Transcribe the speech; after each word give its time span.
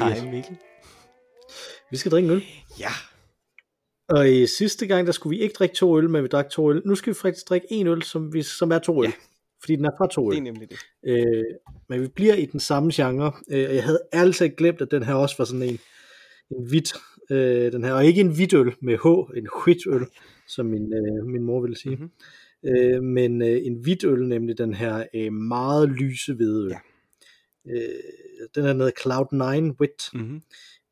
Mathias. 0.00 0.20
Hej 0.20 0.30
Mikkel. 0.32 0.56
Vi 1.90 1.96
skal 1.96 2.12
drikke 2.12 2.26
en 2.26 2.32
øl. 2.34 2.42
Ja. 2.80 2.90
Og 4.08 4.30
i 4.32 4.46
sidste 4.46 4.86
gang, 4.86 5.06
der 5.06 5.12
skulle 5.12 5.36
vi 5.38 5.42
ikke 5.42 5.52
drikke 5.52 5.74
to 5.74 5.98
øl, 5.98 6.10
men 6.10 6.22
vi 6.22 6.28
drak 6.28 6.50
to 6.50 6.70
øl. 6.70 6.82
Nu 6.84 6.94
skal 6.94 7.12
vi 7.14 7.18
faktisk 7.22 7.48
drikke 7.48 7.66
en 7.70 7.86
øl, 7.86 8.02
som, 8.02 8.32
vi, 8.32 8.42
som 8.42 8.70
er 8.72 8.78
to 8.78 9.02
øl. 9.04 9.08
Ja. 9.08 9.12
Fordi 9.60 9.76
den 9.76 9.84
er 9.84 9.90
fra 9.98 10.08
to 10.08 10.30
Det 10.30 10.36
er 10.36 10.40
øl. 10.40 10.44
nemlig 10.52 10.68
det. 10.70 10.78
Øh, 11.06 11.44
men 11.88 12.02
vi 12.02 12.08
bliver 12.08 12.34
i 12.34 12.46
den 12.46 12.60
samme 12.60 12.90
genre. 12.94 13.32
Øh, 13.50 13.66
og 13.68 13.74
jeg 13.74 13.84
havde 14.12 14.32
talt 14.32 14.56
glemt, 14.56 14.80
at 14.80 14.90
den 14.90 15.02
her 15.02 15.14
også 15.14 15.34
var 15.38 15.44
sådan 15.44 15.62
en, 15.62 15.78
en 16.50 16.68
hvidt. 16.68 16.94
Øh, 17.30 17.72
den 17.72 17.84
her, 17.84 17.92
og 17.92 18.04
ikke 18.06 18.20
en 18.20 18.34
hvidt 18.34 18.52
øl 18.54 18.74
med 18.82 18.98
H, 18.98 19.36
en 19.38 19.48
hvidt 19.64 19.86
øl, 19.86 20.06
som 20.48 20.66
min, 20.66 20.92
øh, 20.94 21.26
min 21.26 21.42
mor 21.42 21.60
ville 21.60 21.76
sige. 21.78 21.96
Mhm. 21.96 22.10
Øh, 22.66 23.02
men 23.02 23.42
øh, 23.42 23.60
en 23.66 23.74
hvidt 23.82 24.04
øl, 24.04 24.26
nemlig 24.28 24.58
den 24.58 24.74
her 24.74 25.04
øh, 25.14 25.32
meget 25.32 25.88
lyse 25.88 26.34
hvide 26.34 26.64
øl. 26.64 26.70
Ja. 26.70 26.78
Øh, 27.70 28.48
den 28.54 28.66
er 28.66 28.72
noget 28.72 28.92
Cloud9 29.00 29.76
Wit. 29.80 30.10
Mm-hmm. 30.14 30.42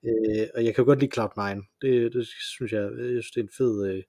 Øh, 0.04 0.46
og 0.54 0.64
jeg 0.64 0.74
kan 0.74 0.82
jo 0.82 0.86
godt 0.86 1.00
lide 1.00 1.20
Cloud9. 1.20 1.78
Det, 1.82 2.12
det 2.12 2.26
synes 2.26 2.72
jeg, 2.72 2.82
jeg 2.82 3.22
synes, 3.22 3.30
det 3.30 3.40
er 3.40 3.44
en 3.44 3.56
fed, 3.58 3.86
øh, 3.86 4.02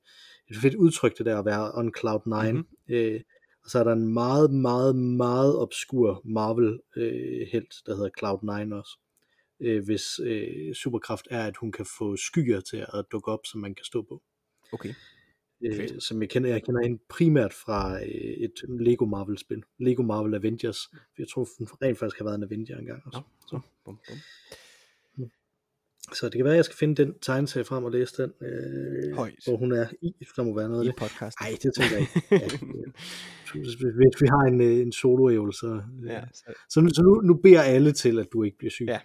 et 0.50 0.58
fedt 0.62 0.76
udtryk, 0.76 1.18
det 1.18 1.26
der 1.26 1.40
at 1.40 1.46
være 1.46 1.72
on 1.74 1.94
Cloud9. 1.98 2.52
Mhm. 2.52 2.56
Mm-hmm. 2.56 2.96
Øh, 2.96 3.22
og 3.64 3.70
så 3.70 3.80
er 3.80 3.84
der 3.84 3.92
en 3.92 4.14
meget, 4.14 4.52
meget, 4.52 4.96
meget 4.96 5.60
obskur 5.60 6.22
Marvel-helt, 6.26 7.74
der 7.86 7.96
hedder 7.96 8.10
Cloud9 8.20 8.76
også. 8.76 8.98
Øh, 9.60 9.86
hvis 9.86 10.20
øh, 10.20 10.74
superkraft 10.74 11.28
er, 11.30 11.48
at 11.48 11.58
hun 11.58 11.72
kan 11.72 11.86
få 11.98 12.18
skyer 12.18 12.60
til 12.60 12.78
at 12.78 13.06
dukke 13.12 13.32
op, 13.32 13.46
som 13.46 13.62
man 13.62 13.76
kan 13.76 13.86
stå 13.86 14.02
på. 14.02 14.22
Okay. 14.72 14.94
Øh, 15.66 15.90
som 16.00 16.22
jeg 16.22 16.30
kender, 16.30 16.50
jeg 16.50 16.64
kender 16.64 16.82
hende 16.82 17.00
primært 17.10 17.54
fra 17.54 17.96
øh, 18.02 18.08
et 18.46 18.54
Lego 18.80 19.06
Marvel-spil. 19.06 19.64
Lego 19.80 20.04
Marvel 20.04 20.36
Avengers. 20.36 20.78
Jeg 21.18 21.28
tror 21.34 21.48
hun 21.58 21.68
rent 21.82 22.00
faktisk 22.00 22.18
har 22.18 22.26
været 22.26 22.36
en 22.36 22.44
Avenger 22.44 22.78
engang 22.78 23.02
også. 23.06 23.20
Nå, 23.20 23.48
så. 23.48 23.60
Bum, 23.86 24.00
bum. 24.08 24.18
Så 26.12 26.26
det 26.26 26.34
kan 26.36 26.46
være, 26.46 26.54
at 26.54 26.58
jeg 26.58 26.66
skal 26.66 26.78
finde 26.78 27.04
den 27.04 27.14
tegneserie 27.22 27.66
frem 27.66 27.84
og 27.84 27.92
læse 27.92 28.24
den, 28.24 28.32
øh, 28.42 29.14
hvor 29.16 29.58
hun 29.58 29.72
er 29.72 29.86
i. 30.02 30.14
Der 30.36 30.44
må 30.44 30.56
være 30.56 30.70
noget 30.70 30.82
af 30.82 30.86
I 30.86 30.88
det. 30.88 30.96
podcast. 30.96 31.38
Nej, 31.42 31.50
det 31.64 31.72
tænker 31.78 31.98
jeg 31.98 32.00
ikke. 32.02 32.22
Ja, 33.56 33.60
hvis, 33.60 34.22
vi 34.22 34.28
har 34.28 34.48
en, 34.48 34.62
øh, 34.62 34.80
en 34.80 34.92
solo 34.92 35.52
så, 35.52 35.82
Ja, 36.06 36.14
ja. 36.14 36.22
så, 36.34 36.44
så, 36.70 36.82
nu, 36.82 36.90
så 36.90 37.02
nu, 37.02 37.22
nu 37.22 37.34
beder 37.34 37.62
alle 37.62 37.92
til, 37.92 38.20
at 38.20 38.28
du 38.34 38.44
ikke 38.44 38.58
bliver 38.58 38.72
syg. 38.72 38.86
Ja. 38.88 39.00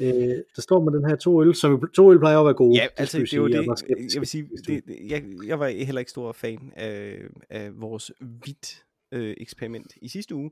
Øh, 0.00 0.36
der 0.56 0.62
står 0.62 0.84
med 0.84 1.00
den 1.00 1.08
her 1.08 1.16
to 1.16 1.42
øl, 1.42 1.54
som 1.54 1.90
to 1.94 2.12
øl 2.12 2.18
plejer 2.18 2.38
at 2.38 2.44
være 2.44 2.54
gode. 2.54 2.78
ja, 2.78 2.86
altså 2.96 3.18
det 3.18 3.32
er 3.32 3.36
jo 3.36 3.46
sige. 3.46 3.48
det, 3.48 3.54
Jeg, 3.54 3.66
var 3.66 3.82
jeg 4.14 4.20
vil 4.20 4.26
sige, 4.28 4.48
det, 4.66 4.82
det, 4.86 4.96
jeg, 5.10 5.24
jeg 5.46 5.58
var 5.60 5.68
heller 5.68 5.98
ikke 5.98 6.10
stor 6.10 6.32
fan 6.32 6.72
af, 6.76 7.18
af 7.50 7.70
vores 7.80 8.12
hvidt 8.20 8.84
øh, 9.12 9.34
eksperiment 9.40 9.92
i 10.02 10.08
sidste 10.08 10.34
uge, 10.34 10.50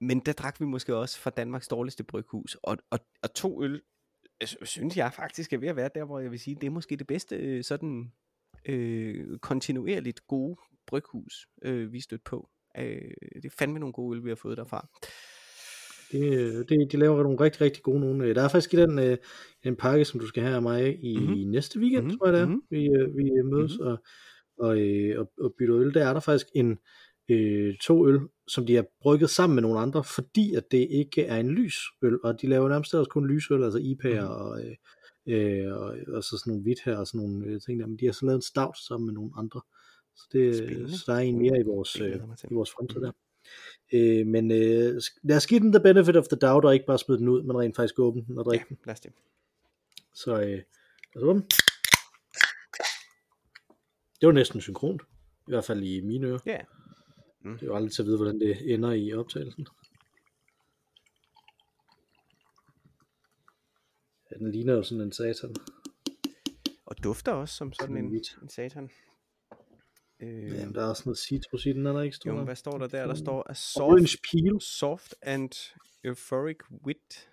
men 0.00 0.20
der 0.20 0.32
drak 0.32 0.60
vi 0.60 0.64
måske 0.64 0.96
også 0.96 1.18
fra 1.18 1.30
Danmarks 1.30 1.68
dårligste 1.68 2.04
bryghus, 2.04 2.56
og, 2.62 2.76
og, 2.90 2.98
og 3.22 3.34
to 3.34 3.62
øl, 3.64 3.72
øh, 3.74 3.80
synes 4.62 4.96
jeg 4.96 5.12
faktisk 5.16 5.52
er 5.52 5.58
ved 5.58 5.68
at 5.68 5.76
være 5.76 5.90
der, 5.94 6.04
hvor 6.04 6.20
jeg 6.20 6.30
vil 6.30 6.38
sige, 6.40 6.56
det 6.60 6.66
er 6.66 6.70
måske 6.70 6.96
det 6.96 7.06
bedste 7.06 7.36
øh, 7.36 7.64
sådan 7.64 8.12
øh, 8.68 9.38
kontinuerligt 9.38 10.26
gode 10.26 10.56
bryghus, 10.86 11.46
øh, 11.64 11.92
vi 11.92 12.00
stødt 12.00 12.24
på. 12.24 12.48
Øh, 12.78 13.10
det 13.34 13.44
er 13.44 13.54
fandme 13.58 13.78
nogle 13.78 13.92
gode 13.92 14.16
øl, 14.18 14.24
vi 14.24 14.28
har 14.30 14.36
fået 14.36 14.56
derfra. 14.56 14.88
Det, 16.12 16.68
det, 16.68 16.92
de 16.92 16.96
laver 16.96 17.22
nogle 17.22 17.40
rigtig, 17.40 17.60
rigtig 17.60 17.82
gode 17.82 18.00
nogle. 18.00 18.24
Øh, 18.26 18.34
Der 18.34 18.42
er 18.42 18.48
faktisk 18.48 18.74
i 18.74 18.76
den, 18.76 18.98
øh, 18.98 19.16
en 19.62 19.76
pakke, 19.76 20.04
som 20.04 20.20
du 20.20 20.26
skal 20.26 20.42
have 20.42 20.54
af 20.56 20.62
mig 20.62 21.04
i 21.04 21.16
Mhm. 21.16 21.26
mm-hmm. 21.26 21.50
næste 21.50 21.78
weekend, 21.80 22.02
Mhm, 22.02 22.06
mm-hmm. 22.06 22.18
tror 22.18 22.26
jeg 22.26 22.34
det 22.34 22.40
er. 22.42 22.46
mhm. 22.46 22.54
Mm-hmm. 22.54 22.66
Vi, 22.70 22.86
øh, 22.86 23.16
vi 23.16 23.42
mødes 23.44 23.78
mm-hmm. 23.78 23.86
og, 23.92 23.98
og, 24.58 24.80
øh, 24.80 25.20
og, 25.20 25.32
og 25.40 25.54
bytter 25.58 25.76
øl. 25.76 25.94
Der 25.94 26.06
er 26.08 26.12
der 26.12 26.20
faktisk 26.20 26.46
en 26.54 26.70
øh, 26.70 26.76
to 27.80 28.08
øl, 28.08 28.20
som 28.48 28.66
de 28.66 28.74
har 28.74 28.84
brygget 29.00 29.30
sammen 29.30 29.54
med 29.54 29.62
nogle 29.62 29.80
andre, 29.80 30.04
fordi 30.04 30.54
at 30.54 30.64
det 30.70 30.88
ikke 30.90 31.22
er 31.24 31.36
en 31.36 31.50
lys 31.50 31.76
øl, 32.02 32.18
og 32.24 32.42
de 32.42 32.46
laver 32.46 32.68
nærmest 32.68 32.94
også 32.94 33.10
kun 33.10 33.26
lysøl, 33.26 33.64
altså 33.64 33.78
IPA'er 33.78 34.08
Mhm. 34.08 34.20
mm-hmm. 34.20 34.28
og, 34.28 34.62
øh, 34.64 35.66
øh, 35.66 35.72
og, 35.76 35.96
og 36.08 36.24
så 36.24 36.30
sådan 36.38 36.50
nogle 36.50 36.62
hvidt 36.62 36.78
her 36.84 36.96
og 36.96 37.06
sådan 37.06 37.26
nogle 37.26 37.46
øh, 37.46 37.60
ting 37.60 37.80
der, 37.80 37.86
men 37.86 37.96
de 37.98 38.04
har 38.06 38.12
så 38.12 38.26
lavet 38.26 38.36
en 38.36 38.42
stout 38.42 38.78
sammen 38.78 39.06
med 39.06 39.14
nogle 39.14 39.30
andre. 39.36 39.60
Så, 40.16 40.28
det, 40.32 40.56
Spændende. 40.56 40.98
så 40.98 41.04
der 41.06 41.14
er 41.14 41.18
en 41.20 41.38
mere 41.38 41.58
i 41.60 41.62
vores, 41.62 42.00
øh, 42.00 42.16
i 42.50 42.54
vores 42.54 42.70
fremtid 42.70 43.00
der. 43.00 43.12
Øh, 43.94 44.26
men 44.26 44.50
øh, 44.50 45.00
lad 45.22 45.36
os 45.36 45.46
give 45.46 45.60
den 45.60 45.72
the 45.72 45.80
benefit 45.82 46.16
of 46.16 46.24
the 46.28 46.36
doubt, 46.38 46.64
og 46.64 46.74
ikke 46.74 46.86
bare 46.86 46.98
smide 46.98 47.18
den 47.18 47.28
ud, 47.28 47.42
men 47.42 47.56
rent 47.56 47.76
faktisk 47.76 47.98
åbne 47.98 48.24
den 48.26 48.38
og 48.38 48.44
drikke 48.44 48.64
Ja, 48.70 48.74
den. 48.74 48.78
lad 48.86 48.92
os 48.94 49.00
det. 49.00 49.12
Så 50.14 50.32
øh, 50.40 50.46
lad 50.48 50.62
os 51.16 51.22
åbne. 51.22 51.42
Det 54.20 54.26
var 54.26 54.32
næsten 54.32 54.60
synkront. 54.60 55.02
I 55.48 55.50
hvert 55.50 55.64
fald 55.64 55.82
i 55.82 56.00
mine 56.00 56.26
ører. 56.26 56.38
Ja, 56.46 56.58
Det 57.44 57.62
er 57.62 57.66
jo 57.66 57.76
aldrig 57.76 57.92
til 57.92 58.02
at 58.02 58.06
vide, 58.06 58.16
hvordan 58.16 58.40
det 58.40 58.74
ender 58.74 58.92
i 58.92 59.12
optagelsen. 59.12 59.66
Ja, 64.30 64.36
den 64.38 64.52
ligner 64.52 64.74
jo 64.74 64.82
sådan 64.82 65.00
en 65.04 65.12
satan. 65.12 65.54
og 66.86 67.04
dufter 67.04 67.32
også 67.32 67.54
som 67.56 67.72
sådan 67.72 67.96
en, 67.96 68.14
en 68.42 68.48
satan. 68.48 68.90
Øh, 70.22 70.52
Ja, 70.54 70.64
men 70.66 70.74
der 70.74 70.82
er 70.84 70.88
også 70.88 71.02
noget 71.06 71.18
citrus 71.18 71.66
i 71.66 71.72
den, 71.72 71.86
er 71.86 71.92
der 71.92 72.02
ikke 72.02 72.14
jo, 72.14 72.20
stor? 72.20 72.32
men 72.34 72.44
hvad 72.44 72.56
står 72.56 72.78
der 72.78 72.86
der? 72.86 73.06
Der 73.06 73.14
står 73.14 73.38
a 73.50 73.54
Orange 73.82 74.06
soft, 74.08 74.22
peel. 74.32 74.60
soft 74.60 75.14
and 75.22 75.50
euphoric 76.04 76.56
wit 76.86 77.28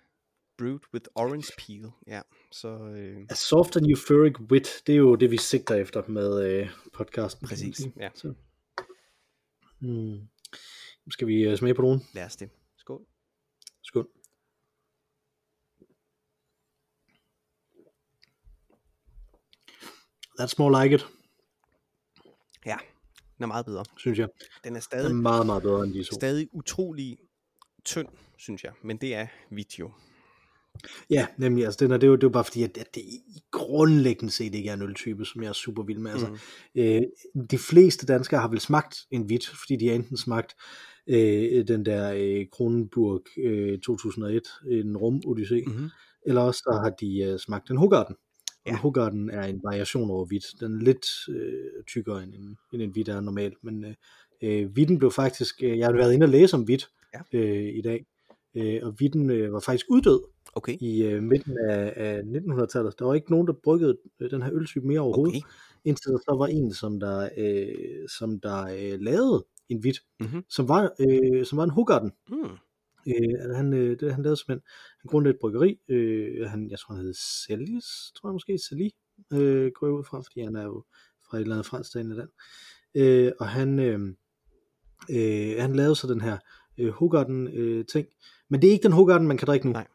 brewed 0.58 0.80
with 0.94 1.06
orange 1.14 1.52
peel. 1.58 1.86
Ja, 2.06 2.20
så 2.52 2.68
øh, 2.68 3.26
A 3.30 3.34
soft 3.34 3.76
and 3.76 3.86
euphoric 3.86 4.40
wit, 4.40 4.82
det 4.86 4.92
er 4.92 4.96
jo 4.96 5.14
det, 5.14 5.30
vi 5.30 5.36
sigter 5.36 5.74
efter 5.74 6.02
med 6.08 6.44
øh, 6.44 6.68
podcasten. 6.92 7.48
Præcis, 7.48 7.80
ja. 8.00 8.08
Så. 8.14 8.34
Nu 9.80 11.10
skal 11.10 11.26
vi 11.26 11.42
øh, 11.42 11.58
smage 11.58 11.74
på 11.74 11.82
nogen. 11.82 12.00
lad 12.14 12.24
os 12.24 12.36
det. 12.36 12.50
Skål. 12.76 13.06
Skål. 13.82 14.08
That's 20.38 20.54
more 20.58 20.82
like 20.82 20.94
it, 20.94 21.06
Ja, 22.66 22.76
den 23.36 23.42
er 23.42 23.46
meget 23.46 23.66
bedre. 23.66 23.84
synes 23.98 24.18
jeg. 24.18 24.28
Den 24.28 24.42
er 24.54 24.60
Den 24.64 24.76
er 24.76 24.80
stadig, 24.80 25.14
meget, 25.16 25.46
meget 25.46 25.62
bedre 25.62 25.84
end 25.84 25.94
de 25.94 26.04
to. 26.04 26.14
stadig 26.14 26.48
utrolig 26.52 27.18
tynd, 27.84 28.08
synes 28.38 28.64
jeg. 28.64 28.72
Men 28.82 28.96
det 28.96 29.14
er 29.14 29.26
hvidt 29.50 29.78
jo. 29.78 29.92
Ja, 31.10 31.26
nemlig. 31.38 31.64
Altså, 31.64 31.84
er, 31.84 31.88
det, 31.88 32.02
er 32.02 32.06
jo, 32.08 32.14
det 32.16 32.22
er 32.22 32.26
jo 32.28 32.32
bare 32.32 32.44
fordi, 32.44 32.62
at, 32.62 32.78
at 32.78 32.94
det 32.94 33.00
i 33.00 33.40
grundlæggende 33.50 34.32
set 34.32 34.54
ikke 34.54 34.68
er 34.68 34.74
en 34.74 34.82
øltype, 34.82 35.24
som 35.24 35.42
jeg 35.42 35.48
er 35.48 35.52
super 35.52 35.82
vild 35.82 35.98
med. 35.98 36.10
Altså, 36.10 36.26
Mm. 36.26 36.36
øh, 36.74 37.02
de 37.50 37.58
fleste 37.58 38.06
danskere 38.06 38.40
har 38.40 38.48
vel 38.48 38.60
smagt 38.60 38.96
en 39.10 39.22
hvidt, 39.22 39.46
fordi 39.46 39.76
de 39.76 39.88
har 39.88 39.94
enten 39.94 40.16
smagt 40.16 40.54
øh, 41.06 41.68
den 41.68 41.86
der 41.86 42.12
øh, 42.16 42.46
Kronenburg 42.52 43.22
øh, 43.38 43.78
2001, 43.78 44.42
en 44.70 44.96
rum 44.96 45.20
odyssé, 45.26 45.62
Mm-hmm. 45.66 45.88
eller 46.26 46.40
også 46.42 46.58
så 46.58 46.80
har 46.82 46.90
de 46.90 47.22
øh, 47.22 47.38
smagt 47.38 47.70
en 47.70 47.76
Hogarden. 47.76 48.16
Ja. 48.66 48.70
Ja. 48.70 48.74
En 48.76 48.78
Hogarden 48.78 49.30
er 49.30 49.42
en 49.42 49.60
variation 49.64 50.10
over 50.10 50.26
hvidt. 50.26 50.44
Den 50.60 50.74
er 50.80 50.84
lidt 50.84 51.06
øh, 51.30 51.84
tykkere 51.88 52.22
end 52.22 52.34
en, 52.34 52.56
end 52.72 52.82
en 52.82 52.90
hvidt 52.90 53.08
er 53.08 53.20
normalt, 53.20 53.54
men 53.62 53.84
øh, 53.84 53.94
øh, 54.88 54.98
blev 54.98 55.10
faktisk, 55.10 55.62
øh, 55.62 55.78
jeg 55.78 55.86
har 55.86 55.92
været 55.92 56.12
inde 56.14 56.24
og 56.24 56.30
læse 56.30 56.54
om 56.56 56.62
hvidt 56.62 56.88
Ja. 57.14 57.38
øh, 57.38 57.78
i 57.78 57.82
dag, 57.82 58.06
øh, 58.56 58.80
og 58.82 58.92
hvidten 58.92 59.30
øh, 59.30 59.52
var 59.52 59.60
faktisk 59.60 59.86
uddød 59.88 60.20
Okay. 60.54 60.76
i 60.80 61.02
øh, 61.04 61.22
midten 61.22 61.58
af, 61.58 61.92
af 61.96 62.20
1900-tallet. 62.20 62.98
Der 62.98 63.04
var 63.04 63.14
ikke 63.14 63.30
nogen, 63.30 63.46
der 63.46 63.52
bryggede 63.52 63.98
øh, 64.20 64.30
den 64.30 64.42
her 64.42 64.50
øltype 64.54 64.86
mere 64.86 65.00
overhovedet, 65.00 65.36
Okay. 65.36 65.46
indtil 65.84 66.10
der 66.12 66.18
så 66.18 66.34
var 66.38 66.46
en, 66.46 66.72
som 66.74 67.00
der, 67.00 67.28
øh, 67.36 68.08
som 68.18 68.40
der 68.40 68.64
øh, 68.66 69.00
lavede 69.00 69.44
en 69.68 69.78
hvidt, 69.78 69.98
Mhm. 70.20 70.44
som 70.48 70.68
var, 70.68 70.90
øh, 71.00 71.46
som 71.46 71.58
var 71.58 71.64
en 71.64 71.70
Hogarden. 71.70 72.12
Mm. 72.28 72.36
Øh, 73.08 73.54
han, 73.56 73.72
øh, 73.72 74.00
det, 74.00 74.14
han 74.14 74.22
lavede 74.22 74.36
simpelthen, 74.36 74.62
han 75.00 75.08
grundlagde 75.08 75.34
et 75.34 75.40
bryggeri, 75.40 75.78
øh, 75.88 76.48
han, 76.50 76.70
jeg 76.70 76.78
tror 76.78 76.94
han 76.94 77.04
hed 77.04 77.14
Celis, 77.14 77.84
tror 78.16 78.28
jeg 78.28 78.32
måske, 78.32 78.58
Celis, 78.68 78.92
øh, 79.32 79.72
går 79.74 79.86
jeg 79.86 79.94
ud 79.94 80.04
fra, 80.04 80.18
fordi 80.20 80.40
han 80.40 80.56
er 80.56 80.62
jo 80.64 80.84
fra 81.30 81.36
et 81.36 81.40
eller 81.40 81.54
andet 81.54 81.66
fransk 81.66 81.94
land. 81.94 82.12
land. 82.12 82.28
Øh, 82.94 83.32
og 83.40 83.48
han, 83.48 83.78
øh, 83.78 84.00
øh, 85.10 85.56
han 85.62 85.76
lavede 85.76 85.94
så 85.96 86.06
den 86.06 86.20
her 86.20 86.38
øh, 86.78 86.88
Hogarden 86.88 87.48
øh, 87.48 87.84
ting, 87.86 88.06
men 88.48 88.62
det 88.62 88.68
er 88.68 88.72
ikke 88.72 88.82
den 88.82 88.92
Hogarden, 88.92 89.26
man 89.28 89.36
kan 89.36 89.46
drikke 89.46 89.66
nu. 89.66 89.72
Nej. 89.72 89.86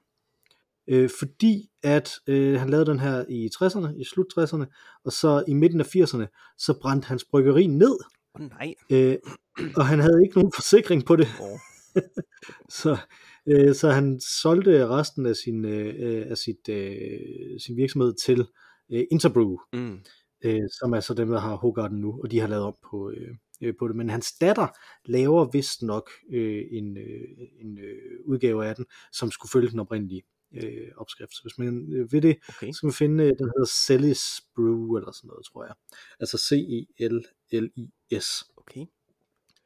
Øh, 0.87 1.09
fordi 1.19 1.69
at 1.83 2.11
øh, 2.27 2.59
han 2.59 2.69
lavede 2.69 2.85
den 2.91 2.99
her 2.99 3.25
i 3.29 3.49
60'erne, 3.55 3.99
i 3.99 4.03
slut 4.03 4.25
60'erne, 4.39 4.65
og 5.05 5.11
så 5.11 5.43
i 5.47 5.53
midten 5.53 5.79
af 5.79 5.95
80'erne, 5.95 6.55
så 6.57 6.79
brændte 6.81 7.07
hans 7.07 7.25
bryggeri 7.31 7.67
ned, 7.67 7.97
oh, 8.33 8.41
nej. 8.41 8.73
øh, 8.89 9.17
og 9.75 9.85
han 9.85 9.99
havde 9.99 10.21
ikke 10.23 10.35
nogen 10.37 10.51
forsikring 10.59 11.05
på 11.05 11.15
det. 11.15 11.27
Oh. 11.41 11.59
Så, 12.69 12.97
øh, 13.47 13.75
så 13.75 13.89
han 13.89 14.19
solgte 14.41 14.87
resten 14.87 15.25
af 15.25 15.35
sin, 15.35 15.65
øh, 15.65 16.25
af 16.29 16.37
sit, 16.37 16.69
øh, 16.69 17.59
sin 17.59 17.77
virksomhed 17.77 18.13
til 18.25 18.47
øh, 18.91 19.03
Interbrew, 19.11 19.57
Mm. 19.73 19.99
øh, 20.45 20.61
som 20.79 20.93
er 20.93 20.99
så 20.99 21.13
dem, 21.13 21.29
der 21.29 21.39
har 21.39 21.55
Hogarden 21.55 21.97
nu, 22.01 22.19
og 22.23 22.31
de 22.31 22.39
har 22.39 22.47
lavet 22.47 22.65
om 22.65 22.75
på, 22.91 23.11
øh, 23.17 23.35
øh, 23.63 23.73
på 23.79 23.87
det. 23.87 23.95
Men 23.95 24.09
hans 24.09 24.33
datter 24.41 24.67
laver 25.05 25.49
vist 25.51 25.81
nok 25.81 26.09
øh, 26.33 26.63
en, 26.71 26.97
øh, 26.97 27.47
en 27.61 27.79
øh, 27.79 28.19
udgave 28.25 28.65
af 28.65 28.75
den, 28.75 28.85
som 29.11 29.31
skulle 29.31 29.49
følge 29.51 29.69
den 29.71 29.79
oprindelige 29.79 30.23
øh, 30.63 30.91
opskrift. 30.97 31.33
Så 31.33 31.41
hvis 31.43 31.57
man 31.57 31.93
øh, 31.93 32.11
vil 32.11 32.23
det, 32.23 32.37
Okay. 32.49 32.71
så 32.71 32.79
kan 32.81 32.87
man 32.87 32.93
finde, 32.93 33.23
øh, 33.23 33.29
den 33.29 33.45
hedder 33.55 33.65
Celis 33.65 34.41
Brew, 34.55 34.95
eller 34.97 35.11
sådan 35.11 35.27
noget, 35.27 35.45
tror 35.45 35.65
jeg. 35.65 35.73
Altså 36.19 36.37
C-E-L-L-I-S. 37.49 38.43
Okay. 38.57 38.85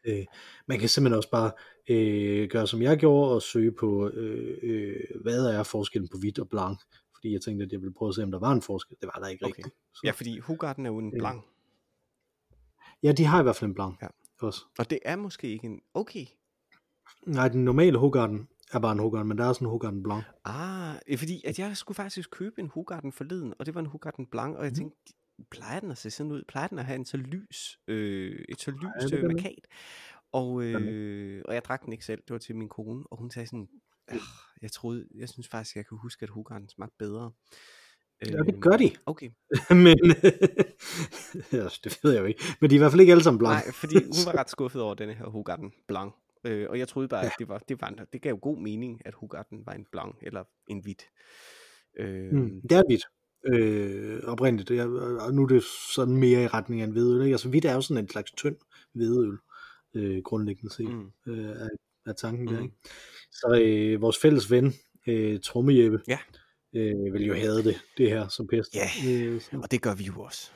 Øh, 0.03 0.25
man 0.67 0.79
kan 0.79 0.89
simpelthen 0.89 1.17
også 1.17 1.29
bare 1.29 1.51
øh, 1.89 2.49
gøre 2.49 2.67
som 2.67 2.81
jeg 2.81 2.97
gjorde 2.97 3.35
og 3.35 3.41
søge 3.41 3.71
på, 3.71 4.09
øh, 4.09 4.57
øh, 4.63 5.21
hvad 5.21 5.45
er 5.45 5.63
forskellen 5.63 6.07
på 6.09 6.17
hvidt 6.17 6.39
og 6.39 6.49
blanc, 6.49 6.79
fordi 7.15 7.33
jeg 7.33 7.41
tænkte, 7.41 7.65
at 7.65 7.71
jeg 7.71 7.81
ville 7.81 7.93
prøve 7.93 8.09
at 8.09 8.15
se, 8.15 8.23
om 8.23 8.31
der 8.31 8.39
var 8.39 8.51
en 8.51 8.61
forskel. 8.61 8.97
Det 9.01 9.09
var 9.13 9.19
der 9.21 9.27
ikke 9.27 9.45
Okay. 9.45 9.55
rigtigt. 9.57 9.75
Så, 9.93 10.01
Ja, 10.03 10.11
fordi 10.11 10.39
Hugarden 10.39 10.85
er 10.85 10.89
jo 10.89 10.97
en 10.97 11.13
Øh, 11.15 11.19
blanc. 11.19 11.43
ja, 13.03 13.11
de 13.11 13.25
har 13.25 13.39
i 13.39 13.43
hvert 13.43 13.55
fald 13.55 13.69
en 13.69 13.75
blanc 13.75 13.95
Ja. 14.01 14.07
også. 14.41 14.61
Og 14.79 14.89
det 14.89 14.99
er 15.05 15.15
måske 15.15 15.47
ikke 15.49 15.65
en... 15.65 15.81
Okay. 15.93 16.25
Nej, 17.25 17.47
den 17.47 17.65
normale 17.65 17.97
Hogarden 17.97 18.47
er 18.77 18.79
bare 18.79 18.91
en 18.91 18.99
Hogarden, 18.99 19.27
men 19.27 19.37
der 19.37 19.45
er 19.45 19.53
sådan 19.53 19.65
en 19.67 19.69
Hogarden 19.71 20.03
Blanc. 20.03 20.23
Ah, 20.45 20.95
øh, 21.07 21.17
fordi 21.17 21.41
at 21.45 21.59
jeg 21.59 21.77
skulle 21.77 21.95
faktisk 21.95 22.29
købe 22.31 22.61
en 22.61 22.67
Hugarden 22.67 23.11
forleden, 23.11 23.53
og 23.59 23.65
det 23.65 23.73
var 23.75 23.79
en 23.81 23.85
Hugarden 23.87 24.25
Blanc, 24.25 24.55
og 24.57 24.63
jeg 24.63 24.69
Mhm. 24.71 24.75
tænkte, 24.75 25.13
plejer 25.51 25.79
den 25.79 25.91
at 25.91 25.97
se 25.97 26.11
sådan 26.11 26.31
ud? 26.31 26.43
Plejer 26.47 26.67
den 26.67 26.79
at 26.79 26.85
have 26.85 26.95
en 26.95 27.05
så 27.05 27.17
lys, 27.17 27.79
øh, 27.87 28.45
et 28.49 28.59
så 28.61 28.71
gør 28.71 29.17
øh, 29.17 29.23
markat? 29.23 29.67
Og, 30.31 30.63
øh, 30.63 31.41
og 31.45 31.53
jeg 31.53 31.65
drak 31.65 31.85
den 31.85 31.93
ikke 31.93 32.05
selv, 32.05 32.21
det 32.21 32.31
var 32.31 32.37
til 32.37 32.55
min 32.55 32.69
kone, 32.69 33.03
og 33.11 33.17
hun 33.17 33.31
sagde 33.31 33.47
sådan, 33.47 33.67
"Ah, 34.07 34.17
jeg 34.61 34.71
troede, 34.71 35.07
jeg 35.15 35.29
synes 35.29 35.47
faktisk, 35.47 35.75
jeg 35.75 35.85
kan 35.87 35.97
huske, 35.97 36.23
at 36.23 36.29
Hugarden 36.29 36.69
smagte 36.69 36.95
bedre. 36.99 37.31
Ja, 38.25 38.31
det 38.37 38.61
gør 38.61 38.77
de. 38.77 38.91
Okay. 39.05 39.29
men 39.85 39.97
ja, 41.51 41.63
det 41.83 41.99
ved 42.03 42.11
jeg 42.11 42.19
jo 42.21 42.25
ikke. 42.25 42.43
Men 42.61 42.69
de 42.69 42.75
er 42.75 42.77
i 42.77 42.81
hvert 42.81 42.91
fald 42.91 43.01
ikke 43.01 43.11
alle 43.11 43.23
sammen 43.23 43.37
Blanc. 43.39 43.53
Nej, 43.65 43.71
fordi 43.73 43.95
hun 43.95 44.25
var 44.25 44.35
ret 44.39 44.49
skuffet 44.49 44.81
over 44.81 44.93
denne 44.93 45.13
her 45.13 45.25
Hugarden 45.25 45.73
Blanc. 45.87 46.13
Øh, 46.43 46.69
og 46.69 46.79
jeg 46.79 46.87
troede 46.87 47.07
bare, 47.07 47.25
at 47.25 47.31
det, 47.39 47.47
var, 47.47 47.57
det, 47.69 47.81
var 47.81 47.93
det 48.13 48.21
gav 48.21 48.29
jo 48.29 48.39
god 48.41 48.57
mening, 48.57 49.01
at 49.05 49.13
Hugarden 49.13 49.65
var 49.65 49.73
en 49.73 49.85
blanc 49.91 50.15
eller 50.21 50.43
en 50.67 50.79
hvid. 50.79 50.95
Øh, 51.99 52.31
Mm, 52.33 52.61
det 52.61 52.71
er 52.71 52.83
hvidt. 52.87 53.03
Øh, 53.45 54.19
oprindeligt. 54.23 54.71
Er, 54.71 54.85
og 55.21 55.33
nu 55.33 55.43
er 55.43 55.47
det 55.47 55.63
sådan 55.95 56.17
mere 56.17 56.43
i 56.43 56.47
retning 56.47 56.81
af 56.81 56.85
en 56.85 56.91
hvedøl. 56.91 57.21
Ikke? 57.23 57.33
Altså 57.33 57.49
hvidt 57.49 57.65
er 57.65 57.73
jo 57.73 57.81
sådan 57.81 58.03
en 58.03 58.09
slags 58.09 58.31
tynd 58.31 58.55
hvedøl, 58.93 59.37
øh, 59.95 60.21
grundlæggende 60.23 60.73
set, 60.73 60.89
mm, 60.89 61.11
øh, 61.27 61.45
er, 61.49 61.69
er 62.05 62.13
tanken 62.13 62.47
der. 62.47 62.57
Mm. 62.59 62.63
Ikke? 62.63 62.75
Så 63.31 63.61
øh, 63.63 64.01
vores 64.01 64.17
fælles 64.17 64.51
ven, 64.51 64.73
øh, 65.07 65.39
Trommejeppe, 65.39 66.01
Ja. 66.07 66.19
øh, 66.75 67.13
vil 67.13 67.25
jo 67.25 67.33
have 67.33 67.63
det, 67.63 67.75
det 67.97 68.09
her 68.09 68.27
som 68.27 68.47
pest. 68.47 68.75
Ja. 68.75 68.89
Øh, 69.09 69.41
så, 69.41 69.59
og 69.63 69.71
det 69.71 69.81
gør 69.81 69.95
vi 69.95 70.03
jo 70.03 70.21
også, 70.21 70.51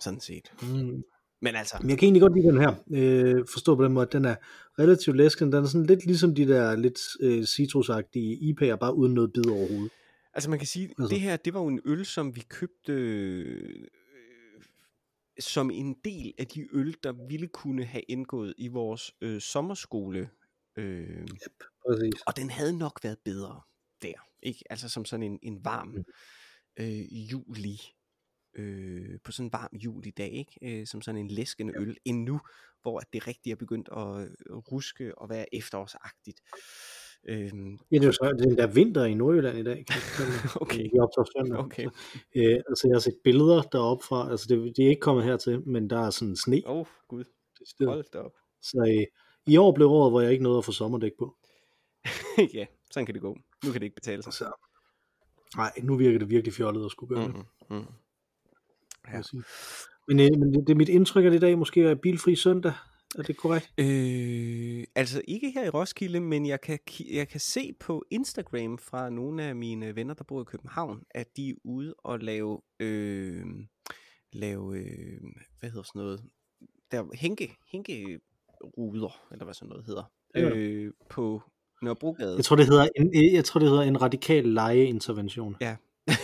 sådan 0.00 0.20
set. 0.20 0.52
mm. 0.62 1.02
Men 1.42 1.54
altså, 1.54 1.76
jeg 1.88 1.98
kan 1.98 2.06
egentlig 2.06 2.20
godt 2.22 2.34
lide 2.34 2.46
den 2.48 2.60
her. 2.60 2.74
Øh, 2.90 3.44
forstå 3.52 3.76
på 3.76 3.84
den 3.84 3.92
måde, 3.92 4.06
at 4.06 4.12
den 4.12 4.24
er 4.24 4.36
relativt 4.78 5.16
læsken. 5.16 5.52
Den 5.52 5.64
er 5.64 5.68
sådan 5.68 5.86
lidt 5.86 6.06
ligesom 6.06 6.34
de 6.34 6.48
der 6.48 6.76
lidt 6.76 6.98
øh, 7.20 7.44
citrusagtige 7.44 8.36
IPA'er, 8.52 8.76
bare 8.76 8.94
uden 8.94 9.14
noget 9.14 9.32
bid 9.32 9.46
overhovedet. 9.50 9.90
altså 10.32 10.50
man 10.50 10.58
kan 10.58 10.66
sige, 10.68 10.88
Altså- 10.88 11.08
det 11.14 11.20
her, 11.20 11.36
det 11.36 11.54
var 11.54 11.60
jo 11.60 11.66
en 11.68 11.80
øl, 11.84 12.04
som 12.06 12.36
vi 12.36 12.40
købte 12.48 12.92
øh, 12.92 13.84
som 15.40 15.70
en 15.70 15.96
del 16.04 16.32
af 16.38 16.46
de 16.46 16.68
øl, 16.72 16.96
der 17.02 17.12
ville 17.28 17.46
kunne 17.48 17.84
have 17.84 18.02
indgået 18.08 18.54
i 18.58 18.68
vores 18.68 19.12
øh, 19.20 19.40
sommerskole. 19.40 20.30
Øh, 20.78 21.26
Præcis. 21.88 22.14
og 22.26 22.36
den 22.36 22.50
havde 22.50 22.78
nok 22.78 23.00
været 23.02 23.18
bedre 23.24 23.60
der, 24.02 24.28
ikke? 24.42 24.64
Altså 24.70 24.88
som 24.88 25.04
sådan 25.04 25.22
en, 25.22 25.38
en 25.42 25.64
varm 25.64 25.88
Mm. 25.88 26.04
øh, 26.80 27.30
juli, 27.32 27.80
øh, 28.58 29.18
på 29.24 29.32
sådan 29.32 29.46
en 29.46 29.52
varm 29.52 29.76
julidag, 29.76 30.32
ikke? 30.32 30.80
Øh, 30.80 30.86
som 30.86 31.02
sådan 31.02 31.20
en 31.20 31.28
læskende 31.28 31.72
øl, 31.76 31.96
end 32.04 32.22
nu, 32.24 32.40
hvor 32.82 32.98
at 33.00 33.06
det 33.12 33.26
rigtigt 33.26 33.52
er 33.52 33.56
begyndt 33.56 33.88
at 33.92 34.28
øh, 34.50 34.56
ruske 34.56 35.18
og 35.18 35.28
være 35.30 35.54
efterårsagtigt. 35.54 36.40
Øhm, 37.28 37.78
Ja, 37.90 37.96
det 37.96 38.02
er 38.02 38.06
jo 38.06 38.12
så 38.12 38.36
den 38.38 38.56
der 38.58 38.66
vinter 38.66 39.04
i 39.04 39.14
Nordjylland 39.14 39.58
i 39.58 39.62
dag. 39.62 39.84
Kan 39.86 39.96
jeg 40.18 40.26
det. 40.42 40.56
okay, 40.60 40.82
Vi 40.92 40.98
optager 40.98 41.26
søndag. 41.36 41.58
okay. 41.58 41.84
Øh, 42.36 42.56
altså, 42.68 42.88
jeg 42.88 42.94
har 42.94 43.00
set 43.00 43.18
billeder 43.24 43.62
deroppe 43.62 44.04
fra. 44.04 44.30
Altså, 44.30 44.46
det, 44.48 44.76
det 44.76 44.84
er 44.84 44.88
ikke 44.88 45.00
kommet 45.00 45.24
hertil, 45.24 45.68
men 45.68 45.90
der 45.90 46.00
er 46.06 46.10
sådan 46.10 46.36
sne. 46.36 46.62
Åh, 46.66 46.76
oh, 46.76 46.86
gud, 47.08 47.24
hold 47.86 48.04
da 48.12 48.18
op. 48.18 48.32
Så 48.62 48.94
øh, 48.98 49.06
i 49.52 49.56
år 49.56 49.72
blev 49.74 49.88
året, 49.88 50.12
hvor 50.12 50.20
jeg 50.20 50.32
ikke 50.32 50.42
nåede 50.44 50.58
at 50.58 50.64
få 50.64 50.72
sommerdæk 50.72 51.12
på. 51.18 51.36
ja, 52.54 52.66
sådan 52.90 53.06
kan 53.06 53.14
det 53.14 53.22
gå. 53.22 53.36
Nu 53.64 53.72
kan 53.72 53.80
det 53.80 53.82
ikke 53.82 53.94
betale 53.94 54.22
sig. 54.22 54.32
Så, 54.32 54.52
nej, 55.56 55.72
nu 55.82 55.96
virker 55.96 56.18
det 56.18 56.30
virkelig 56.30 56.54
fjollet 56.54 56.84
at 56.84 56.90
skulle 56.90 57.16
gøre 57.16 57.26
det. 57.26 57.34
Mm-hmm. 57.70 57.86
Ja. 59.12 59.22
sige. 59.22 59.42
Men, 60.08 60.20
øh, 60.20 60.38
men 60.38 60.54
det, 60.54 60.66
det 60.66 60.72
er 60.72 60.76
mit 60.76 60.88
indtryk, 60.88 61.24
at 61.24 61.34
i 61.34 61.38
dag 61.38 61.58
måske 61.58 61.82
er 61.82 61.94
bilfri 61.94 62.36
søndag. 62.36 62.72
Er 63.18 63.22
det 63.22 63.36
korrekt? 63.36 63.72
Øh, 63.78 64.84
altså 64.94 65.22
ikke 65.28 65.50
her 65.50 65.64
i 65.64 65.68
Roskilde, 65.68 66.20
men 66.20 66.46
jeg 66.46 66.60
kan, 66.60 66.78
jeg 67.12 67.28
kan 67.28 67.40
se 67.40 67.72
på 67.80 68.04
Instagram 68.10 68.78
fra 68.78 69.10
nogle 69.10 69.42
af 69.42 69.56
mine 69.56 69.96
venner, 69.96 70.14
der 70.14 70.24
bor 70.24 70.40
i 70.40 70.44
København, 70.44 71.02
at 71.10 71.26
de 71.36 71.48
er 71.48 71.54
ude 71.64 71.94
og 71.98 72.18
lave, 72.18 72.60
øh, 72.80 73.44
lave 74.32 74.78
øh, 74.78 75.20
hvad 75.60 75.70
hedder 75.70 75.82
sådan 75.82 76.00
noget, 76.02 76.20
der 76.90 77.16
hænke, 77.16 77.56
hænkeruder, 77.72 79.26
eller 79.32 79.44
hvad 79.44 79.54
sådan 79.54 79.68
noget 79.68 79.84
hedder, 79.86 80.12
Ja. 80.34 80.48
øh, 80.56 80.92
på 81.10 81.42
Nørrebrogade. 81.82 82.36
Jeg 82.36 82.44
tror, 82.44 82.56
det 82.56 82.66
hedder 82.66 82.88
en, 82.96 83.10
øh, 83.16 83.32
jeg 83.32 83.44
tror, 83.44 83.58
det 83.60 83.68
hedder 83.68 83.82
en 83.82 84.02
radikal 84.02 84.44
lejeintervention. 84.44 85.56
Ja. 85.60 85.76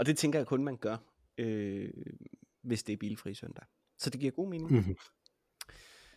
og 0.00 0.06
det 0.06 0.16
tænker 0.18 0.38
jeg 0.38 0.46
kun, 0.46 0.64
man 0.64 0.76
gør, 0.76 0.96
øh, 1.38 1.88
hvis 2.62 2.82
det 2.82 2.92
er 2.92 2.96
bilfri 2.96 3.34
søndag. 3.34 3.64
Så 3.98 4.10
det 4.10 4.20
giver 4.20 4.32
god 4.32 4.48
mening. 4.48 4.70
Mm-hmm. 4.72 4.96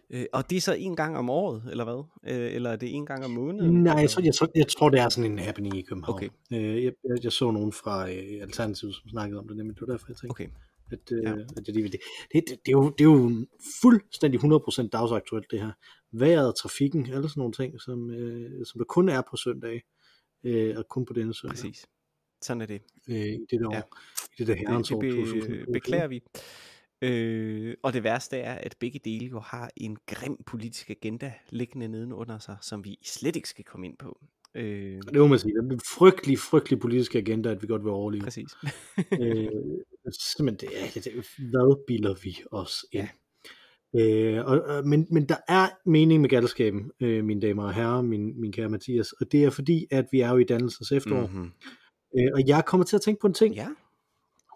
Øh, 0.10 0.26
og 0.34 0.50
det 0.50 0.56
er 0.56 0.62
så 0.62 0.74
en 0.74 0.96
gang 0.96 1.18
om 1.18 1.30
året, 1.30 1.64
eller 1.72 1.84
hvad? 1.84 2.04
Øh, 2.36 2.54
eller 2.54 2.70
er 2.70 2.76
det 2.76 2.96
en 2.96 3.06
gang 3.06 3.26
om 3.26 3.32
måneden? 3.32 3.84
Nej, 3.84 3.94
jeg 3.96 4.10
tror, 4.10 4.22
jeg, 4.24 4.34
tror, 4.36 4.50
jeg 4.56 4.68
tror, 4.68 4.90
det 4.90 5.00
er 5.00 5.10
sådan 5.10 5.32
en 5.32 5.40
happening 5.40 5.78
i 5.78 5.82
København. 5.82 6.16
Okay. 6.16 6.30
Øh, 6.54 6.84
jeg, 6.84 6.94
jeg, 7.04 7.24
jeg 7.24 7.32
så 7.32 7.52
nogen 7.52 7.72
fra 7.72 8.10
øh, 8.12 8.42
Alternativet, 8.42 8.96
som 8.96 9.10
snakkede 9.10 9.40
om 9.40 9.48
det, 9.48 9.58
nemlig 9.58 9.76
det 9.80 9.88
var 9.88 9.94
derfor, 9.94 10.06
jeg 10.10 10.18
tænkte, 10.18 10.32
Okay. 10.32 10.48
at, 10.92 11.12
øh, 11.12 11.24
Ja. 11.24 11.32
at 11.32 11.66
det, 11.66 11.76
det, 11.76 11.92
det, 11.92 12.00
det, 12.34 12.44
det, 12.48 12.58
er 12.68 12.72
jo, 12.72 12.90
det 12.90 13.02
er 13.02 13.12
jo 13.12 13.46
fuldstændig 13.82 14.40
100% 14.40 14.88
dagsaktuelt, 14.90 15.52
det 15.52 15.60
her. 15.60 15.72
Vejret, 16.12 16.56
trafikken, 16.56 17.06
alle 17.06 17.30
sådan 17.30 17.42
nogle 17.42 17.54
ting, 17.54 17.82
som, 17.82 18.12
øh, 18.12 18.66
som 18.66 18.80
der 18.80 18.86
kun 18.86 19.10
er 19.10 19.22
på 19.30 19.38
søndag, 19.38 19.82
øh, 20.44 20.78
og 20.78 20.88
kun 20.88 21.06
på 21.06 21.13
denne 21.13 21.34
søndag, 21.34 21.56
Præcis. 21.56 21.86
Sådan 22.44 22.62
er 22.62 22.66
det. 22.66 22.82
øh, 23.10 23.16
i 23.16 23.46
det 23.52 23.60
der 23.60 23.68
år, 23.68 23.74
Ja. 23.74 23.80
i 23.80 24.36
det 24.38 24.48
der 24.48 24.54
Det, 24.54 24.58
herrens 24.68 24.88
det 24.88 24.96
år 24.98 25.02
be, 25.02 25.10
2000. 25.10 25.74
beklager 25.74 26.08
vi. 26.08 26.22
Øh, 27.02 27.76
og 27.84 27.94
det 27.94 28.04
værste 28.04 28.38
er, 28.38 28.54
at 28.54 28.76
begge 28.80 29.00
dele 29.06 29.26
jo 29.26 29.40
har 29.40 29.70
en 29.78 29.98
grim 30.08 30.38
politisk 30.46 30.90
agenda 30.90 31.34
liggende 31.50 31.88
nedenunder 31.88 32.40
sig, 32.40 32.58
som 32.62 32.86
vi 32.86 32.98
slet 33.06 33.36
ikke 33.36 33.50
skal 33.50 33.66
komme 33.66 33.86
ind 33.88 33.98
på. 33.98 34.20
Øh, 34.56 35.02
Det 35.08 35.16
må 35.16 35.28
man 35.28 35.40
sige. 35.40 35.54
Det 35.54 35.60
er 35.72 35.74
en 35.74 35.80
frygtelig, 35.98 36.40
frygtelig 36.40 36.80
politisk 36.80 37.16
agenda, 37.16 37.50
at 37.52 37.62
vi 37.62 37.68
godt 37.68 37.84
vil 37.84 37.92
overleve. 37.92 38.24
præcis. 38.24 38.50
øh, 39.22 39.48
simpelthen, 40.38 40.70
det 40.70 40.80
er, 40.82 40.86
det, 40.94 41.08
er- 41.08 41.50
hvad 41.50 41.86
bilder 41.88 42.16
vi 42.24 42.38
os 42.52 42.86
ind? 42.92 43.08
Øh, 43.96 44.46
og, 44.46 44.62
og, 44.62 44.88
men, 44.88 45.08
men 45.12 45.30
der 45.30 45.36
er 45.48 45.70
mening 45.86 46.22
med 46.22 46.30
galskaben, 46.30 46.92
øh, 47.00 47.24
mine 47.26 47.42
damer 47.42 47.64
og 47.64 47.74
herrer, 47.74 48.02
min, 48.02 48.42
min 48.42 48.52
kære 48.52 48.70
Mathias, 48.70 49.12
og 49.12 49.32
det 49.32 49.44
er 49.44 49.50
fordi, 49.50 49.88
at 49.92 50.06
vi 50.12 50.20
er 50.20 50.30
jo 50.32 50.38
i 50.38 50.44
dannelsens 50.44 50.92
efterår, 50.92 51.28
mm. 51.28 51.34
Mm-hmm. 51.34 51.52
Øh, 52.17 52.29
og 52.34 52.48
jeg 52.48 52.65
kommer 52.65 52.86
til 52.86 52.96
at 52.96 53.01
tænke 53.01 53.22
på 53.22 53.27
en 53.27 53.34
ting, 53.34 53.55
Ja, 53.55 53.67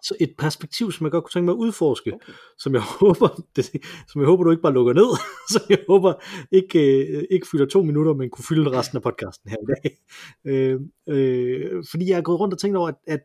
så 0.02 0.14
et 0.20 0.34
perspektiv, 0.38 0.92
som 0.92 1.04
jeg 1.04 1.12
godt 1.12 1.24
kunne 1.24 1.30
tænke 1.30 1.44
mig 1.44 1.52
at 1.52 1.56
udforske, 1.56 2.14
okay. 2.14 2.32
som 2.58 2.74
jeg 2.74 2.82
håber, 3.00 3.28
det, 3.56 3.64
som 4.08 4.20
jeg 4.20 4.26
håber 4.26 4.44
du 4.44 4.50
ikke 4.50 4.62
bare 4.62 4.72
lukker 4.72 4.92
ned, 4.92 5.18
som 5.52 5.62
jeg 5.68 5.78
håber 5.88 6.14
ikke, 6.52 7.06
øh, 7.06 7.24
ikke 7.30 7.46
fylder 7.52 7.66
to 7.66 7.82
minutter, 7.82 8.14
men 8.14 8.30
kunne 8.30 8.44
fylde 8.48 8.70
resten 8.70 8.96
af 8.96 9.02
podcasten 9.02 9.50
her 9.50 9.56
i 9.62 9.66
dag. 9.74 9.96
Øh, 10.44 10.80
øh, 11.08 11.84
fordi 11.90 12.10
jeg 12.10 12.18
er 12.18 12.22
gået 12.22 12.40
rundt 12.40 12.54
og 12.54 12.60
tænkt 12.60 12.76
over, 12.76 12.88
at, 12.88 12.94
at, 13.06 13.20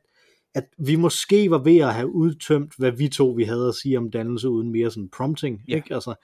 at 0.56 0.64
vi 0.78 0.96
måske 0.96 1.52
var 1.52 1.64
ved 1.64 1.78
at 1.78 1.94
have 1.94 2.10
udtømt, 2.10 2.74
hvad 2.78 2.92
vi 2.92 3.08
to 3.08 3.30
vi 3.30 3.44
havde 3.44 3.68
at 3.68 3.76
sige 3.76 3.98
om 3.98 4.12
dannelse, 4.12 4.50
uden 4.50 4.72
mere 4.72 4.92
sådan 4.92 5.10
prompting. 5.10 5.62
Ja. 5.68 5.76
Ikke? 5.76 5.94
Altså, 5.94 6.16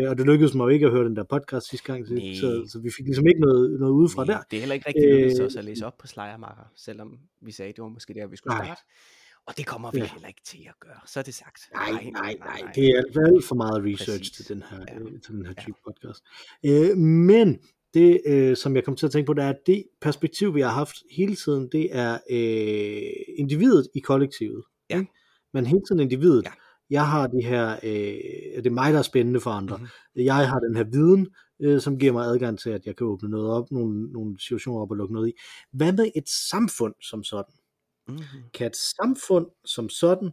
øh, 0.00 0.10
og 0.10 0.18
det 0.18 0.26
lykkedes 0.26 0.54
mig 0.54 0.64
jo 0.64 0.68
ikke 0.68 0.86
at 0.86 0.92
høre 0.92 1.04
den 1.04 1.16
der 1.16 1.24
podcast 1.24 1.68
sidste 1.70 1.86
gang, 1.92 2.06
så, 2.06 2.14
Nej. 2.14 2.34
så, 2.40 2.68
så 2.72 2.80
vi 2.80 2.90
fik 2.96 3.04
ligesom 3.06 3.26
ikke 3.26 3.40
noget, 3.40 3.80
noget 3.80 3.92
udefra 3.92 4.24
Nej, 4.24 4.34
der. 4.34 4.42
Det 4.50 4.56
er 4.56 4.60
heller 4.60 4.74
ikke 4.74 4.88
rigtig 4.88 5.04
lykkedes 5.12 5.40
Øh, 5.40 5.46
os 5.46 5.56
at 5.56 5.64
læse 5.64 5.86
op 5.86 5.98
på 5.98 6.06
Slejermarker, 6.06 6.72
selvom 6.76 7.18
vi 7.42 7.52
sagde, 7.52 7.68
at 7.68 7.76
det 7.76 7.82
var 7.82 7.88
måske 7.88 8.14
der, 8.14 8.26
vi 8.26 8.36
skulle 8.36 8.56
Nej. 8.56 8.66
starte. 8.66 8.80
Og 9.46 9.56
det 9.58 9.66
kommer 9.66 9.90
vi 9.90 9.98
Ja. 9.98 10.04
heller 10.12 10.28
ikke 10.28 10.40
til 10.44 10.58
at 10.68 10.74
gøre. 10.80 11.00
Så 11.06 11.18
er 11.20 11.24
det 11.24 11.34
sagt. 11.34 11.60
Nej, 11.74 11.90
nej, 12.12 12.36
nej, 12.38 12.72
det 12.74 12.84
er 12.88 12.96
alt, 13.26 13.44
for 13.44 13.54
meget 13.54 13.84
research 13.84 14.20
Præcis. 14.20 14.30
til 14.36 14.48
den 14.48 14.62
her, 14.70 14.78
Ja. 14.88 14.94
ja. 14.94 15.18
til 15.24 15.34
den 15.34 15.46
her 15.46 15.54
Ja. 15.58 15.62
type 15.62 15.78
podcast. 15.86 16.24
Øh, 16.66 16.96
men 16.98 17.58
det, 17.94 18.20
øh, 18.26 18.56
som 18.56 18.76
jeg 18.76 18.84
kom 18.84 18.96
til 18.96 19.06
at 19.06 19.12
tænke 19.12 19.26
på, 19.26 19.32
det 19.34 19.44
er, 19.44 19.48
at 19.48 19.58
det 19.66 19.84
perspektiv, 20.00 20.54
vi 20.54 20.60
har 20.60 20.68
haft 20.70 20.96
hele 21.10 21.36
tiden, 21.36 21.68
det 21.72 21.88
er 21.96 22.18
øh, 22.30 23.12
individet 23.38 23.88
i 23.94 23.98
kollektivet. 24.00 24.62
Ja. 24.90 24.98
Ikke? 24.98 25.12
Men 25.54 25.66
hele 25.66 25.80
tiden 25.88 26.00
individet. 26.00 26.44
Ja. 26.44 26.50
Jeg 26.90 27.08
har 27.08 27.26
de 27.26 27.42
her, 27.44 27.72
øh, 27.82 28.56
det 28.56 28.66
er 28.66 28.70
mig, 28.70 28.92
der 28.92 28.98
er 28.98 29.02
spændende 29.02 29.40
for 29.40 29.50
andre. 29.50 29.76
Mhm. 29.78 29.86
Jeg 30.16 30.48
har 30.48 30.58
den 30.58 30.76
her 30.76 30.84
viden, 30.84 31.28
øh, 31.60 31.80
som 31.80 31.98
giver 31.98 32.12
mig 32.12 32.26
adgang 32.26 32.58
til, 32.58 32.70
at 32.70 32.86
jeg 32.86 32.96
kan 32.96 33.06
åbne 33.06 33.28
noget 33.28 33.50
op, 33.50 33.70
nogle, 33.70 34.12
nogle 34.12 34.40
situationer 34.40 34.80
op 34.80 34.90
og 34.90 34.96
lukke 34.96 35.14
noget 35.14 35.28
i. 35.28 35.32
Hvad 35.72 35.92
med 35.92 36.10
et 36.16 36.28
samfund 36.50 36.94
som 37.02 37.24
sådan? 37.24 37.54
Mm-hmm. 38.08 38.42
Kan 38.54 38.66
et 38.66 38.76
samfund 38.76 39.46
som 39.64 39.88
sådan 39.88 40.30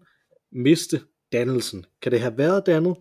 miste 0.52 1.02
dannelsen? 1.32 1.86
Kan 2.02 2.12
det 2.12 2.20
have 2.20 2.38
været 2.38 2.66
dannet? 2.66 2.98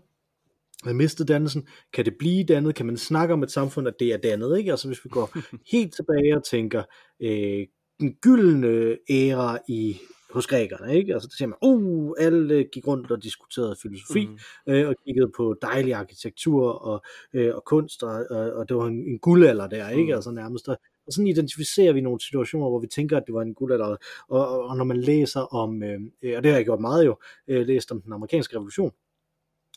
Have 0.84 0.94
mistet 0.94 1.28
dannelsen? 1.28 1.68
Kan 1.92 2.04
det 2.04 2.14
blive 2.18 2.44
dannet? 2.44 2.74
Kan 2.74 2.86
man 2.86 2.96
snakke 2.96 3.34
om 3.34 3.42
et 3.42 3.50
samfund, 3.50 3.88
at 3.88 3.94
det 3.98 4.12
er 4.12 4.16
dannet? 4.16 4.58
Ikke? 4.58 4.70
Altså 4.70 4.88
hvis 4.88 5.04
vi 5.04 5.08
går 5.08 5.38
helt 5.72 5.94
tilbage 5.94 6.36
og 6.36 6.44
tænker, 6.44 6.82
øh, 7.22 7.66
den 8.02 8.14
gyldne 8.22 8.96
æra 9.10 9.58
i 9.68 9.96
hos 10.30 10.46
grækerne, 10.46 10.96
ikke? 10.96 11.14
Altså, 11.14 11.28
der 11.28 11.34
siger 11.36 11.48
man, 11.48 11.58
uh, 11.62 12.14
alle 12.18 12.64
gik 12.64 12.86
rundt 12.86 13.10
og 13.10 13.22
diskuterede 13.22 13.76
filosofi, 13.82 14.26
mm. 14.26 14.72
øh, 14.72 14.88
og 14.88 14.94
kiggede 15.06 15.30
på 15.36 15.56
dejlig 15.62 15.94
arkitektur 15.94 16.68
og, 16.68 17.02
øh, 17.32 17.54
og 17.54 17.64
kunst, 17.64 18.02
og, 18.02 18.26
og, 18.30 18.52
og 18.52 18.68
det 18.68 18.76
var 18.76 18.86
en, 18.86 19.08
en 19.08 19.18
guldalder 19.18 19.66
der, 19.66 19.88
ikke? 19.88 20.12
Mm. 20.12 20.16
Altså 20.16 20.30
nærmest, 20.30 20.66
der, 20.66 20.74
og 21.06 21.12
sådan 21.12 21.26
identificerer 21.26 21.92
vi 21.92 22.00
nogle 22.00 22.20
situationer, 22.20 22.68
hvor 22.68 22.80
vi 22.80 22.86
tænker, 22.86 23.16
at 23.16 23.22
det 23.26 23.34
var 23.34 23.42
en 23.42 23.54
guldalder, 23.54 23.86
og, 23.86 23.98
og, 24.28 24.64
og 24.64 24.76
når 24.76 24.84
man 24.84 24.96
læser 24.96 25.40
om, 25.40 25.82
øh, 25.82 26.00
og 26.36 26.42
det 26.42 26.50
har 26.50 26.56
jeg 26.56 26.64
gjort 26.64 26.80
meget 26.80 27.06
jo, 27.06 27.16
øh, 27.48 27.66
læst 27.66 27.92
om 27.92 28.02
den 28.02 28.12
amerikanske 28.12 28.56
revolution, 28.56 28.92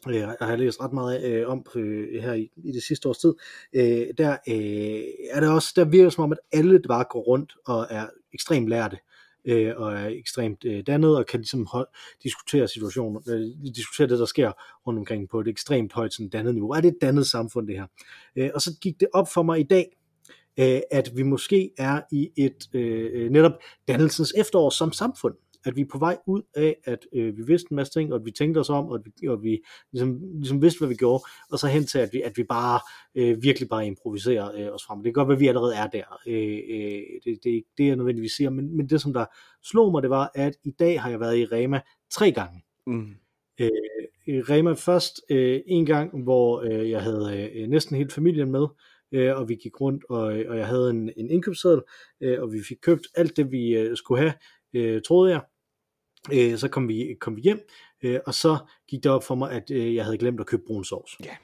øh, 0.07 0.15
jeg 0.15 0.35
har 0.41 0.55
læst 0.55 0.81
ret 0.81 0.93
meget 0.93 1.23
øh, 1.23 1.47
om 1.47 1.65
øh, 1.75 2.21
her 2.21 2.33
i, 2.33 2.49
i 2.63 2.71
det 2.71 2.83
sidste 2.83 3.09
års 3.09 3.17
tid, 3.17 3.33
øh, 3.75 4.07
der 4.17 4.37
øh, 4.49 5.03
er 5.31 5.39
det 5.39 5.49
også, 5.49 5.73
der 5.75 5.85
virker 5.85 6.09
som 6.09 6.23
om, 6.23 6.31
at 6.31 6.39
alle 6.51 6.79
bare 6.87 7.05
går 7.09 7.21
rundt 7.21 7.53
og 7.65 7.87
er 7.89 8.07
ekstremt 8.33 8.69
lærte, 8.69 8.97
øh, 9.45 9.73
og 9.77 9.93
er 9.93 10.07
ekstremt 10.07 10.65
øh, 10.65 10.83
dannet, 10.87 11.17
og 11.17 11.25
kan 11.25 11.39
ligesom 11.39 11.65
hold, 11.71 11.87
diskutere 12.23 12.67
situationen, 12.67 13.21
øh, 13.29 13.73
diskutere 13.75 14.07
det, 14.07 14.19
der 14.19 14.25
sker 14.25 14.51
rundt 14.87 14.99
omkring 14.99 15.29
på 15.29 15.39
et 15.39 15.47
ekstremt 15.47 15.93
højt 15.93 16.13
sådan 16.13 16.29
dannet 16.29 16.53
niveau. 16.53 16.69
Er 16.69 16.81
det 16.81 16.87
et 16.87 17.01
dannet 17.01 17.27
samfund, 17.27 17.67
det 17.67 17.75
her? 17.75 17.87
Øh, 18.35 18.49
og 18.53 18.61
så 18.61 18.71
gik 18.81 18.99
det 18.99 19.07
op 19.13 19.27
for 19.33 19.43
mig 19.43 19.59
i 19.59 19.63
dag, 19.63 19.85
øh, 20.59 20.81
at 20.91 21.11
vi 21.15 21.23
måske 21.23 21.71
er 21.77 22.01
i 22.11 22.29
et 22.37 22.69
øh, 22.73 23.09
øh 23.13 23.31
netop 23.31 23.51
dannelsens 23.87 24.33
efterår 24.37 24.69
som 24.69 24.91
samfund 24.91 25.33
at 25.65 25.75
vi 25.75 25.81
er 25.81 25.85
på 25.91 25.97
vej 25.97 26.17
ud 26.27 26.41
af, 26.55 26.75
at 26.83 27.07
øh, 27.13 27.37
vi 27.37 27.43
vidste 27.47 27.67
en 27.71 27.75
masse 27.75 27.93
ting, 27.93 28.13
og 28.13 28.19
at 28.19 28.25
vi 28.25 28.31
tænkte 28.31 28.59
os 28.59 28.69
om, 28.69 28.85
og 28.85 28.95
at 28.95 29.01
vi, 29.05 29.27
og 29.27 29.43
vi 29.43 29.63
ligesom, 29.91 30.19
ligesom 30.33 30.61
vidste, 30.61 30.79
hvad 30.79 30.89
vi 30.89 30.95
gjorde, 30.95 31.23
og 31.51 31.59
så 31.59 31.67
hen 31.67 31.83
til, 31.85 31.99
at 31.99 32.09
vi, 32.13 32.21
at 32.21 32.37
vi 32.37 32.43
bare 32.43 32.79
øh, 33.15 33.43
virkelig 33.43 33.69
bare 33.69 33.87
improviserer 33.87 34.51
øh, 34.55 34.73
os 34.73 34.83
frem. 34.87 34.97
Det 34.97 35.05
kan 35.05 35.13
godt 35.13 35.27
være, 35.27 35.35
at 35.35 35.41
vi 35.41 35.47
allerede 35.47 35.75
er 35.75 35.87
der. 35.87 36.19
Øh, 36.27 36.59
øh, 36.69 37.01
det, 37.23 37.39
det 37.43 37.49
er 37.49 37.55
ikke 37.55 37.69
det, 37.77 37.87
jeg 37.87 37.95
nødvendigvis 37.95 38.31
siger, 38.31 38.49
men, 38.49 38.77
men 38.77 38.89
det, 38.89 39.01
som 39.01 39.13
der 39.13 39.25
slog 39.63 39.91
mig, 39.91 40.01
det 40.01 40.09
var, 40.09 40.31
at 40.35 40.53
i 40.63 40.71
dag 40.79 41.01
har 41.01 41.09
jeg 41.09 41.19
været 41.19 41.37
i 41.37 41.45
Rema 41.45 41.81
tre 42.11 42.31
gange. 42.31 42.63
Mm. 42.87 43.15
Øh, 43.59 43.69
Rema 44.27 44.73
først 44.73 45.21
øh, 45.29 45.61
en 45.67 45.85
gang, 45.85 46.23
hvor 46.23 46.61
øh, 46.61 46.89
jeg 46.89 47.01
havde 47.01 47.51
øh, 47.55 47.67
næsten 47.67 47.95
hele 47.95 48.09
familien 48.09 48.51
med, 48.51 48.67
øh, 49.11 49.37
og 49.37 49.49
vi 49.49 49.55
gik 49.55 49.81
rundt, 49.81 50.03
og, 50.09 50.23
og 50.23 50.57
jeg 50.57 50.67
havde 50.67 50.89
en, 50.89 51.11
en 51.17 51.29
indkøbsseddel, 51.29 51.81
øh, 52.21 52.41
og 52.41 52.53
vi 52.53 52.57
fik 52.67 52.77
købt 52.81 53.07
alt 53.15 53.37
det, 53.37 53.51
vi 53.51 53.77
øh, 53.77 53.97
skulle 53.97 54.21
have, 54.21 54.33
øh, 54.73 55.01
troede 55.01 55.31
jeg, 55.31 55.41
Øh, 56.33 56.57
så 56.57 56.67
kom 56.67 56.87
vi, 56.87 57.15
kom 57.21 57.35
vi 57.35 57.41
hjem, 57.41 57.67
øh, 58.03 58.19
og 58.25 58.33
så 58.33 58.57
gik 58.87 59.03
det 59.03 59.11
op 59.11 59.23
for 59.23 59.35
mig, 59.35 59.51
at 59.51 59.71
øh, 59.71 59.95
jeg 59.95 60.03
havde 60.03 60.17
glemt 60.17 60.39
at 60.39 60.45
købe 60.45 60.63
brun 60.67 60.83
sovs. 60.83 61.17
Ja. 61.23 61.35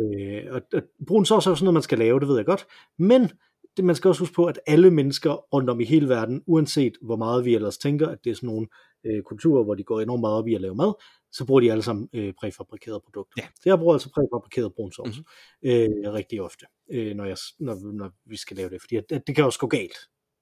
Øh, 0.00 0.54
og, 0.54 0.62
og 0.72 0.82
brun 1.06 1.26
sovs 1.26 1.46
er 1.46 1.50
jo 1.50 1.54
sådan 1.54 1.64
noget, 1.64 1.74
man 1.74 1.82
skal 1.82 1.98
lave, 1.98 2.20
det 2.20 2.28
ved 2.28 2.36
jeg 2.36 2.46
godt, 2.46 2.66
men 2.98 3.30
det, 3.76 3.84
man 3.84 3.96
skal 3.96 4.08
også 4.08 4.22
huske 4.22 4.34
på, 4.34 4.46
at 4.46 4.60
alle 4.66 4.90
mennesker 4.90 5.32
rundt 5.32 5.70
om 5.70 5.80
i 5.80 5.84
hele 5.84 6.08
verden, 6.08 6.42
uanset 6.46 6.92
hvor 7.02 7.16
meget 7.16 7.44
vi 7.44 7.54
ellers 7.54 7.78
tænker, 7.78 8.08
at 8.08 8.18
det 8.24 8.30
er 8.30 8.34
sådan 8.34 8.46
nogle 8.46 8.66
øh, 9.04 9.22
kulturer, 9.22 9.64
hvor 9.64 9.74
de 9.74 9.84
går 9.84 10.00
enormt 10.00 10.20
meget 10.20 10.36
op 10.36 10.48
i 10.48 10.54
at 10.54 10.60
lave 10.60 10.74
mad, 10.74 10.92
så 11.32 11.46
bruger 11.46 11.60
de 11.60 11.70
alle 11.70 11.82
sammen 11.82 12.08
øh, 12.12 12.34
præfabrikerede 12.40 13.00
produkter. 13.00 13.42
Ja. 13.42 13.48
Så 13.54 13.62
jeg 13.64 13.78
bruger 13.78 13.94
altså 13.94 14.10
præfabrikeret 14.10 14.74
brun 14.74 14.92
sovs 14.92 15.18
mm-hmm. 15.18 15.70
øh, 15.70 16.12
rigtig 16.12 16.42
ofte, 16.42 16.66
øh, 16.90 17.16
når, 17.16 17.24
jeg, 17.24 17.36
når, 17.60 17.92
når 17.92 18.10
vi 18.26 18.36
skal 18.36 18.56
lave 18.56 18.70
det, 18.70 18.80
fordi 18.80 18.96
at, 18.96 19.04
at 19.12 19.26
det 19.26 19.36
kan 19.36 19.44
også 19.44 19.58
gå 19.58 19.66
galt, 19.66 19.96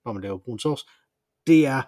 når 0.05 0.13
man 0.13 0.23
laver 0.23 0.39
brun 0.39 0.59
sovs. 0.59 0.87
Det 1.47 1.67
er 1.67 1.83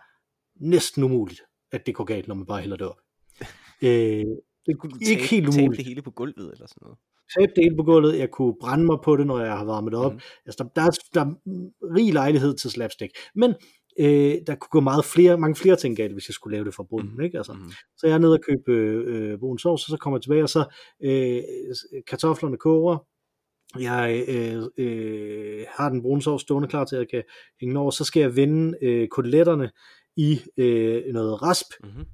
næsten 0.57 1.03
umuligt 1.03 1.41
at 1.73 1.87
det 1.87 1.95
går 1.95 2.05
galt, 2.05 2.29
når 2.29 2.35
man 2.35 2.47
bare 2.47 2.61
hælder 2.61 2.77
det 2.77 2.87
op. 2.87 2.99
øh, 3.87 4.25
det 4.67 4.79
kunne 4.79 4.93
ikke 5.01 5.23
tabe, 5.23 5.23
helt 5.23 5.49
umuligt. 5.49 5.77
det 5.77 5.87
hele 5.87 6.03
på 6.03 6.11
gulvet 6.11 6.53
eller 6.53 6.67
sådan 6.67 6.83
noget? 6.83 6.99
Tabe 7.39 7.53
det 7.57 7.65
hele 7.65 7.77
på 7.77 7.83
gulvet, 7.83 8.19
jeg 8.19 8.31
kunne 8.31 8.55
brænde 8.61 8.85
mig 8.85 8.99
på 9.05 9.17
det, 9.17 9.27
når 9.27 9.41
jeg 9.41 9.59
har 9.59 9.65
varmet 9.65 9.93
det 9.93 10.01
op. 10.01 10.13
Mm. 10.13 10.21
Altså, 10.47 10.65
der, 10.65 10.71
der, 10.81 10.83
er, 10.83 10.91
der 11.15 11.21
er 11.21 11.35
rig 11.97 12.13
lejlighed 12.13 12.55
til 12.55 12.71
slapstick. 12.71 13.13
Men 13.35 13.55
øh, 13.99 14.35
der 14.47 14.55
kunne 14.55 14.69
gå 14.71 14.81
meget 14.81 15.05
flere, 15.05 15.39
mange 15.39 15.57
flere 15.57 15.77
ting 15.77 15.97
galt, 15.97 16.13
hvis 16.13 16.29
jeg 16.29 16.35
skulle 16.35 16.57
lave 16.57 16.65
det 16.65 16.75
fra 16.75 16.87
bunden. 16.91 17.15
Mm. 17.15 17.21
Ikke? 17.21 17.39
Altså, 17.39 17.53
mm. 17.53 17.71
Så 17.97 18.07
jeg 18.07 18.15
er 18.15 18.19
nede 18.19 18.33
og 18.33 18.41
købe 18.49 18.73
øh, 18.73 19.39
brun 19.39 19.59
sovs, 19.59 19.85
og 19.85 19.91
så 19.91 19.97
kommer 19.97 20.17
jeg 20.17 20.23
tilbage, 20.23 20.43
og 20.43 20.49
så 20.49 20.65
øh, 21.05 21.43
kartoflerne 22.07 22.57
koger, 22.57 22.99
jeg 23.81 24.25
øh, 24.29 24.63
øh, 24.79 25.65
har 25.69 25.89
den 25.89 26.03
brune 26.03 26.23
sovs 26.23 26.43
stående 26.43 26.69
klar 26.69 26.85
til, 26.85 26.97
at 26.97 27.01
jeg 27.01 27.09
kan 27.09 27.23
hænge 27.61 27.79
over, 27.79 27.91
så 27.91 28.05
skal 28.05 28.21
jeg 28.21 28.37
vende 28.37 28.79
øh, 28.83 29.09
koteletterne 29.09 29.71
i 30.17 30.41
øh, 30.57 31.13
noget 31.13 31.43
rasp. 31.43 31.67
Mm-hmm. 31.85 32.05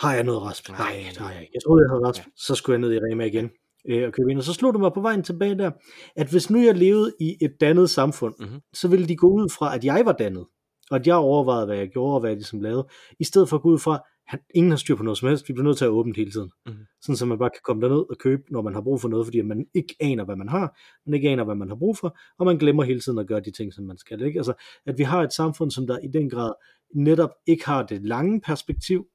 Har 0.00 0.14
jeg 0.14 0.24
noget 0.24 0.42
rasp? 0.42 0.68
Nej, 0.68 0.78
Nej 0.78 1.08
det 1.08 1.18
har 1.18 1.32
jeg 1.32 1.40
ikke. 1.40 1.52
Jeg 1.54 1.62
troede, 1.62 1.82
jeg 1.82 1.90
havde 1.90 2.06
rasp. 2.06 2.20
Ja. 2.20 2.30
Så 2.36 2.54
skulle 2.54 2.74
jeg 2.74 2.80
ned 2.80 2.92
i 2.92 2.98
Rema 2.98 3.24
igen 3.24 3.50
øh, 3.88 4.06
og 4.06 4.12
købe 4.12 4.30
ind. 4.30 4.38
Og 4.38 4.44
så 4.44 4.52
slog 4.52 4.72
det 4.72 4.80
mig 4.80 4.92
på 4.92 5.00
vejen 5.00 5.22
tilbage 5.22 5.58
der, 5.58 5.70
at 6.16 6.30
hvis 6.30 6.50
nu 6.50 6.58
jeg 6.58 6.74
levede 6.74 7.12
i 7.20 7.36
et 7.42 7.52
dannet 7.60 7.90
samfund, 7.90 8.34
mm-hmm. 8.38 8.60
så 8.72 8.88
ville 8.88 9.08
de 9.08 9.16
gå 9.16 9.26
ud 9.26 9.48
fra, 9.48 9.74
at 9.74 9.84
jeg 9.84 10.02
var 10.04 10.12
dannet, 10.12 10.46
og 10.90 10.96
at 10.96 11.06
jeg 11.06 11.14
overvejede, 11.14 11.66
hvad 11.66 11.76
jeg 11.76 11.88
gjorde, 11.88 12.14
og 12.14 12.20
hvad 12.20 12.30
jeg 12.30 12.36
ligesom 12.36 12.60
lavede, 12.60 12.88
i 13.20 13.24
stedet 13.24 13.48
for 13.48 13.56
at 13.56 13.62
gå 13.62 13.68
ud 13.68 13.78
fra, 13.78 14.00
at 14.32 14.40
ingen 14.54 14.70
har 14.72 14.76
styr 14.76 14.94
på 14.94 15.02
noget 15.02 15.18
som 15.18 15.28
helst, 15.28 15.48
vi 15.48 15.52
bliver 15.52 15.64
nødt 15.64 15.78
til 15.78 15.84
at 15.84 15.90
åbne 15.90 16.12
hele 16.16 16.30
tiden. 16.30 16.50
Mm-hmm. 16.66 16.84
Sådan 17.00 17.16
så 17.16 17.26
man 17.26 17.38
bare 17.38 17.50
kan 17.50 17.60
komme 17.64 17.82
derned 17.82 18.04
og 18.10 18.18
købe, 18.18 18.42
når 18.50 18.62
man 18.62 18.74
har 18.74 18.80
brug 18.80 19.00
for 19.00 19.08
noget, 19.08 19.26
fordi 19.26 19.40
man 19.40 19.66
ikke 19.74 19.94
aner, 20.00 20.24
hvad 20.24 20.36
man 20.36 20.48
har, 20.48 20.78
man 21.06 21.14
ikke 21.14 21.28
aner, 21.28 21.44
hvad 21.44 21.54
man 21.54 21.68
har 21.68 21.76
brug 21.76 21.96
for, 21.96 22.18
og 22.38 22.46
man 22.46 22.58
glemmer 22.58 22.82
hele 22.82 23.00
tiden 23.00 23.18
at 23.18 23.26
gøre 23.26 23.40
de 23.40 23.50
ting, 23.50 23.72
som 23.72 23.84
man 23.84 23.98
skal. 23.98 24.22
Ikke? 24.22 24.38
Altså, 24.38 24.52
at 24.86 24.98
vi 24.98 25.02
har 25.02 25.22
et 25.22 25.32
samfund, 25.32 25.70
som 25.70 25.86
der 25.86 25.98
i 25.98 26.08
den 26.08 26.30
grad 26.30 26.52
netop 26.94 27.30
ikke 27.46 27.66
har 27.66 27.82
det 27.82 28.06
lange 28.06 28.40
perspektiv, 28.40 29.06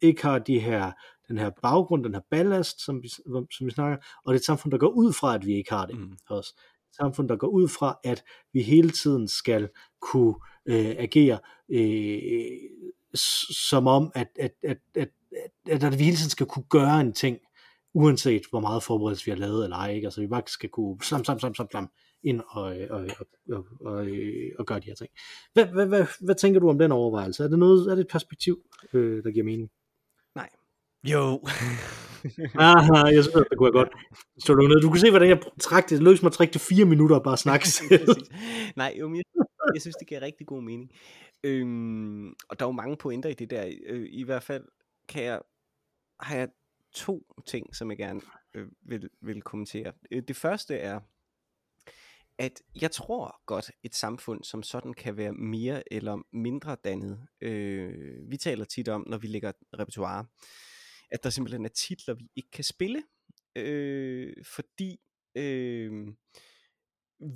ikke 0.00 0.22
har 0.22 0.38
de 0.38 0.58
her, 0.58 0.92
den 1.28 1.38
her 1.38 1.50
baggrund, 1.62 2.04
den 2.04 2.14
her 2.14 2.22
ballast, 2.30 2.84
som 2.84 3.02
vi, 3.02 3.08
som 3.56 3.66
vi 3.66 3.70
snakker, 3.70 3.96
og 4.24 4.32
det 4.32 4.36
er 4.36 4.40
et 4.40 4.44
samfund, 4.44 4.72
der 4.72 4.78
går 4.78 4.90
ud 4.90 5.12
fra, 5.12 5.34
at 5.34 5.46
vi 5.46 5.54
ikke 5.54 5.70
har 5.70 5.86
det 5.86 5.98
mm. 5.98 6.16
også. 6.28 6.54
Et 6.90 6.96
samfund, 6.96 7.28
der 7.28 7.36
går 7.36 7.48
ud 7.48 7.68
fra, 7.68 7.98
at 8.04 8.24
vi 8.52 8.62
hele 8.62 8.90
tiden 8.90 9.28
skal 9.28 9.68
kunne 10.00 10.34
øh, 10.66 10.94
agere 10.98 11.38
øh, 11.68 12.90
som 13.70 13.86
om, 13.86 14.12
at, 14.14 14.28
at, 14.40 14.52
at, 14.64 14.78
at, 14.96 15.08
at, 15.70 15.84
at 15.84 15.98
vi 15.98 16.04
hele 16.04 16.16
tiden 16.16 16.30
skal 16.30 16.46
kunne 16.46 16.64
gøre 16.70 17.00
en 17.00 17.12
ting, 17.12 17.38
uanset 17.94 18.42
hvor 18.50 18.60
meget 18.60 18.82
forberedelse 18.82 19.24
vi 19.24 19.30
har 19.30 19.38
lavet 19.38 19.64
eller 19.64 19.76
ej. 19.76 19.92
Ikke? 19.92 20.06
Altså 20.06 20.20
vi 20.20 20.26
bare 20.26 20.42
skal 20.46 20.68
kunne 20.68 20.96
slam, 21.02 21.24
slam, 21.24 21.38
slam, 21.38 21.54
slam, 21.54 21.68
slam 21.70 21.88
ind 22.22 22.40
og, 22.48 22.62
og, 22.62 22.76
og, 22.90 23.26
og, 23.52 23.66
og, 23.80 24.06
og 24.58 24.66
gøre 24.66 24.80
de 24.80 24.86
her 24.86 24.94
ting. 24.94 25.10
Hvad, 25.52 25.66
hvad, 25.66 25.86
hvad, 25.86 26.06
hvad 26.20 26.34
tænker 26.34 26.60
du 26.60 26.68
om 26.68 26.78
den 26.78 26.92
overvejelse? 26.92 27.44
Er 27.44 27.48
det, 27.48 27.58
noget, 27.58 27.90
er 27.90 27.94
det 27.94 28.00
et 28.00 28.10
perspektiv, 28.10 28.58
øh, 28.92 29.24
der 29.24 29.30
giver 29.30 29.44
mening? 29.44 29.70
Nej. 30.34 30.48
Jo. 31.04 31.40
Aha, 32.54 33.04
jeg 33.04 33.24
synes, 33.24 33.46
det 33.50 33.58
kunne 33.58 33.66
jeg 33.66 33.72
godt. 33.72 33.88
Så 34.38 34.54
du, 34.54 34.62
ned. 34.62 34.80
du 34.80 34.88
kunne 34.88 35.00
se, 35.00 35.10
hvordan 35.10 35.28
jeg 35.28 35.40
trak 35.60 35.82
det. 35.82 35.90
Det 35.90 35.98
lykkedes 35.98 36.22
mig 36.22 36.28
at 36.28 36.32
trække 36.32 36.52
det 36.52 36.60
fire 36.60 36.84
minutter 36.84 37.16
og 37.16 37.22
bare 37.22 37.36
snakke 37.36 37.68
selv. 37.78 38.08
Nej, 38.76 38.94
jo, 38.98 39.14
jeg, 39.14 39.24
jeg 39.74 39.80
synes, 39.80 39.96
det 39.96 40.08
giver 40.08 40.20
rigtig 40.20 40.46
god 40.46 40.62
mening. 40.62 40.90
Øhm, 41.44 42.28
og 42.28 42.58
der 42.58 42.64
er 42.64 42.68
jo 42.68 42.72
mange 42.72 42.96
pointer 42.96 43.30
i 43.30 43.34
det 43.34 43.50
der. 43.50 43.72
Øh, 43.86 44.08
I 44.10 44.22
hvert 44.22 44.42
fald 44.42 44.64
kan 45.08 45.24
jeg, 45.24 45.40
har 46.20 46.36
jeg 46.36 46.48
to 46.92 47.34
ting, 47.46 47.76
som 47.76 47.90
jeg 47.90 47.98
gerne 47.98 48.20
øh, 48.54 48.68
vil, 48.82 49.10
vil 49.20 49.42
kommentere. 49.42 49.92
Øh, 50.10 50.22
det 50.28 50.36
første 50.36 50.76
er, 50.76 51.00
at 52.38 52.62
jeg 52.80 52.90
tror 52.90 53.40
godt, 53.46 53.70
et 53.82 53.94
samfund 53.94 54.44
som 54.44 54.62
sådan 54.62 54.94
kan 54.94 55.16
være 55.16 55.32
mere 55.32 55.92
eller 55.92 56.22
mindre 56.32 56.76
dannet. 56.84 57.26
Øh, 57.40 58.30
vi 58.30 58.36
taler 58.36 58.64
tit 58.64 58.88
om, 58.88 59.04
når 59.08 59.18
vi 59.18 59.26
lægger 59.26 59.52
repertoire, 59.78 60.26
at 61.10 61.24
der 61.24 61.30
simpelthen 61.30 61.64
er 61.64 61.68
titler, 61.68 62.14
vi 62.14 62.30
ikke 62.36 62.50
kan 62.50 62.64
spille, 62.64 63.02
øh, 63.56 64.44
fordi 64.44 65.00
øh, 65.34 66.08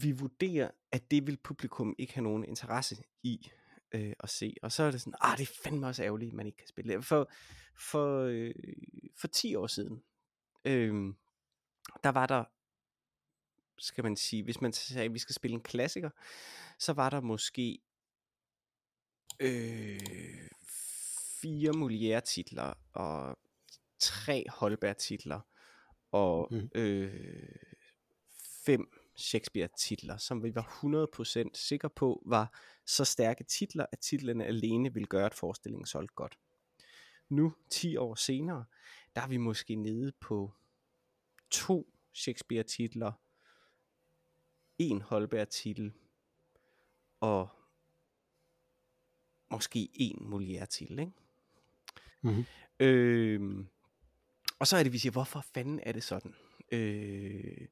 vi 0.00 0.12
vurderer, 0.12 0.70
at 0.92 1.10
det 1.10 1.26
vil 1.26 1.36
publikum 1.36 1.94
ikke 1.98 2.14
have 2.14 2.24
nogen 2.24 2.44
interesse 2.44 2.96
i 3.22 3.50
øh, 3.92 4.12
at 4.20 4.30
se. 4.30 4.54
Og 4.62 4.72
så 4.72 4.82
er 4.82 4.90
det 4.90 5.00
sådan, 5.00 5.14
ah, 5.20 5.38
det 5.38 5.48
er 5.48 5.54
fandme 5.62 5.86
også 5.86 6.02
ærgerligt, 6.02 6.28
at 6.28 6.34
man 6.34 6.46
ikke 6.46 6.58
kan 6.58 6.68
spille 6.68 6.94
det. 6.94 7.04
For, 7.04 7.30
for, 7.76 8.22
øh, 8.22 8.54
for 9.16 9.28
10 9.28 9.54
år 9.54 9.66
siden, 9.66 10.02
øh, 10.64 11.14
der 12.04 12.08
var 12.08 12.26
der, 12.26 12.44
skal 13.78 14.04
man 14.04 14.16
sige, 14.16 14.42
hvis 14.42 14.60
man 14.60 14.72
sagde, 14.72 15.04
at 15.04 15.14
vi 15.14 15.18
skal 15.18 15.34
spille 15.34 15.54
en 15.54 15.62
klassiker, 15.62 16.10
så 16.78 16.92
var 16.92 17.10
der 17.10 17.20
måske 17.20 17.78
øh, 19.40 20.00
fire 21.40 21.70
Molière-titler 21.70 22.74
og 22.92 23.38
tre 23.98 24.44
Holberg-titler 24.48 25.40
og 26.10 26.48
mm. 26.50 26.68
øh, 26.74 27.56
fem 28.66 29.03
Shakespeare-titler, 29.16 30.16
som 30.16 30.42
vi 30.42 30.54
var 30.54 31.44
100% 31.46 31.50
sikre 31.54 31.90
på 31.90 32.22
var 32.26 32.60
så 32.86 33.04
stærke 33.04 33.44
titler, 33.44 33.86
at 33.92 33.98
titlerne 33.98 34.46
alene 34.46 34.94
ville 34.94 35.06
gøre, 35.06 35.26
at 35.26 35.34
forestillingen 35.34 35.86
solgte 35.86 36.14
godt. 36.14 36.38
Nu, 37.28 37.54
10 37.70 37.96
år 37.96 38.14
senere, 38.14 38.64
der 39.16 39.22
er 39.22 39.28
vi 39.28 39.36
måske 39.36 39.74
nede 39.74 40.12
på 40.20 40.52
to 41.50 41.94
Shakespeare-titler, 42.12 43.12
en 44.78 45.02
Holberg-titel 45.02 45.92
og 47.20 47.48
måske 49.50 49.88
en 49.94 50.26
Molière-titel, 50.32 50.98
ikke? 50.98 51.12
Mm-hmm. 52.20 52.44
Øh, 52.80 53.66
og 54.58 54.66
så 54.66 54.76
er 54.76 54.82
det, 54.82 54.92
vi 54.92 54.98
siger, 54.98 55.12
hvorfor 55.12 55.40
fanden 55.54 55.80
er 55.82 55.92
det 55.92 56.04
sådan? 56.04 56.34
Øh, 56.72 57.68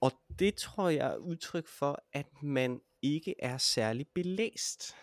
og 0.00 0.12
det 0.38 0.54
tror 0.54 0.88
jeg 0.88 1.12
er 1.12 1.16
udtryk 1.16 1.66
for, 1.66 2.04
at 2.12 2.42
man 2.42 2.80
ikke 3.02 3.34
er 3.38 3.58
særlig 3.58 4.06
belæst 4.14 4.96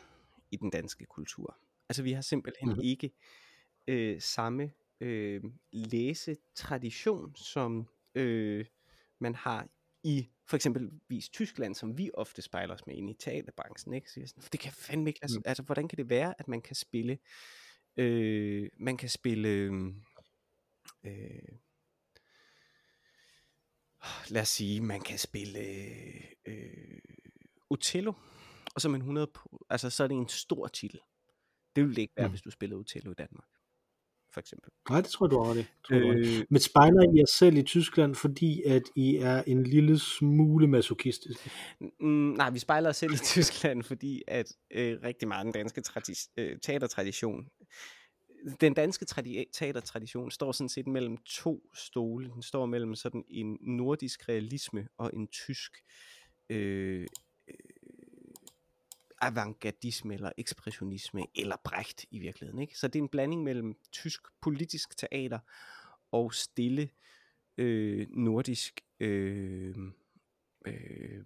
i 0.51 0.55
den 0.57 0.69
danske 0.69 1.05
kultur. 1.05 1.57
Altså 1.89 2.03
vi 2.03 2.11
har 2.11 2.21
simpelthen 2.21 2.69
Mhm. 2.69 2.79
ikke 2.83 3.11
øh, 3.87 4.21
samme 4.21 4.71
øh, 4.99 5.43
læsetradition, 5.71 7.35
som 7.35 7.87
øh, 8.15 8.65
man 9.19 9.35
har 9.35 9.67
i 10.03 10.29
for 10.47 10.55
eksempelvis 10.55 11.29
Tyskland, 11.29 11.75
som 11.75 11.97
vi 11.97 12.11
ofte 12.13 12.41
spejler 12.41 12.73
os 12.73 12.87
med 12.87 12.95
ind 12.95 13.09
i 13.09 13.13
teaterbranchen. 13.13 13.93
Ikke? 13.93 14.11
Så 14.11 14.19
jeg 14.19 14.29
sådan, 14.29 14.43
det 14.51 14.59
kan 14.59 14.71
fandme 14.73 15.09
ikke 15.09 15.19
lade 15.21 15.31
sig, 15.33 15.39
Mm. 15.39 15.43
altså 15.45 15.63
hvordan 15.63 15.87
kan 15.87 15.97
det 15.97 16.09
være, 16.09 16.33
at 16.39 16.47
man 16.47 16.61
kan 16.61 16.75
spille, 16.75 17.17
øh, 17.97 18.69
man 18.79 18.97
kan 18.97 19.09
spille, 19.09 19.49
øh, 21.03 21.41
lad 24.29 24.41
os 24.41 24.49
sige, 24.49 24.81
man 24.81 25.01
kan 25.01 25.17
spille 25.17 25.59
øh, 26.47 26.99
Otello, 27.69 28.13
og 28.75 28.81
så 28.81 28.89
man 28.89 29.01
100 29.01 29.27
på, 29.33 29.65
altså 29.69 29.89
så 29.89 30.03
er 30.03 30.07
det 30.07 30.15
en 30.17 30.27
stor 30.29 30.67
titel. 30.67 30.99
Det 31.75 31.83
ville 31.83 31.95
det 31.95 32.01
ikke 32.01 32.13
være, 32.17 32.27
Mm. 32.27 32.31
hvis 32.31 32.41
du 32.41 32.51
spillede 32.51 32.79
Otello 32.79 33.11
i 33.11 33.13
Danmark, 33.13 33.47
for 34.33 34.39
eksempel. 34.39 34.71
Nej, 34.89 35.01
det 35.01 35.09
tror 35.09 35.25
jeg, 35.25 35.31
du 35.31 35.43
har. 35.43 35.53
Det 35.53 35.67
tror. 35.87 35.95
Øh, 35.95 36.45
Men 36.49 36.59
spejler 36.59 37.01
I 37.13 37.17
jer 37.17 37.25
selv 37.33 37.57
i 37.57 37.63
Tyskland, 37.63 38.15
fordi 38.15 38.63
at 38.63 38.81
I 38.95 39.15
er 39.15 39.43
en 39.43 39.63
lille 39.63 39.99
smule 39.99 40.67
masochistiske? 40.67 41.51
Mm, 41.99 42.07
nej, 42.37 42.49
vi 42.49 42.59
spejler 42.59 42.89
os 42.89 42.97
selv 42.97 43.13
i 43.13 43.17
Tyskland, 43.35 43.83
fordi 43.83 44.21
at 44.27 44.45
øh, 44.71 44.99
rigtig 45.03 45.27
meget 45.27 45.45
den 45.45 45.53
danske 45.53 45.81
tradi- 45.87 46.33
øh, 46.37 46.59
teatertradition, 46.63 47.47
den 48.61 48.73
danske 48.73 49.05
tradi- 49.05 49.49
teatertradition 49.53 50.31
står 50.31 50.51
sådan 50.51 50.69
set 50.69 50.87
mellem 50.87 51.17
to 51.17 51.69
stole. 51.73 52.29
Den 52.29 52.41
står 52.41 52.65
mellem 52.65 52.95
sådan 52.95 53.23
en 53.27 53.57
nordisk 53.61 54.29
realisme 54.29 54.87
og 54.97 55.11
en 55.13 55.27
tysk 55.27 55.77
øh, 56.49 57.07
øh, 57.47 57.55
avantgardisme 59.21 60.13
eller 60.13 60.31
ekspressionisme 60.37 61.25
eller 61.35 61.55
Brecht 61.63 62.05
i 62.11 62.19
virkeligheden. 62.19 62.61
Ikke? 62.61 62.77
Så 62.77 62.87
det 62.87 62.99
er 62.99 63.03
en 63.03 63.09
blanding 63.09 63.43
mellem 63.43 63.75
tysk 63.91 64.21
politisk 64.41 64.97
teater 64.97 65.39
og 66.11 66.33
stille 66.33 66.89
øh, 67.57 68.07
nordisk 68.09 68.81
øh, 68.99 69.75
øh, 70.67 71.25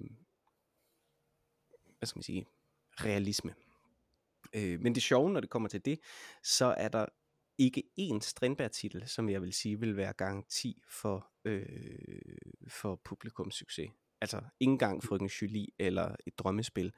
hvad 1.98 2.08
skal 2.08 2.18
man 2.18 2.24
sige, 2.24 2.46
realisme. 3.00 3.54
Øh, 4.54 4.80
men 4.82 4.96
det 4.96 5.04
sjove, 5.04 5.30
når 5.30 5.40
det 5.40 5.50
kommer 5.50 5.70
til 5.70 5.86
det, 5.86 6.00
så 6.44 6.66
er 6.66 6.88
der 6.88 7.06
ikke 7.58 7.84
én 8.00 8.20
Strindberg-titel, 8.20 9.08
som 9.08 9.30
jeg 9.30 9.42
vil 9.42 9.54
sige 9.54 9.80
vil 9.80 9.98
være 9.98 10.14
garanti 10.14 10.82
for, 10.88 11.28
øh, 11.46 11.66
for 12.68 13.02
publikums 13.04 13.56
succes. 13.56 13.90
Altså 14.22 14.42
ikke 14.60 14.72
engang 14.72 15.04
Frøken 15.04 15.28
Julie 15.28 15.68
eller 15.80 16.16
et 16.26 16.40
drømmespil. 16.40 16.94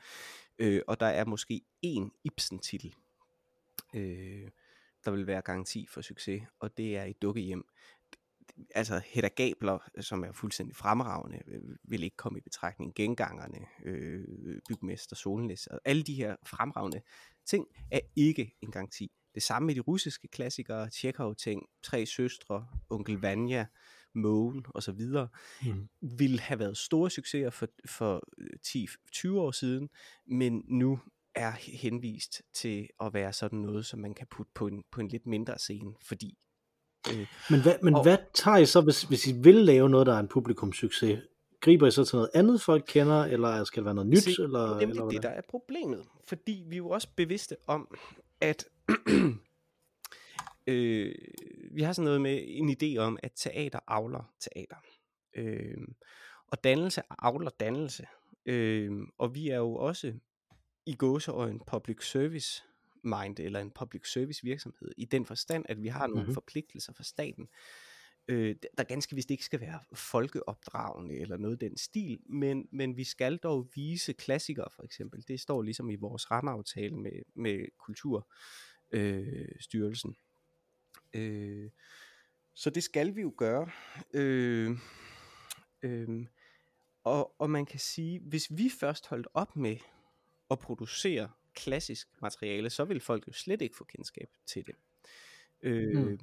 Øh, 0.60 0.81
og 0.88 1.00
der 1.00 1.05
er 1.05 1.25
måske 1.25 1.62
én 1.86 2.10
Ibsen-titel, 2.24 2.96
øh, 3.96 4.48
der 5.05 5.12
vil 5.12 5.27
være 5.27 5.41
garanti 5.41 5.88
for 5.89 6.01
succes, 6.01 6.41
og 6.60 6.77
det 6.77 6.98
er 6.98 7.03
i 7.03 7.13
dukkehjem. 7.13 7.65
Altså 8.75 9.01
Hedda 9.05 9.27
Gabler, 9.27 9.89
som 10.00 10.24
er 10.24 10.31
fuldstændig 10.31 10.75
fremragende, 10.75 11.41
vil 11.84 12.03
ikke 12.03 12.17
komme 12.17 12.39
i 12.39 12.41
betragtning. 12.41 12.96
Gengangerne, 12.96 13.65
øh, 13.84 14.62
Bygmester, 14.70 15.15
Solnæs, 15.15 15.67
og 15.67 15.80
alle 15.86 16.04
de 16.04 16.13
her 16.13 16.36
fremragende 16.43 17.02
ting 17.45 17.65
er 17.91 17.99
ikke 18.15 18.56
en 18.62 18.71
garanti. 18.71 19.12
Det 19.36 19.43
samme 19.43 19.65
med 19.65 19.75
de 19.75 19.80
russiske 19.80 20.27
klassikere, 20.27 20.89
Tjekhov-ting, 20.89 21.62
Tre 21.84 22.06
Søstre, 22.06 22.67
Onkel 22.89 23.21
Vanya, 23.21 23.65
Mågen 24.15 24.65
osv., 24.75 24.99
Mm. 25.65 25.89
ville 26.17 26.39
have 26.39 26.60
været 26.60 26.77
store 26.77 27.10
succeser 27.10 27.49
for, 27.49 27.67
for 27.86 28.23
øh, 28.38 28.47
10-20 29.34 29.38
år 29.38 29.51
siden, 29.51 29.89
men 30.27 30.63
nu 30.67 30.99
er 31.36 31.51
henvist 31.82 32.41
til 32.54 32.88
at 33.01 33.13
være 33.13 33.34
sådan 33.34 33.60
noget, 33.60 33.86
som 33.86 33.99
man 33.99 34.13
kan 34.13 34.27
putte 34.32 34.51
på 34.56 34.67
en, 34.67 34.84
på 34.91 35.01
en 35.01 35.08
lidt 35.08 35.25
mindre 35.25 35.58
scene, 35.60 35.93
fordi 36.08 36.38
øh, 37.10 37.27
Men, 37.49 37.62
hvad, 37.62 37.75
men 37.84 37.95
og... 37.95 38.04
hvad 38.04 38.17
tager 38.34 38.58
I 38.58 38.65
så, 38.65 38.82
hvis, 38.82 39.04
hvis 39.04 39.27
I 39.27 39.32
vil 39.43 39.56
lave 39.56 39.89
noget, 39.89 40.08
der 40.08 40.13
er 40.15 40.19
en 40.19 40.27
publikumssucces? 40.27 41.19
Griber 41.62 41.88
I 41.88 41.91
så 41.91 42.06
til 42.06 42.15
noget 42.15 42.30
andet, 42.34 42.62
folk 42.62 42.84
kender, 42.88 43.24
eller 43.24 43.63
skal 43.63 43.80
det 43.82 43.86
være 43.86 43.93
noget 43.95 44.10
nyt? 44.10 44.24
Se, 44.24 44.32
eller, 44.39 44.60
det 44.60 44.69
er 44.69 44.80
eller 44.80 44.95
nemlig 44.95 45.13
det, 45.15 45.24
der 45.24 45.30
er 45.30 45.41
problemet. 45.50 46.06
Fordi 46.28 46.63
vi 46.67 46.76
er 46.76 46.78
jo 46.78 46.89
også 46.89 47.08
bevidste 47.15 47.56
om, 47.67 47.95
at 48.41 48.65
øh, 50.67 51.15
vi 51.71 51.82
har 51.82 51.93
sådan 51.93 52.06
noget 52.06 52.21
med 52.21 52.43
en 52.45 52.69
idé 52.82 52.97
om, 52.97 53.17
at 53.24 53.32
teater 53.36 53.80
avler 53.88 54.34
teater. 54.39 54.76
Øh, 55.36 55.78
og 56.47 56.63
dannelse 56.63 57.02
avler 57.19 57.50
dannelse. 57.50 58.06
Øh, 58.45 58.91
og 59.17 59.36
vi 59.36 59.50
er 59.50 59.58
jo 59.58 59.76
også 59.76 60.13
i 60.86 60.95
gåseøjen 60.95 61.62
public 61.67 62.10
service 62.12 62.63
mind, 63.04 63.39
eller 63.39 63.60
en 63.60 63.71
public 63.71 64.12
service 64.12 64.43
virksomhed, 64.43 64.91
i 64.97 65.06
den 65.06 65.26
forstand, 65.26 65.65
at 65.69 65.84
vi 65.84 65.88
har 65.88 66.00
nogle 66.00 66.13
Mhm. 66.13 66.19
mm-hmm. 66.21 66.34
forpligtelser 66.34 66.93
fra 66.93 67.04
staten, 67.04 67.43
øh, 67.43 67.47
øh, 68.27 68.55
der 68.77 68.84
ganske 68.84 69.15
vist 69.15 69.31
ikke 69.31 69.45
skal 69.45 69.62
være 69.62 69.79
folkeopdragende 69.93 71.19
eller 71.19 71.38
noget 71.38 71.62
den 71.62 71.77
stil, 71.77 72.19
men, 72.25 72.67
men 72.71 72.97
vi 72.97 73.03
skal 73.03 73.38
dog 73.38 73.67
vise 73.75 74.13
klassikere 74.13 74.69
for 74.75 74.84
eksempel. 74.84 75.23
Det 75.27 75.39
står 75.39 75.62
ligesom 75.62 75.89
i 75.89 75.95
vores 75.95 76.31
rammeaftale 76.31 76.97
med, 76.97 77.21
med 77.36 77.65
Kulturstyrelsen. 77.77 80.15
Øh, 81.13 81.69
så 82.53 82.69
det 82.69 82.84
skal 82.84 83.15
vi 83.15 83.21
jo 83.21 83.34
gøre. 83.38 83.69
Øh, 84.13 84.77
øh, 85.81 86.25
og, 87.03 87.41
og 87.41 87.49
man 87.49 87.65
kan 87.65 87.79
sige, 87.79 88.19
hvis 88.19 88.57
vi 88.57 88.71
først 88.79 89.07
holdt 89.07 89.27
op 89.34 89.55
med 89.55 89.77
at 90.51 90.60
producere 90.60 91.29
klassisk 91.55 92.07
materiale, 92.21 92.69
så 92.69 92.86
vil 92.86 92.99
folk 92.99 93.27
jo 93.27 93.34
slet 93.34 93.62
ikke 93.62 93.77
få 93.77 93.84
kendskab 93.84 94.29
til 94.45 94.67
det. 94.67 94.75
Øh, 95.62 96.05
Mm. 96.05 96.19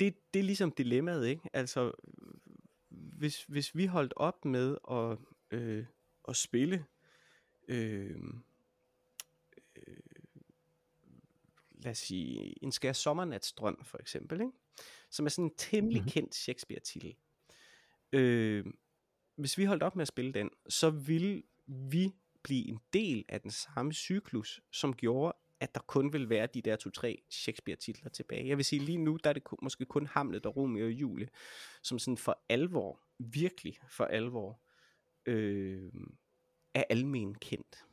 Det, 0.00 0.34
det 0.34 0.40
er 0.40 0.44
ligesom 0.44 0.72
dilemmaet, 0.72 1.26
ikke? 1.26 1.50
Altså, 1.52 1.92
hvis, 2.88 3.44
hvis 3.44 3.76
vi 3.76 3.86
holdt 3.86 4.12
op 4.16 4.44
med 4.44 4.76
at, 4.90 5.18
øh, 5.58 5.86
at 6.28 6.36
spille 6.36 6.84
øh, 7.68 8.20
øh, 9.76 9.96
lad 11.70 11.90
os 11.90 11.98
sige, 11.98 12.64
en 12.64 12.72
skær 12.72 12.92
sommernatsdrøm 12.92 13.84
for 13.84 13.98
eksempel, 13.98 14.40
ikke? 14.40 14.52
som 15.10 15.26
er 15.26 15.30
sådan 15.30 15.44
en 15.44 15.54
temmelig 15.56 16.02
Mhm. 16.02 16.10
kendt 16.10 16.34
Shakespeare-titel. 16.34 17.14
Øh, 18.12 18.64
hvis 19.36 19.58
vi 19.58 19.64
holdt 19.64 19.82
op 19.82 19.96
med 19.96 20.02
at 20.02 20.08
spille 20.08 20.32
den, 20.32 20.50
så 20.68 20.90
ville 20.90 21.42
vi 21.66 22.14
blive 22.42 22.68
en 22.68 22.80
del 22.92 23.24
af 23.28 23.40
den 23.40 23.50
samme 23.50 23.92
cyklus, 23.92 24.60
som 24.70 24.94
gjorde, 24.96 25.36
at 25.60 25.74
der 25.74 25.80
kun 25.80 26.12
vil 26.12 26.28
være 26.28 26.48
de 26.54 26.62
der 26.62 26.76
to-tre 26.76 27.22
Shakespeare-titler 27.30 28.10
tilbage. 28.10 28.48
Jeg 28.48 28.56
vil 28.56 28.64
sige, 28.64 28.80
lige 28.80 28.98
nu, 28.98 29.18
der 29.24 29.30
er 29.30 29.34
det 29.34 29.42
måske 29.62 29.84
kun 29.84 30.06
Hamlet 30.06 30.46
og 30.46 30.56
Romeo 30.56 30.84
og 30.86 30.92
Julie, 30.92 31.28
som 31.82 31.98
sådan 31.98 32.16
for 32.16 32.42
alvor, 32.48 33.00
virkelig 33.18 33.78
for 33.88 34.04
alvor, 34.04 34.60
øh, 35.26 35.92
er 36.74 36.84
almen 36.90 37.34
kendt. 37.34 37.84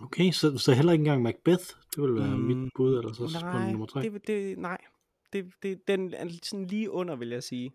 Okay, 0.00 0.30
så, 0.30 0.58
så 0.58 0.72
heller 0.72 0.92
ikke 0.92 1.00
engang 1.00 1.22
Macbeth, 1.22 1.64
det 1.94 2.02
vil 2.02 2.14
være 2.14 2.36
mm, 2.36 2.42
mit 2.42 2.72
bud, 2.74 2.98
eller 2.98 3.12
så 3.12 3.40
på 3.40 3.46
Nej, 3.46 3.70
nummer 3.70 3.86
tre. 3.86 4.02
det, 4.02 4.26
det, 4.26 4.58
nej. 4.58 4.78
Det, 5.32 5.52
det, 5.62 5.88
den 5.88 6.14
er 6.14 6.28
sådan 6.42 6.66
lige 6.66 6.90
under, 6.90 7.16
vil 7.16 7.28
jeg 7.28 7.42
sige, 7.42 7.72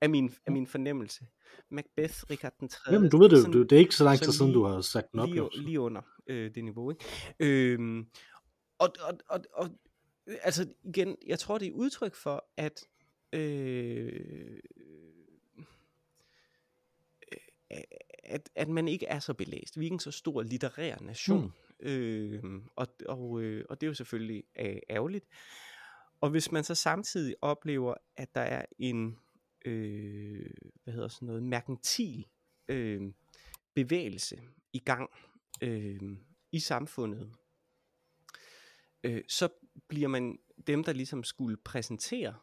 af 0.00 0.10
min, 0.10 0.34
af 0.46 0.52
min 0.52 0.66
fornemmelse. 0.66 1.26
Macbeth, 1.70 2.14
Richard 2.30 2.52
den 2.60 2.68
3. 2.68 2.92
Jamen, 2.92 3.10
du 3.10 3.18
ved 3.18 3.28
det 3.28 3.54
jo, 3.54 3.62
det 3.62 3.72
er 3.72 3.80
ikke 3.80 3.94
så 3.94 4.04
lang 4.04 4.18
tid 4.18 4.32
siden, 4.32 4.52
du 4.52 4.64
har 4.64 4.80
sagt 4.80 5.12
den 5.12 5.20
op. 5.20 5.28
lige, 5.28 5.62
lige 5.62 5.80
under 5.80 6.02
øh, 6.26 6.54
det 6.54 6.64
niveau, 6.64 6.90
ikke? 6.90 7.04
Øhm, 7.40 8.06
og, 8.78 8.94
og, 9.00 9.18
og, 9.28 9.40
og, 9.54 9.68
øh, 10.26 10.36
altså 10.42 10.66
igen, 10.84 11.16
jeg 11.26 11.38
tror, 11.38 11.58
det 11.58 11.68
er 11.68 11.72
udtryk 11.72 12.14
for, 12.14 12.44
at 12.56 12.86
øh, 13.32 14.60
øh, 17.72 17.80
at, 18.24 18.50
at 18.54 18.68
man 18.68 18.88
ikke 18.88 19.06
er 19.06 19.18
så 19.18 19.34
belæst. 19.34 19.78
Vi 19.78 19.82
er 19.82 19.86
ikke 19.86 19.94
en 19.94 20.00
så 20.00 20.10
stor 20.10 20.42
litterær 20.42 20.96
nation. 21.00 21.52
Mm. 21.80 21.86
Øh, 21.86 22.42
og, 22.76 22.86
og, 23.08 23.42
øh, 23.42 23.64
og 23.68 23.80
det 23.80 23.86
er 23.86 23.88
jo 23.88 23.94
selvfølgelig 23.94 24.44
øh, 24.60 24.76
ærgerligt. 24.90 25.24
Og 26.20 26.30
hvis 26.30 26.52
man 26.52 26.64
så 26.64 26.74
samtidig 26.74 27.34
oplever, 27.42 27.94
at 28.16 28.34
der 28.34 28.40
er 28.40 28.64
en 28.78 29.18
øh, 29.64 30.50
hvad 30.84 30.94
hedder 30.94 31.08
sådan 31.08 31.26
noget, 31.26 31.42
merkantil 31.42 32.26
øh, 32.68 33.12
bevægelse 33.74 34.40
i 34.72 34.78
gang 34.78 35.10
øh, 35.62 36.00
i 36.52 36.58
samfundet, 36.58 37.32
øh, 39.04 39.22
så 39.28 39.48
bliver 39.88 40.08
man 40.08 40.38
dem, 40.66 40.84
der 40.84 40.92
ligesom 40.92 41.24
skulle 41.24 41.56
præsentere 41.56 42.34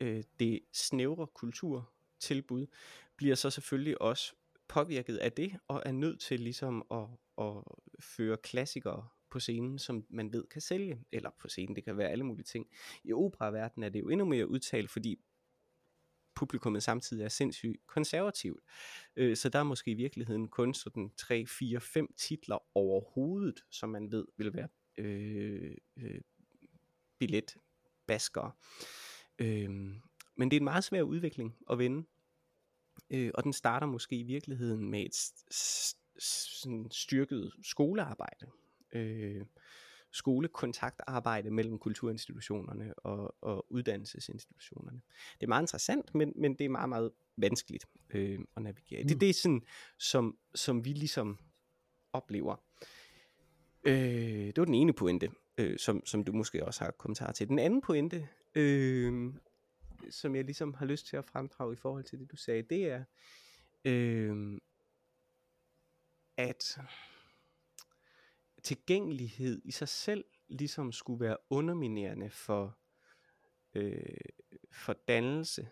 øh, 0.00 0.24
det 0.40 0.60
snævre 0.72 1.26
kulturtilbud, 1.26 2.66
bliver 3.16 3.34
så 3.34 3.50
selvfølgelig 3.50 4.02
også 4.02 4.34
påvirket 4.68 5.16
af 5.16 5.32
det, 5.32 5.58
og 5.68 5.82
er 5.86 5.92
nødt 5.92 6.20
til 6.20 6.40
ligesom 6.40 6.86
at, 6.90 7.06
at 7.38 7.62
føre 8.00 8.36
klassikere 8.36 9.08
på 9.30 9.40
scenen, 9.40 9.78
som 9.78 10.06
man 10.10 10.32
ved 10.32 10.46
kan 10.46 10.60
sælge, 10.60 11.04
eller 11.12 11.30
på 11.38 11.48
scenen, 11.48 11.76
det 11.76 11.84
kan 11.84 11.96
være 11.96 12.10
alle 12.10 12.24
mulige 12.24 12.44
ting. 12.44 12.66
I 13.04 13.12
operaverdenen 13.12 13.84
er 13.84 13.88
det 13.88 14.00
jo 14.00 14.08
endnu 14.08 14.26
mere 14.26 14.48
udtalt, 14.48 14.90
fordi 14.90 15.20
publikummet 16.38 16.82
samtidig 16.82 17.24
er 17.24 17.28
sindssygt 17.28 17.86
konservativt. 17.86 18.60
Øh, 19.16 19.36
så 19.36 19.48
der 19.48 19.58
er 19.58 19.62
måske 19.62 19.90
i 19.90 19.94
virkeligheden 19.94 20.48
kun 20.48 20.74
sådan 20.74 21.10
3, 21.16 21.46
4, 21.46 21.80
5 21.80 22.14
titler 22.16 22.58
overhovedet, 22.74 23.64
som 23.70 23.88
man 23.88 24.12
ved 24.12 24.24
vil 24.36 24.54
være 24.54 24.68
øh, 24.98 25.74
øh, 25.96 26.20
billetbaskere. 27.18 28.52
Øh, 29.38 29.70
men 30.36 30.50
det 30.50 30.56
er 30.56 30.60
en 30.60 30.64
meget 30.64 30.84
svær 30.84 31.02
udvikling 31.02 31.56
at 31.70 31.78
vende. 31.78 32.06
Øh, 33.10 33.30
og 33.34 33.44
den 33.44 33.52
starter 33.52 33.86
måske 33.86 34.16
i 34.16 34.22
virkeligheden 34.22 34.90
med 34.90 35.02
et 35.02 35.14
sådan 36.18 36.86
styrket 36.90 37.52
skolearbejde. 37.62 38.46
Øh, 38.92 39.46
skolekontaktarbejde 40.12 41.50
mellem 41.50 41.78
kulturinstitutionerne 41.78 42.98
og, 42.98 43.36
og 43.40 43.66
uddannelsesinstitutionerne. 43.72 45.00
Det 45.40 45.46
er 45.46 45.48
meget 45.48 45.62
interessant, 45.62 46.14
men, 46.14 46.32
men 46.36 46.54
det 46.54 46.64
er 46.64 46.68
meget, 46.68 46.88
meget 46.88 47.12
vanskeligt 47.36 47.86
øh, 48.10 48.38
at 48.56 48.62
navigere. 48.62 49.02
Mm. 49.02 49.08
Det, 49.08 49.20
det 49.20 49.30
er 49.30 49.34
sådan, 49.34 49.62
som, 49.98 50.38
som 50.54 50.84
vi 50.84 50.92
ligesom 50.92 51.38
oplever. 52.12 52.56
Øh, 53.84 54.46
det 54.46 54.58
var 54.58 54.64
den 54.64 54.74
ene 54.74 54.92
pointe, 54.92 55.30
øh, 55.58 55.78
som, 55.78 56.06
som 56.06 56.24
du 56.24 56.32
måske 56.32 56.66
også 56.66 56.84
har 56.84 56.90
kommentar 56.90 57.32
til. 57.32 57.48
Den 57.48 57.58
anden 57.58 57.80
pointe, 57.80 58.28
øh, 58.54 59.34
som 60.10 60.36
jeg 60.36 60.44
ligesom 60.44 60.74
har 60.74 60.86
lyst 60.86 61.06
til 61.06 61.16
at 61.16 61.24
fremdrage 61.24 61.72
i 61.72 61.76
forhold 61.76 62.04
til 62.04 62.18
det, 62.18 62.30
du 62.30 62.36
sagde, 62.36 62.62
det 62.62 62.90
er, 62.90 63.04
øh, 63.84 64.58
at 66.36 66.78
tilgængelighed 68.62 69.62
i 69.64 69.70
sig 69.70 69.88
selv 69.88 70.24
ligesom 70.48 70.92
skulle 70.92 71.20
være 71.20 71.36
underminerende 71.50 72.30
for, 72.30 72.78
øh, 73.74 74.16
for 74.72 74.92
dannelse. 74.92 75.68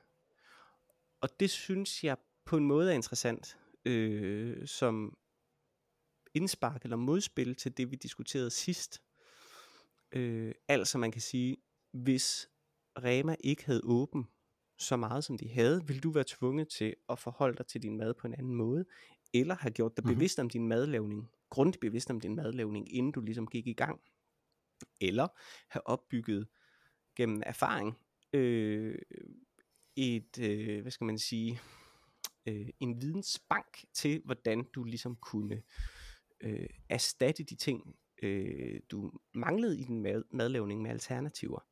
Og 1.20 1.40
det 1.40 1.50
synes 1.50 2.04
jeg 2.04 2.16
på 2.44 2.56
en 2.56 2.66
måde 2.66 2.90
er 2.90 2.94
interessant, 2.94 3.58
øh, 3.84 4.66
som 4.66 5.18
indspark 6.34 6.84
eller 6.84 6.96
modspil 6.96 7.54
til 7.54 7.76
det, 7.76 7.90
vi 7.90 7.96
diskuterede 7.96 8.50
sidst. 8.50 9.02
Øh, 10.12 10.54
altså 10.68 10.98
man 10.98 11.12
kan 11.12 11.20
sige, 11.20 11.56
hvis 11.92 12.48
Rema 12.98 13.36
ikke 13.40 13.64
havde 13.64 13.80
åben 13.84 14.28
så 14.78 14.96
meget 14.96 15.24
som 15.24 15.38
de 15.38 15.48
havde, 15.48 15.86
ville 15.86 16.00
du 16.00 16.10
være 16.10 16.24
tvunget 16.26 16.68
til 16.68 16.94
at 17.08 17.18
forholde 17.18 17.56
dig 17.56 17.66
til 17.66 17.82
din 17.82 17.96
mad 17.96 18.14
på 18.14 18.26
en 18.26 18.34
anden 18.34 18.54
måde, 18.54 18.84
eller 19.34 19.54
have 19.54 19.72
gjort 19.72 19.96
dig 19.96 20.04
mm-hmm. 20.04 20.16
bevidst 20.16 20.38
om 20.38 20.50
din 20.50 20.68
madlavning, 20.68 21.30
grundigt 21.50 21.80
bevidst 21.80 22.10
om 22.10 22.20
din 22.20 22.34
madlavning, 22.34 22.94
inden 22.94 23.12
du 23.12 23.20
ligesom 23.20 23.46
gik 23.46 23.66
i 23.66 23.72
gang, 23.72 24.00
eller 25.00 25.28
have 25.68 25.86
opbygget 25.86 26.48
gennem 27.16 27.42
erfaring 27.46 27.98
øh, 28.32 28.98
et, 29.96 30.38
øh, 30.40 30.82
hvad 30.82 30.90
skal 30.90 31.04
man 31.04 31.18
sige, 31.18 31.60
øh, 32.46 32.68
en 32.80 33.00
vidensbank 33.02 33.84
til, 33.94 34.22
hvordan 34.24 34.64
du 34.74 34.84
ligesom 34.84 35.16
kunne 35.16 35.62
øh, 36.40 36.68
erstatte 36.88 37.44
de 37.44 37.56
ting, 37.56 37.96
øh, 38.22 38.80
du 38.90 39.12
manglede 39.34 39.80
i 39.80 39.84
din 39.84 40.02
mad- 40.02 40.28
madlavning 40.30 40.82
med 40.82 40.90
alternativer. 40.90 41.66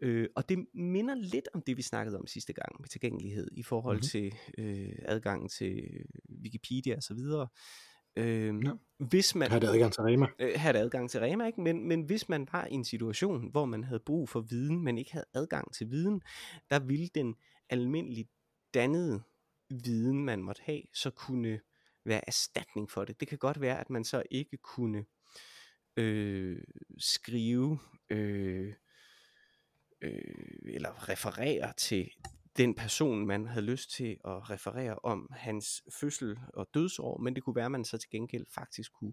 Øh, 0.00 0.28
og 0.36 0.48
det 0.48 0.66
minder 0.74 1.14
lidt 1.14 1.48
om 1.54 1.62
det, 1.62 1.76
vi 1.76 1.82
snakkede 1.82 2.18
om 2.18 2.26
sidste 2.26 2.52
gang 2.52 2.80
med 2.80 2.88
tilgængelighed 2.88 3.48
i 3.52 3.62
forhold 3.62 3.96
mm-hmm. 3.96 4.32
til 4.32 4.34
øh, 4.58 4.98
adgangen 5.02 5.48
til 5.48 6.04
Wikipedia 6.42 6.96
og 6.96 7.02
så 7.02 7.14
videre. 7.14 7.48
Øh, 8.16 8.54
ja. 8.64 8.70
hvis 8.98 9.34
man 9.34 9.50
havde 9.50 9.68
adgang 9.68 9.92
til 9.92 10.02
Rema. 10.02 10.26
Øh, 10.38 10.52
havde 10.56 10.78
adgang 10.78 11.10
til 11.10 11.20
Rema, 11.20 11.46
ikke? 11.46 11.60
Men, 11.60 11.88
men 11.88 12.02
hvis 12.02 12.28
man 12.28 12.48
var 12.52 12.66
i 12.66 12.74
en 12.74 12.84
situation, 12.84 13.50
hvor 13.50 13.64
man 13.64 13.84
havde 13.84 14.00
brug 14.06 14.28
for 14.28 14.40
viden, 14.40 14.84
men 14.84 14.98
ikke 14.98 15.12
havde 15.12 15.26
adgang 15.34 15.74
til 15.74 15.90
viden, 15.90 16.22
der 16.70 16.78
ville 16.78 17.08
den 17.14 17.34
almindeligt 17.70 18.30
dannede 18.74 19.22
viden, 19.70 20.24
man 20.24 20.42
måtte 20.42 20.62
have, 20.64 20.82
så 20.94 21.10
kunne 21.10 21.60
være 22.04 22.20
erstatning 22.26 22.90
for 22.90 23.04
det. 23.04 23.20
Det 23.20 23.28
kan 23.28 23.38
godt 23.38 23.60
være, 23.60 23.80
at 23.80 23.90
man 23.90 24.04
så 24.04 24.22
ikke 24.30 24.56
kunne 24.56 25.04
øh, 25.96 26.62
skrive 26.98 27.78
øh, 28.10 28.72
øh, 30.02 30.74
eller 30.74 31.08
referere 31.08 31.72
til 31.76 32.10
den 32.56 32.74
person, 32.74 33.26
man 33.26 33.46
havde 33.46 33.66
lyst 33.66 33.90
til 33.90 34.10
at 34.24 34.50
referere 34.50 34.98
om 35.02 35.28
hans 35.32 35.82
fødsel 36.00 36.38
og 36.54 36.68
dødsår, 36.74 37.18
men 37.18 37.34
det 37.34 37.42
kunne 37.42 37.56
være, 37.56 37.64
at 37.64 37.70
man 37.70 37.84
så 37.84 37.98
til 37.98 38.10
gengæld 38.10 38.46
faktisk 38.54 38.92
kunne 38.92 39.12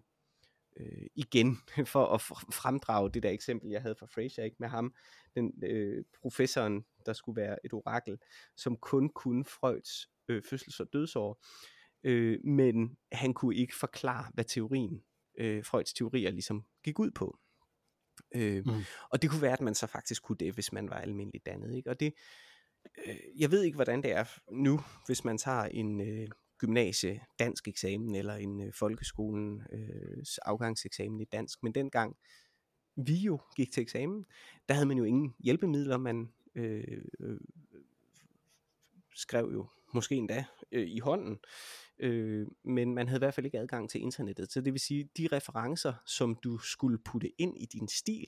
øh, 0.78 1.08
igen 1.16 1.58
for 1.94 2.06
at 2.06 2.22
fremdrage 2.54 3.12
det 3.12 3.24
der 3.24 3.30
eksempel, 3.30 3.70
jeg 3.70 3.82
havde 3.82 3.96
fra 4.00 4.06
Fraser, 4.06 4.44
ikke 4.44 4.58
med 4.60 4.68
ham, 4.68 4.94
den 5.36 5.54
øh, 5.64 6.04
professoren, 6.22 6.86
der 7.06 7.14
skulle 7.14 7.42
være 7.42 7.58
et 7.66 7.74
orakel, 7.74 8.18
som 8.58 8.78
kun 8.78 9.10
kunne 9.10 9.46
Freuds 9.46 10.10
øh, 10.28 10.44
fødsels- 10.44 10.80
og 10.80 10.88
dødsår, 10.94 11.44
øh, 12.04 12.40
men 12.44 12.98
han 13.12 13.34
kunne 13.34 13.56
ikke 13.56 13.76
forklare, 13.76 14.32
hvad 14.34 14.44
teorien, 14.44 15.04
øh, 15.38 15.66
Freuds 15.66 15.94
teorier 15.94 16.32
ligesom 16.32 16.66
gik 16.84 17.00
ud 17.00 17.12
på. 17.12 17.40
Øh, 18.36 18.64
mm. 18.66 18.84
Og 19.10 19.22
det 19.22 19.30
kunne 19.30 19.42
være, 19.42 19.54
at 19.54 19.62
man 19.62 19.76
så 19.76 19.88
faktisk 19.88 20.24
kunne 20.24 20.38
det, 20.38 20.54
hvis 20.54 20.72
man 20.74 20.90
var 20.90 20.96
almindeligt 20.96 21.46
dannet. 21.46 21.76
Ikke? 21.76 21.90
Og 21.90 22.00
det, 22.00 22.14
øh, 23.06 23.16
jeg 23.38 23.52
ved 23.52 23.64
ikke, 23.64 23.76
hvordan 23.76 24.04
det 24.04 24.12
er 24.12 24.26
nu, 24.52 24.80
hvis 25.06 25.24
man 25.26 25.38
tager 25.38 25.64
en 25.64 26.02
øh, 26.02 26.28
gymnasie 26.58 27.22
dansk 27.40 27.68
eksamen, 27.68 28.16
eller 28.16 28.36
en 28.36 28.62
øh, 28.62 28.74
folkeskolens 28.74 29.64
øh, 29.72 30.24
afgangseksamen 30.42 31.22
i 31.22 31.26
dansk, 31.26 31.64
men 31.64 31.76
dengang 31.76 32.16
vi 32.96 33.16
jo 33.16 33.40
gik 33.56 33.72
til 33.72 33.82
eksamen, 33.82 34.26
der 34.68 34.74
havde 34.74 34.86
man 34.86 34.98
jo 34.98 35.04
ingen 35.04 35.36
hjælpemidler, 35.40 35.98
man 35.98 36.34
øh, 36.56 37.02
øh, 37.20 37.40
skrev 39.16 39.50
jo 39.54 39.68
måske 39.96 40.16
endda 40.16 40.46
øh, 40.72 40.88
i 40.88 41.00
hånden, 41.00 41.38
øh, 42.00 42.48
men 42.64 42.96
man 42.96 43.08
havde 43.08 43.18
i 43.18 43.24
hvert 43.26 43.34
fald 43.34 43.46
ikke 43.46 43.60
adgang 43.60 43.90
til 43.90 44.02
internettet. 44.02 44.52
Så 44.52 44.62
det 44.62 44.74
vil 44.74 44.80
sige, 44.80 45.10
de 45.18 45.28
referencer, 45.32 45.94
som 46.06 46.36
du 46.36 46.58
skulle 46.58 46.98
putte 46.98 47.42
ind 47.42 47.58
i 47.58 47.66
din 47.66 47.88
stil, 47.88 48.26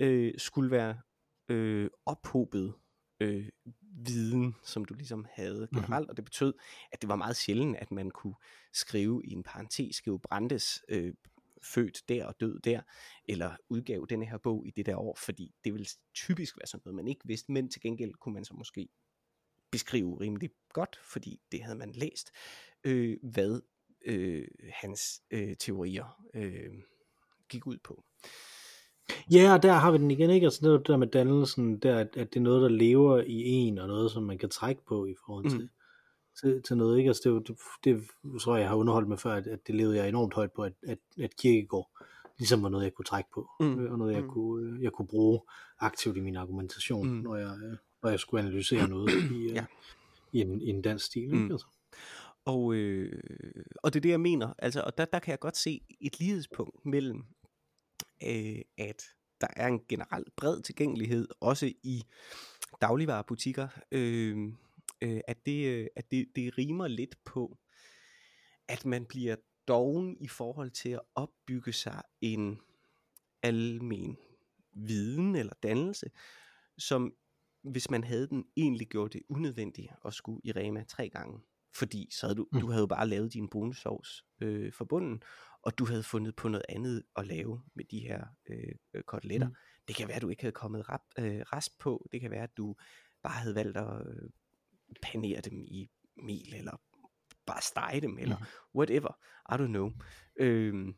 øh, 0.00 0.34
skulle 0.38 0.70
være 0.70 1.00
øh, 1.48 1.90
ophobet 2.06 2.74
øh, 3.20 3.48
viden, 3.82 4.54
som 4.62 4.84
du 4.84 4.94
ligesom 4.94 5.26
havde 5.30 5.68
mhm. 5.72 5.80
generelt, 5.80 6.02
mm-hmm. 6.02 6.10
og 6.10 6.16
det 6.16 6.24
betød, 6.24 6.54
at 6.92 7.00
det 7.00 7.08
var 7.08 7.16
meget 7.16 7.36
sjældent, 7.36 7.76
at 7.76 7.90
man 7.92 8.10
kunne 8.10 8.34
skrive 8.72 9.22
i 9.24 9.32
en 9.32 9.42
parentes, 9.42 9.96
skrive 9.96 10.20
Brandes 10.20 10.82
øh, 10.88 11.14
født 11.62 12.02
der 12.08 12.26
og 12.26 12.40
død 12.40 12.60
der, 12.60 12.80
eller 13.24 13.56
udgav 13.68 14.06
denne 14.08 14.26
her 14.26 14.38
bog 14.38 14.66
i 14.66 14.70
det 14.70 14.86
der 14.86 14.96
år, 14.96 15.14
fordi 15.14 15.54
det 15.64 15.72
ville 15.72 15.86
typisk 16.14 16.58
være 16.58 16.66
sådan 16.66 16.82
noget, 16.84 16.96
man 16.96 17.08
ikke 17.08 17.20
vidste, 17.24 17.52
men 17.52 17.68
til 17.68 17.80
gengæld 17.80 18.14
kunne 18.14 18.34
man 18.34 18.44
så 18.44 18.54
måske 18.54 18.88
beskrive 19.76 20.20
rimelig 20.20 20.50
godt, 20.72 20.98
fordi 21.12 21.40
det 21.52 21.62
havde 21.62 21.78
man 21.78 21.90
læst, 21.90 22.30
øh, 22.84 23.16
hvad 23.22 23.60
øh, 24.06 24.48
hans 24.72 25.00
øh, 25.30 25.56
teorier 25.56 26.24
øh, 26.34 26.72
gik 27.48 27.66
ud 27.66 27.76
på. 27.84 28.04
Ja, 29.30 29.54
og 29.54 29.62
der 29.62 29.72
har 29.72 29.90
vi 29.90 29.98
den 29.98 30.10
igen, 30.10 30.30
ikke? 30.30 30.44
Altså 30.44 30.72
det 30.72 30.86
der 30.86 30.96
med 30.96 31.06
dannelsen, 31.06 31.78
der, 31.78 31.98
at, 31.98 32.14
det 32.14 32.36
er 32.36 32.40
noget, 32.40 32.62
der 32.62 32.68
lever 32.68 33.22
i 33.26 33.42
en, 33.42 33.78
og 33.78 33.88
noget, 33.88 34.10
som 34.10 34.22
man 34.22 34.38
kan 34.38 34.48
trække 34.48 34.82
på 34.88 35.06
i 35.06 35.14
forhold 35.26 35.50
til, 35.50 35.60
mm. 35.60 35.68
til, 36.40 36.62
til 36.62 36.76
noget, 36.76 36.98
ikke? 36.98 37.08
Altså 37.08 37.30
det, 37.30 37.48
det, 37.48 37.56
det, 37.84 38.40
tror 38.40 38.54
jeg, 38.54 38.60
jeg 38.60 38.68
har 38.68 38.76
underholdt 38.76 39.08
med 39.08 39.16
før, 39.16 39.32
at, 39.32 39.46
at 39.46 39.66
det 39.66 39.74
levede 39.74 39.96
jeg 39.96 40.08
enormt 40.08 40.34
højt 40.34 40.52
på, 40.52 40.62
at, 40.62 40.72
at, 40.86 40.98
at 41.22 41.36
kirkegård 41.36 41.90
ligesom 42.38 42.62
var 42.62 42.68
noget, 42.68 42.84
jeg 42.84 42.94
kunne 42.94 43.04
trække 43.04 43.30
på, 43.34 43.50
mm. 43.60 43.78
Øh, 43.78 43.92
og 43.92 43.98
noget, 43.98 44.14
jeg, 44.14 44.22
mm. 44.22 44.30
kunne, 44.30 44.82
jeg 44.82 44.92
kunne 44.92 45.08
bruge 45.08 45.40
aktivt 45.78 46.16
i 46.16 46.20
min 46.20 46.36
argumentation, 46.36 47.08
mm. 47.08 47.22
når, 47.22 47.36
jeg, 47.36 47.56
øh, 47.64 47.76
når 48.06 48.10
jeg 48.10 48.20
skulle 48.20 48.42
analysere 48.42 48.88
noget 48.96 49.10
i, 49.32 49.52
ja. 49.52 49.64
i, 50.32 50.40
en, 50.40 50.60
i 50.62 50.68
en 50.68 50.82
dansk 50.82 51.04
stil, 51.04 51.22
ikke? 51.22 51.36
Mm. 51.36 51.52
Altså. 51.52 51.66
Og, 52.44 52.74
øh, 52.74 53.22
og 53.82 53.92
det 53.92 53.98
er 53.98 54.02
det, 54.02 54.08
jeg 54.08 54.20
mener. 54.20 54.52
Altså, 54.58 54.80
og 54.80 54.98
der, 54.98 55.04
der 55.04 55.18
kan 55.18 55.30
jeg 55.30 55.38
godt 55.38 55.56
se 55.56 55.80
et 56.00 56.20
lighedspunkt 56.20 56.86
mellem, 56.86 57.24
øh, 58.22 58.58
at 58.78 59.02
der 59.40 59.46
er 59.56 59.66
en 59.66 59.80
generelt 59.88 60.36
bred 60.36 60.62
tilgængelighed, 60.62 61.28
også 61.40 61.72
i 61.82 62.02
dagligvarerbutikker, 62.80 63.68
øh, 63.92 64.52
øh, 65.02 65.20
at, 65.28 65.46
det, 65.46 65.66
øh, 65.66 65.86
at 65.96 66.10
det, 66.10 66.26
det 66.36 66.58
rimer 66.58 66.88
lidt 66.88 67.24
på, 67.24 67.58
at 68.68 68.84
man 68.84 69.04
bliver 69.04 69.36
doven 69.68 70.16
i 70.20 70.28
forhold 70.28 70.70
til 70.70 70.88
at 70.88 71.00
opbygge 71.14 71.72
sig 71.72 72.02
en 72.20 72.60
almen 73.42 74.16
viden 74.72 75.36
eller 75.36 75.52
dannelse, 75.62 76.10
som 76.78 77.14
hvis 77.70 77.90
man 77.90 78.04
havde 78.04 78.28
den, 78.28 78.44
egentlig 78.56 78.88
gjorde 78.88 79.18
det 79.18 79.22
unødvendigt 79.28 79.92
at 80.04 80.14
skulle 80.14 80.40
i 80.44 80.52
Rema 80.52 80.84
tre 80.84 81.08
gange 81.08 81.40
fordi 81.76 82.08
så 82.10 82.26
havde 82.26 82.36
du, 82.36 82.46
mm. 82.52 82.60
du 82.60 82.66
havde 82.66 82.80
jo 82.80 82.86
bare 82.86 83.08
lavet 83.08 83.32
din 83.32 83.48
brunsovs 83.48 84.24
øh, 84.40 84.72
for 84.72 84.84
bunden, 84.84 85.22
og 85.62 85.78
du 85.78 85.84
havde 85.84 86.02
fundet 86.02 86.36
på 86.36 86.48
noget 86.48 86.64
andet 86.68 87.02
at 87.16 87.26
lave 87.26 87.62
med 87.74 87.84
de 87.84 87.98
her 87.98 88.26
øh, 88.48 89.02
koteletter. 89.02 89.48
Mm. 89.48 89.54
Det 89.88 89.96
kan 89.96 90.08
være, 90.08 90.16
at 90.16 90.22
du 90.22 90.28
ikke 90.28 90.42
havde 90.42 90.52
kommet 90.52 90.88
rap, 90.88 91.02
øh, 91.18 91.40
rest 91.40 91.78
på. 91.78 92.08
Det 92.12 92.20
kan 92.20 92.30
være, 92.30 92.42
at 92.42 92.56
du 92.56 92.76
bare 93.22 93.40
havde 93.40 93.54
valgt 93.54 93.76
at 93.76 94.06
øh, 94.06 94.30
panere 95.02 95.40
dem 95.40 95.64
i 95.64 95.90
mel, 96.16 96.54
eller 96.54 96.80
bare 97.46 97.62
stege 97.62 98.00
dem, 98.00 98.18
eller 98.18 98.36
mm. 98.38 98.44
whatever. 98.74 99.18
I 99.52 99.54
don't 99.54 99.66
know. 99.66 99.92
Øh, 100.36 100.94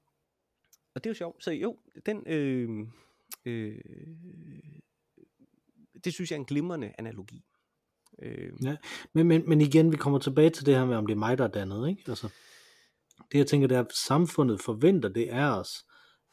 og 0.95 1.05
det 1.05 1.07
er 1.07 1.11
jo 1.11 1.15
sjovt. 1.15 1.45
Så 1.45 1.51
jo, 1.51 1.79
den... 2.07 2.23
Øh, 2.27 2.87
øh, 3.45 3.81
det 6.05 6.15
synes 6.15 6.31
jeg 6.31 6.37
er 6.37 6.41
en 6.41 6.47
glimrende 6.47 6.93
analogi. 6.99 7.45
Øh, 8.23 8.53
Ja, 8.65 8.77
men, 9.13 9.27
men, 9.29 9.49
men 9.49 9.61
igen, 9.61 9.93
vi 9.93 9.97
kommer 9.97 10.19
tilbage 10.19 10.51
til 10.51 10.67
det 10.67 10.75
her 10.75 10.85
med, 10.87 10.97
om 10.97 11.07
det 11.07 11.15
er 11.15 11.19
mig, 11.19 11.39
der 11.39 11.45
er 11.45 11.49
dannet, 11.49 11.89
ikke? 11.89 12.03
Altså, 12.09 12.29
det 13.33 13.39
jeg 13.39 13.47
tænker, 13.47 13.69
det 13.69 13.77
er, 13.77 13.81
at 13.81 13.93
samfundet 14.07 14.61
forventer 14.61 15.09
det 15.09 15.29
af 15.29 15.59
os, 15.61 15.69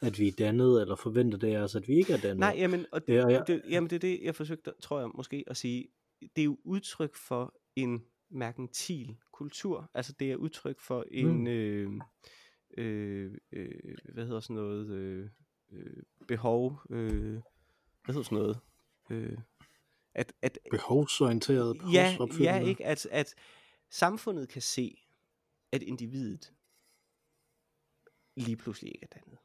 at 0.02 0.20
vi 0.20 0.28
er 0.28 0.32
dannet, 0.32 0.82
eller 0.82 0.96
forventer 0.96 1.38
det 1.38 1.56
af 1.56 1.60
os, 1.60 1.76
at 1.76 1.88
vi 1.88 1.94
ikke 1.94 2.14
er 2.14 2.18
dannet. 2.18 2.40
nej, 2.40 2.56
jamen, 2.58 2.86
og 2.92 3.08
det, 3.08 3.14
Ja, 3.14 3.26
og 3.26 3.32
jeg- 3.32 3.44
det, 3.48 3.62
jamen, 3.70 3.90
det 3.90 3.96
er 3.96 4.00
det, 4.00 4.20
jeg 4.24 4.36
forsøgte, 4.36 4.72
tror 4.82 5.00
jeg 5.00 5.10
måske, 5.16 5.44
at 5.48 5.58
sige. 5.58 5.88
Det 6.22 6.42
er 6.42 6.46
jo 6.46 6.58
udtryk 6.64 7.16
for 7.28 7.56
en 7.76 8.04
merkantil 8.32 9.18
kultur. 9.34 9.92
Altså, 9.94 10.14
det 10.20 10.32
er 10.32 10.36
udtryk 10.36 10.80
for 10.80 11.06
en, 11.12 11.28
Mm. 11.40 11.48
øh, 11.48 11.92
øh, 12.78 13.32
øh, 13.52 13.70
hvad 14.14 14.26
hedder 14.26 14.40
sådan 14.40 14.56
noget, 14.56 14.90
øh, 14.90 15.30
øh, 15.72 16.04
behov, 16.28 16.80
øh, 16.90 17.34
hvad 18.06 18.14
hedder 18.16 18.24
sådan 18.24 18.38
noget, 18.38 18.60
øh, 19.10 19.38
at, 20.16 20.34
at 20.42 20.58
Behovsorienteret, 20.72 21.78
ja, 21.94 22.18
ja, 22.40 22.60
ikke, 22.60 22.86
at, 22.86 23.06
at 23.06 23.36
samfundet 23.90 24.50
kan 24.50 24.62
se, 24.62 25.06
at 25.72 25.84
individet 25.84 26.54
lige 28.38 28.56
pludselig 28.58 28.92
ikke 28.96 29.08
er 29.12 29.20
dannet. 29.20 29.40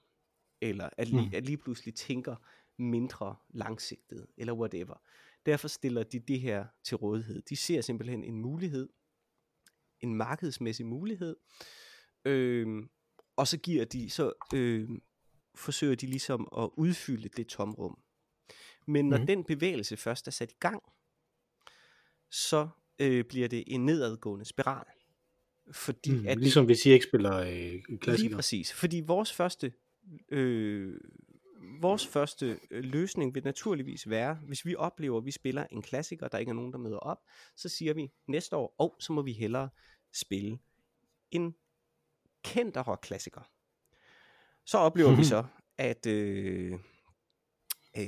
Eller 0.60 0.90
at, 0.96 1.08
lige, 1.08 1.26
Mm. 1.28 1.34
at 1.34 1.44
lige 1.44 1.56
pludselig 1.56 1.94
tænker 1.94 2.36
mindre 2.78 3.36
langsigtet, 3.48 4.26
eller 4.36 4.52
whatever. 4.52 5.02
Derfor 5.46 5.68
stiller 5.68 6.02
de 6.02 6.18
det 6.18 6.40
her 6.40 6.66
til 6.84 6.96
rådighed. 6.96 7.42
De 7.42 7.56
ser 7.56 7.80
simpelthen 7.80 8.24
en 8.24 8.40
mulighed, 8.40 8.88
en 10.00 10.14
markedsmæssig 10.14 10.86
mulighed, 10.86 11.36
øhm, 12.24 12.90
og 13.36 13.48
så 13.48 13.58
giver 13.58 13.84
de, 13.84 14.10
så 14.10 14.32
øhm, 14.54 15.02
forsøger 15.54 15.94
de 15.94 16.06
ligesom 16.06 16.48
at 16.58 16.70
udfylde 16.76 17.28
det 17.28 17.46
tomrum. 17.48 17.98
Men 18.86 19.08
når 19.08 19.16
Mhm. 19.18 19.26
den 19.26 19.44
bevægelse 19.44 19.96
først 19.96 20.26
er 20.26 20.30
sat 20.30 20.52
i 20.52 20.56
gang, 20.60 20.82
så 22.30 22.68
øh, 22.98 23.24
bliver 23.24 23.48
det 23.48 23.64
en 23.66 23.86
nedadgående 23.86 24.44
spiral. 24.44 24.86
Fordi 25.72 26.10
Mm, 26.12 26.26
at 26.26 26.38
ligesom 26.38 26.64
hvis 26.66 26.86
I 26.86 26.90
ikke 26.90 27.06
spiller 27.06 27.36
øh, 27.36 27.46
Lige 27.48 27.98
klassikere. 27.98 28.34
præcis. 28.36 28.72
Fordi 28.72 29.00
vores 29.06 29.32
første, 29.32 29.72
øh, 30.28 31.00
vores 31.80 32.06
første 32.06 32.58
øh, 32.70 32.84
løsning 32.84 33.34
vil 33.34 33.44
naturligvis 33.44 34.08
være, 34.10 34.34
hvis 34.34 34.66
vi 34.66 34.74
oplever, 34.76 35.18
at 35.18 35.24
vi 35.24 35.30
spiller 35.30 35.66
en 35.70 35.82
klassiker, 35.82 36.28
der 36.28 36.38
ikke 36.38 36.50
er 36.50 36.54
nogen, 36.54 36.72
der 36.72 36.78
møder 36.78 36.96
op, 36.98 37.18
så 37.56 37.68
siger 37.68 37.94
vi 37.94 38.10
næste 38.28 38.56
år, 38.56 38.74
og 38.78 38.96
så 39.00 39.12
må 39.12 39.22
vi 39.22 39.32
hellere 39.32 39.68
spille 40.12 40.58
en 41.30 41.54
kendtere 42.44 42.96
klassiker. 43.02 43.50
Så 44.66 44.78
oplever 44.78 45.10
vi 45.10 45.14
Mhm. 45.16 45.24
så, 45.34 45.44
at, 45.78 46.06
øh, 46.06 46.72
øh, 47.96 48.06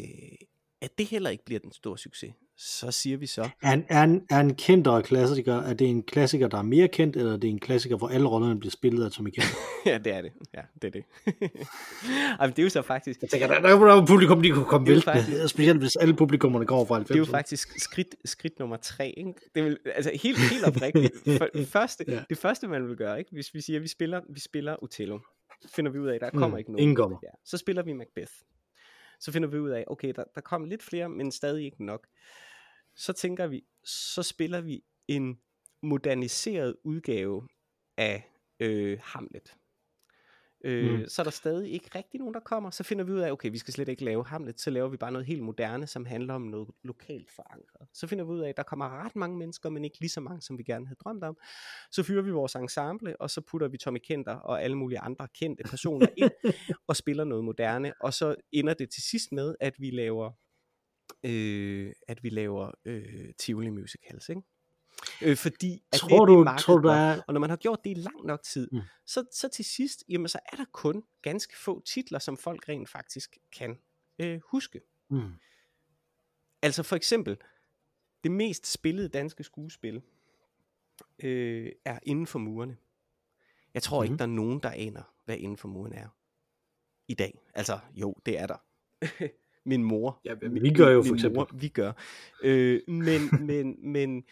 at 0.82 0.98
det 0.98 1.06
heller 1.06 1.30
ikke 1.30 1.44
bliver 1.44 1.60
den 1.60 1.72
store 1.72 1.98
succes. 1.98 2.34
Så 2.56 2.90
siger 2.90 3.16
vi 3.16 3.26
så, 3.26 3.48
Er 3.62 3.72
en, 3.72 3.84
er, 3.88 4.02
en, 4.02 4.22
er 4.30 4.40
en 4.40 4.54
kendtere 4.54 5.02
klassiker, 5.02 5.54
er 5.54 5.74
det 5.74 5.88
en 5.88 6.02
klassiker, 6.02 6.48
der 6.48 6.58
er 6.58 6.62
mere 6.62 6.88
kendt, 6.88 7.16
eller 7.16 7.32
er 7.32 7.36
det 7.36 7.50
en 7.50 7.58
klassiker, 7.58 7.96
hvor 7.96 8.08
alle 8.08 8.28
rollerne 8.28 8.60
bliver 8.60 8.70
spillet 8.70 9.04
af 9.04 9.10
Tommy 9.10 9.30
Kent? 9.30 9.44
ja, 9.86 9.98
det 9.98 10.12
er 10.14 10.20
det. 10.22 10.32
Ja, 10.54 10.60
det 10.82 10.88
er 10.88 10.90
det. 10.90 11.04
Ej, 12.40 12.46
men 12.46 12.50
det 12.50 12.58
er 12.58 12.62
jo 12.62 12.68
så 12.68 12.82
faktisk, 12.82 13.22
Jeg 13.22 13.30
tænker, 13.30 13.46
der, 13.46 13.60
der, 13.60 13.78
der 13.78 13.96
er 14.02 14.06
publikum, 14.06 14.42
de 14.42 14.50
kunne 14.50 14.64
komme 14.64 14.88
jo 14.88 14.92
væltende, 14.94 15.48
specielt 15.48 15.78
hvis 15.78 15.96
alle 15.96 16.14
publikummerne 16.16 16.66
kommer 16.66 16.84
fra 16.84 16.98
90'erne. 16.98 17.02
det 17.08 17.14
er 17.14 17.18
jo 17.18 17.24
faktisk 17.24 17.80
skridt, 17.80 18.14
skridt 18.24 18.58
nummer 18.58 18.76
tre. 18.76 19.14
Ikke? 19.16 19.34
Det 19.54 19.64
vil, 19.64 19.78
altså 19.94 20.10
helt, 20.22 20.38
helt 20.38 20.64
oprigtigt. 20.64 21.12
For, 21.38 21.48
første, 21.78 22.04
Ja. 22.08 22.20
Det 22.30 22.38
første, 22.38 22.68
man 22.68 22.88
vil 22.88 22.96
gøre, 22.96 23.18
ikke? 23.18 23.30
hvis 23.32 23.54
vi 23.54 23.60
siger, 23.60 23.78
at 23.78 23.82
vi 23.82 23.88
spiller, 23.88 24.20
vi 24.30 24.40
spiller 24.40 24.76
Othello, 24.82 25.18
finder 25.74 25.90
vi 25.90 25.98
ud 25.98 26.08
af, 26.08 26.14
at 26.14 26.20
der 26.20 26.30
kommer 26.30 26.48
Mm, 26.48 26.58
ikke 26.58 26.72
nogen. 26.72 26.82
ingen 26.82 26.96
kommer. 26.96 27.18
Ja. 27.22 27.28
Så 27.44 27.56
spiller 27.56 27.82
vi 27.82 27.92
Macbeth. 27.92 28.32
Så 29.22 29.32
finder 29.32 29.48
vi 29.48 29.58
ud 29.58 29.70
af, 29.70 29.84
okay, 29.86 30.12
der, 30.16 30.24
der 30.34 30.40
kommer 30.40 30.68
lidt 30.68 30.82
flere, 30.82 31.08
men 31.08 31.32
stadig 31.32 31.64
ikke 31.64 31.84
nok. 31.84 32.06
Så 32.94 33.12
tænker 33.12 33.46
vi, 33.46 33.64
så 33.84 34.22
spiller 34.22 34.60
vi 34.60 34.84
en 35.08 35.40
moderniseret 35.82 36.76
udgave 36.84 37.48
af 37.96 38.30
øh, 38.60 38.98
Hamlet. 39.02 39.56
Øh, 40.64 40.90
Mm. 40.92 40.98
mm. 40.98 41.08
Så 41.08 41.22
er 41.22 41.24
der 41.24 41.30
stadig 41.30 41.72
ikke 41.72 41.90
rigtig 41.94 42.18
nogen, 42.20 42.34
der 42.34 42.40
kommer. 42.40 42.70
Så 42.70 42.82
finder 42.82 43.04
vi 43.04 43.12
ud 43.12 43.18
af, 43.18 43.30
okay, 43.32 43.50
vi 43.50 43.58
skal 43.58 43.74
slet 43.74 43.88
ikke 43.88 44.04
lave 44.04 44.24
Hamlet, 44.26 44.60
så 44.60 44.70
laver 44.70 44.88
vi 44.88 44.96
bare 44.96 45.12
noget 45.12 45.26
helt 45.26 45.42
moderne, 45.42 45.86
som 45.86 46.04
handler 46.04 46.34
om 46.34 46.42
noget 46.42 46.68
lokalt 46.84 47.30
forankret. 47.30 47.88
Så 47.94 48.06
finder 48.06 48.24
vi 48.24 48.30
ud 48.30 48.40
af, 48.40 48.48
at 48.48 48.56
der 48.56 48.62
kommer 48.62 49.04
ret 49.04 49.16
mange 49.16 49.38
mennesker, 49.38 49.70
men 49.70 49.84
ikke 49.84 50.00
lige 50.00 50.10
så 50.10 50.20
mange, 50.20 50.42
som 50.42 50.58
vi 50.58 50.62
gerne 50.62 50.86
havde 50.86 50.98
drømt 51.04 51.24
om. 51.24 51.36
Så 51.90 52.02
fyrer 52.02 52.22
vi 52.22 52.30
vores 52.30 52.54
ensemble, 52.54 53.20
og 53.20 53.30
så 53.30 53.40
putter 53.40 53.68
vi 53.68 53.76
Tommy 53.78 53.98
Kenter 53.98 54.34
og 54.34 54.62
alle 54.62 54.76
mulige 54.76 54.98
andre 54.98 55.28
kendte 55.34 55.64
personer 55.64 56.06
ind, 56.16 56.30
og 56.88 56.96
spiller 56.96 57.24
noget 57.24 57.44
moderne. 57.44 57.92
Og 58.00 58.14
så 58.14 58.34
ender 58.52 58.74
det 58.74 58.90
til 58.90 59.02
sidst 59.02 59.32
med, 59.32 59.54
at 59.60 59.74
vi 59.78 59.90
laver, 59.90 60.30
øh, 61.24 61.92
at 62.08 62.22
vi 62.24 62.28
laver 62.28 62.70
øh, 62.84 63.34
Tivoli 63.38 63.70
Musicals, 63.70 64.28
ikke? 64.28 64.42
Øh, 65.22 65.36
fordi 65.36 65.82
at 65.92 65.98
Tror 65.98 66.08
det, 66.08 66.32
er 66.32 66.36
du, 66.36 66.44
det, 66.44 66.60
tror 66.60 66.78
du, 66.78 66.88
der 66.88 66.94
er... 66.94 67.22
Og 67.26 67.34
når 67.34 67.40
man 67.40 67.50
har 67.50 67.56
gjort 67.56 67.84
det 67.84 67.90
i 67.90 67.94
lang 67.94 68.24
nok 68.24 68.42
tid, 68.42 68.68
Mm. 68.72 68.80
så, 69.06 69.24
så 69.32 69.48
til 69.48 69.64
sidst, 69.64 70.04
jamen 70.08 70.28
så 70.28 70.38
er 70.52 70.56
der 70.56 70.64
kun 70.72 71.04
ganske 71.22 71.58
få 71.58 71.82
titler, 71.84 72.18
som 72.18 72.36
folk 72.36 72.68
rent 72.68 72.88
faktisk 72.88 73.38
kan 73.52 73.78
øh, 74.18 74.40
huske. 74.44 74.80
Mm. 75.10 75.32
Altså 76.62 76.82
for 76.82 76.96
eksempel, 76.96 77.36
det 78.24 78.32
mest 78.32 78.72
spillede 78.72 79.08
danske 79.08 79.44
skuespil 79.44 80.02
øh, 81.18 81.72
er 81.84 81.98
Inden 82.02 82.26
for 82.26 82.38
murene. 82.38 82.76
Jeg 83.74 83.82
tror 83.82 84.00
mm. 84.00 84.04
ikke, 84.04 84.16
der 84.16 84.24
er 84.24 84.28
nogen, 84.28 84.60
der 84.62 84.70
aner, 84.70 85.02
hvad 85.24 85.36
Inden 85.36 85.56
for 85.56 85.68
murene 85.68 85.96
er 85.96 86.08
i 87.08 87.14
dag. 87.14 87.40
Altså 87.54 87.78
jo, 87.94 88.14
det 88.26 88.38
er 88.38 88.46
der. 88.46 88.56
min 89.64 89.84
mor. 89.84 90.20
Ja, 90.24 90.34
vi 90.50 90.70
gør 90.74 90.90
jo 90.90 90.98
min 91.02 91.06
for 91.08 91.14
eksempel. 91.14 91.36
Mor, 91.38 91.48
vi 91.54 91.68
gør. 91.68 91.92
Øh, 92.42 92.80
men, 92.88 93.20
men, 93.50 93.92
men 93.92 94.24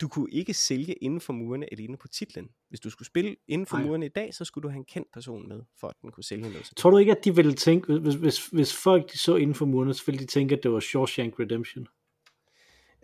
du 0.00 0.08
kunne 0.08 0.30
ikke 0.30 0.54
sælge 0.54 0.92
inden 0.94 1.20
for 1.20 1.32
murene 1.32 1.72
alene 1.72 1.96
på 1.96 2.08
titlen. 2.08 2.50
Hvis 2.68 2.80
du 2.80 2.90
skulle 2.90 3.06
spille 3.06 3.36
inden 3.48 3.66
for 3.66 3.76
Nej. 3.76 3.86
murene 3.86 4.06
i 4.06 4.08
dag, 4.08 4.34
så 4.34 4.44
skulle 4.44 4.62
du 4.62 4.68
have 4.68 4.78
en 4.78 4.84
kendt 4.84 5.12
person 5.12 5.48
med, 5.48 5.60
for 5.80 5.88
at 5.88 5.94
den 6.02 6.10
kunne 6.12 6.24
sælge 6.24 6.42
noget. 6.48 6.70
Tror 6.76 6.90
du 6.90 6.98
ikke, 6.98 7.12
at 7.12 7.24
de 7.24 7.34
ville 7.36 7.52
tænke, 7.54 7.98
hvis, 7.98 8.14
hvis, 8.14 8.46
hvis 8.46 8.82
folk 8.82 9.12
de 9.12 9.18
så 9.18 9.36
inden 9.36 9.54
for 9.54 9.66
murene, 9.66 9.94
så 9.94 10.02
ville 10.06 10.18
de 10.18 10.26
tænke, 10.26 10.56
at 10.56 10.62
det 10.62 10.70
var 10.72 10.80
Shawshank 10.80 11.40
Redemption, 11.40 11.88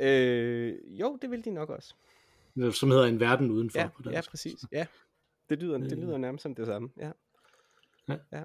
Øh, 0.03 0.75
jo, 1.01 1.19
det 1.23 1.31
vil 1.31 1.45
de 1.45 1.51
nok 1.51 1.71
også. 1.71 1.95
som 2.73 2.90
hedder 2.90 3.05
En 3.07 3.21
Verden 3.21 3.51
Udenfor 3.51 3.79
Ja, 3.79 3.88
på 3.97 4.03
dansk. 4.03 4.14
ja 4.16 4.31
præcis. 4.31 4.61
Ja. 4.73 4.87
Det 5.51 5.59
lyder, 5.62 5.79
det 5.79 5.93
Øh. 5.93 5.99
lyder 5.99 6.19
nærmest 6.19 6.43
som 6.43 6.55
det 6.55 6.66
samme. 6.66 6.88
Ja. 6.99 7.11
Ja. 8.09 8.16
ja. 8.33 8.43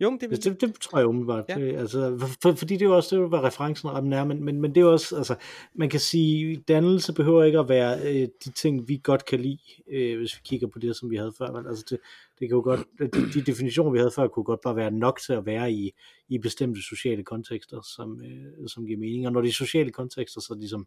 Jo, 0.00 0.18
det 0.20 0.30
vil... 0.30 0.44
Det, 0.44 0.60
det 0.60 0.74
tror 0.80 0.98
jeg 0.98 1.08
umiddelbart. 1.08 1.44
Ja. 1.48 1.58
Altså, 1.58 2.16
for, 2.20 2.28
for, 2.42 2.52
fordi 2.52 2.74
det 2.74 2.82
er 2.82 2.86
jo 2.86 2.96
også 2.96 3.16
det, 3.16 3.28
hvad 3.28 3.38
referencen 3.38 3.88
om 3.88 4.12
er, 4.12 4.24
men, 4.24 4.44
men, 4.44 4.60
men 4.60 4.74
det 4.74 4.80
er 4.80 4.84
jo 4.84 4.92
også, 4.92 5.16
altså, 5.16 5.34
man 5.74 5.90
kan 5.90 6.00
sige, 6.00 6.56
dannelse 6.68 7.12
behøver 7.12 7.44
ikke 7.44 7.58
at 7.58 7.68
være 7.68 8.00
øh, 8.00 8.28
de 8.44 8.50
ting, 8.50 8.88
vi 8.88 9.00
godt 9.02 9.24
kan 9.24 9.40
lide, 9.40 9.58
øh, 9.90 10.18
hvis 10.18 10.36
vi 10.36 10.40
kigger 10.44 10.66
på 10.66 10.78
det, 10.78 10.96
som 10.96 11.10
vi 11.10 11.16
havde 11.16 11.32
før. 11.38 11.52
Men, 11.52 11.66
altså, 11.66 11.84
det, 11.90 11.98
det 12.38 12.48
kan 12.48 12.56
jo 12.56 12.62
godt, 12.62 12.80
de, 12.98 13.32
de 13.34 13.42
definitioner, 13.42 13.90
vi 13.90 13.98
havde 13.98 14.12
før, 14.16 14.28
kunne 14.28 14.44
godt 14.44 14.60
bare 14.60 14.76
være 14.76 14.90
nok 14.90 15.20
til 15.20 15.32
at 15.32 15.46
være 15.46 15.72
i, 15.72 15.92
i 16.28 16.38
bestemte 16.38 16.82
sociale 16.82 17.24
kontekster, 17.24 17.80
som, 17.96 18.20
øh, 18.22 18.68
som 18.68 18.86
giver 18.86 18.98
mening. 18.98 19.26
Og 19.26 19.32
når 19.32 19.40
de 19.40 19.52
sociale 19.52 19.90
kontekster 19.90 20.40
så 20.40 20.54
ligesom 20.58 20.86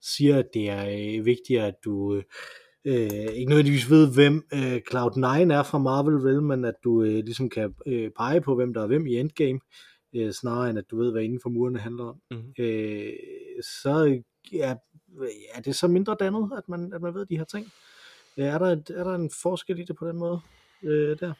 siger, 0.00 0.38
at 0.38 0.46
det 0.54 0.68
er 0.68 0.86
øh, 0.88 1.24
vigtigere, 1.24 1.66
at 1.66 1.74
du... 1.84 2.14
Øh, 2.14 2.22
øh, 2.84 3.34
ikke 3.34 3.48
nødvendigvis 3.48 3.90
ved, 3.90 4.14
hvem 4.14 4.46
øh, 4.54 4.76
Cloud9 4.90 5.52
er 5.52 5.62
fra 5.62 5.78
Marvel, 5.78 6.24
vel, 6.24 6.42
men 6.42 6.64
at 6.64 6.74
du 6.84 7.02
øh, 7.02 7.24
ligesom 7.24 7.48
kan 7.50 7.74
øh, 7.86 8.10
pege 8.10 8.40
på, 8.40 8.54
hvem 8.54 8.74
der 8.74 8.82
er 8.82 8.86
hvem 8.86 9.06
i 9.06 9.18
Endgame, 9.18 9.60
øh, 10.14 10.32
snarere 10.32 10.70
end 10.70 10.78
at 10.78 10.90
du 10.90 10.98
ved, 10.98 11.12
hvad 11.12 11.22
inden 11.22 11.40
for 11.42 11.48
murene 11.48 11.78
handler 11.78 12.04
om. 12.04 12.20
Mhm. 12.30 12.54
Øh, 12.58 13.12
så 13.62 14.22
ja, 14.52 14.74
er 15.54 15.60
det 15.60 15.76
så 15.76 15.88
mindre 15.88 16.16
dannet, 16.20 16.50
at 16.56 16.68
man, 16.68 16.92
at 16.92 17.02
man 17.02 17.14
ved 17.14 17.26
de 17.26 17.36
her 17.38 17.44
ting. 17.44 17.66
Øh, 18.36 18.44
Er 18.44 18.58
der, 18.58 18.66
et, 18.66 18.90
er 18.90 19.04
der 19.04 19.14
en 19.14 19.30
forskel 19.42 19.78
i 19.78 19.84
det 19.84 19.96
på 19.96 20.08
den 20.08 20.18
måde 20.18 20.40
øh, 20.82 21.18
der? 21.20 21.32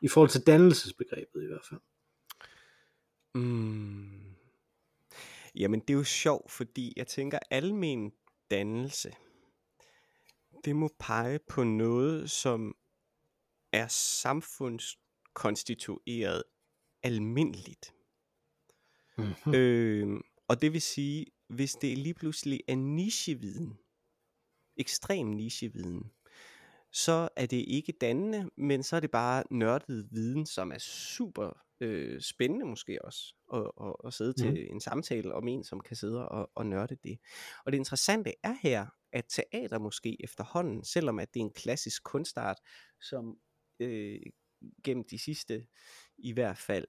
I 0.00 0.08
forhold 0.08 0.30
til 0.30 0.40
dannelsesbegrebet 0.46 1.42
i 1.42 1.46
hvert 1.46 1.64
fald. 1.68 1.80
Mm. 3.34 4.06
Jamen, 5.54 5.80
det 5.80 5.90
er 5.90 5.98
jo 5.98 6.04
sjovt, 6.04 6.50
fordi 6.52 6.92
jeg 6.96 7.06
tænker, 7.06 7.38
almen 7.50 8.12
dannelse, 8.50 9.12
det 10.64 10.76
må 10.76 10.90
pege 10.98 11.38
på 11.48 11.64
noget, 11.64 12.30
som 12.30 12.74
er 13.72 13.86
samfundskonstitueret 13.88 16.42
almindeligt. 17.02 17.94
Mm-hmm. 19.18 19.54
Øh, 19.54 20.20
og 20.48 20.62
det 20.62 20.72
vil 20.72 20.82
sige, 20.82 21.26
hvis 21.48 21.74
det 21.74 21.98
lige 21.98 22.14
pludselig 22.14 22.60
er 22.68 22.76
nicheviden, 22.76 23.78
ekstrem 24.76 25.26
nicheviden, 25.26 26.10
så 26.92 27.28
er 27.36 27.46
det 27.46 27.64
ikke 27.68 27.92
dannende, 27.92 28.50
men 28.56 28.82
så 28.82 28.96
er 28.96 29.00
det 29.00 29.10
bare 29.10 29.44
nørdet 29.50 30.08
viden, 30.10 30.46
som 30.46 30.72
er 30.72 30.78
super 30.78 31.69
øh, 31.80 32.20
spændende 32.20 32.66
måske 32.66 33.04
også, 33.04 33.34
at, 33.54 33.70
at, 33.86 33.94
at 34.06 34.14
sidde 34.14 34.34
Mhm. 34.44 34.54
til 34.54 34.70
en 34.70 34.80
samtale 34.80 35.34
om 35.34 35.48
en, 35.48 35.64
som 35.64 35.80
kan 35.80 35.96
sidde 35.96 36.28
og, 36.28 36.50
og 36.54 36.66
nørde 36.66 36.96
det. 37.04 37.18
Og 37.64 37.72
det 37.72 37.78
interessante 37.78 38.32
er 38.42 38.54
her, 38.62 38.86
at 39.12 39.24
teater 39.28 39.78
måske 39.78 40.16
efterhånden, 40.24 40.84
selvom 40.84 41.18
at 41.18 41.34
det 41.34 41.40
er 41.40 41.44
en 41.44 41.52
klassisk 41.52 42.02
kunstart, 42.04 42.56
som 43.00 43.36
øh, 43.80 44.20
gennem 44.84 45.04
de 45.10 45.18
sidste 45.18 45.66
i 46.18 46.32
hvert 46.32 46.58
fald 46.58 46.86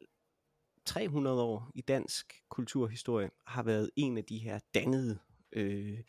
300 0.85 1.41
år 1.41 1.71
i 1.75 1.81
dansk 1.81 2.33
kulturhistorie 2.49 3.29
har 3.47 3.63
været 3.63 3.89
en 3.95 4.17
af 4.17 4.23
de 4.23 4.37
her 4.37 4.59
dannede 4.73 5.19
øh, 5.51 5.99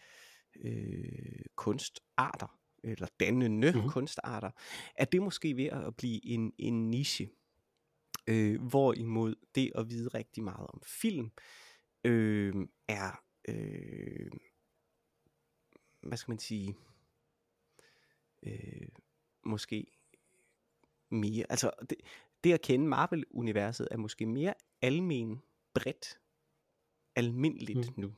øh, 0.64 1.44
kunstarter, 1.56 2.58
eller 2.84 3.06
dannende 3.20 3.72
mm-hmm. 3.72 3.90
kunstarter, 3.90 4.50
at 4.96 5.12
det 5.12 5.22
måske 5.22 5.56
ved 5.56 5.64
at 5.66 5.96
blive 5.96 6.26
en, 6.26 6.52
en 6.58 6.90
niche. 6.90 7.30
Øh, 8.26 8.62
hvorimod 8.62 9.34
det 9.54 9.72
at 9.74 9.90
vide 9.90 10.08
rigtig 10.08 10.42
meget 10.42 10.66
om 10.66 10.80
film, 10.84 11.30
øh, 12.04 12.54
er, 12.88 13.24
øh, 13.48 14.30
hvad 16.00 16.18
skal 16.18 16.32
man 16.32 16.38
sige, 16.38 16.76
øh, 18.42 18.88
måske 19.44 19.86
mere, 21.10 21.46
altså 21.48 21.70
det, 21.90 21.98
det 22.44 22.52
at 22.52 22.62
kende 22.62 22.86
Marvel-universet 22.86 23.88
er 23.90 23.96
måske 23.96 24.26
mere 24.26 24.54
almen 24.82 25.42
bredt, 25.74 26.18
almindeligt 27.16 27.96
mm. 27.96 28.02
nu. 28.02 28.14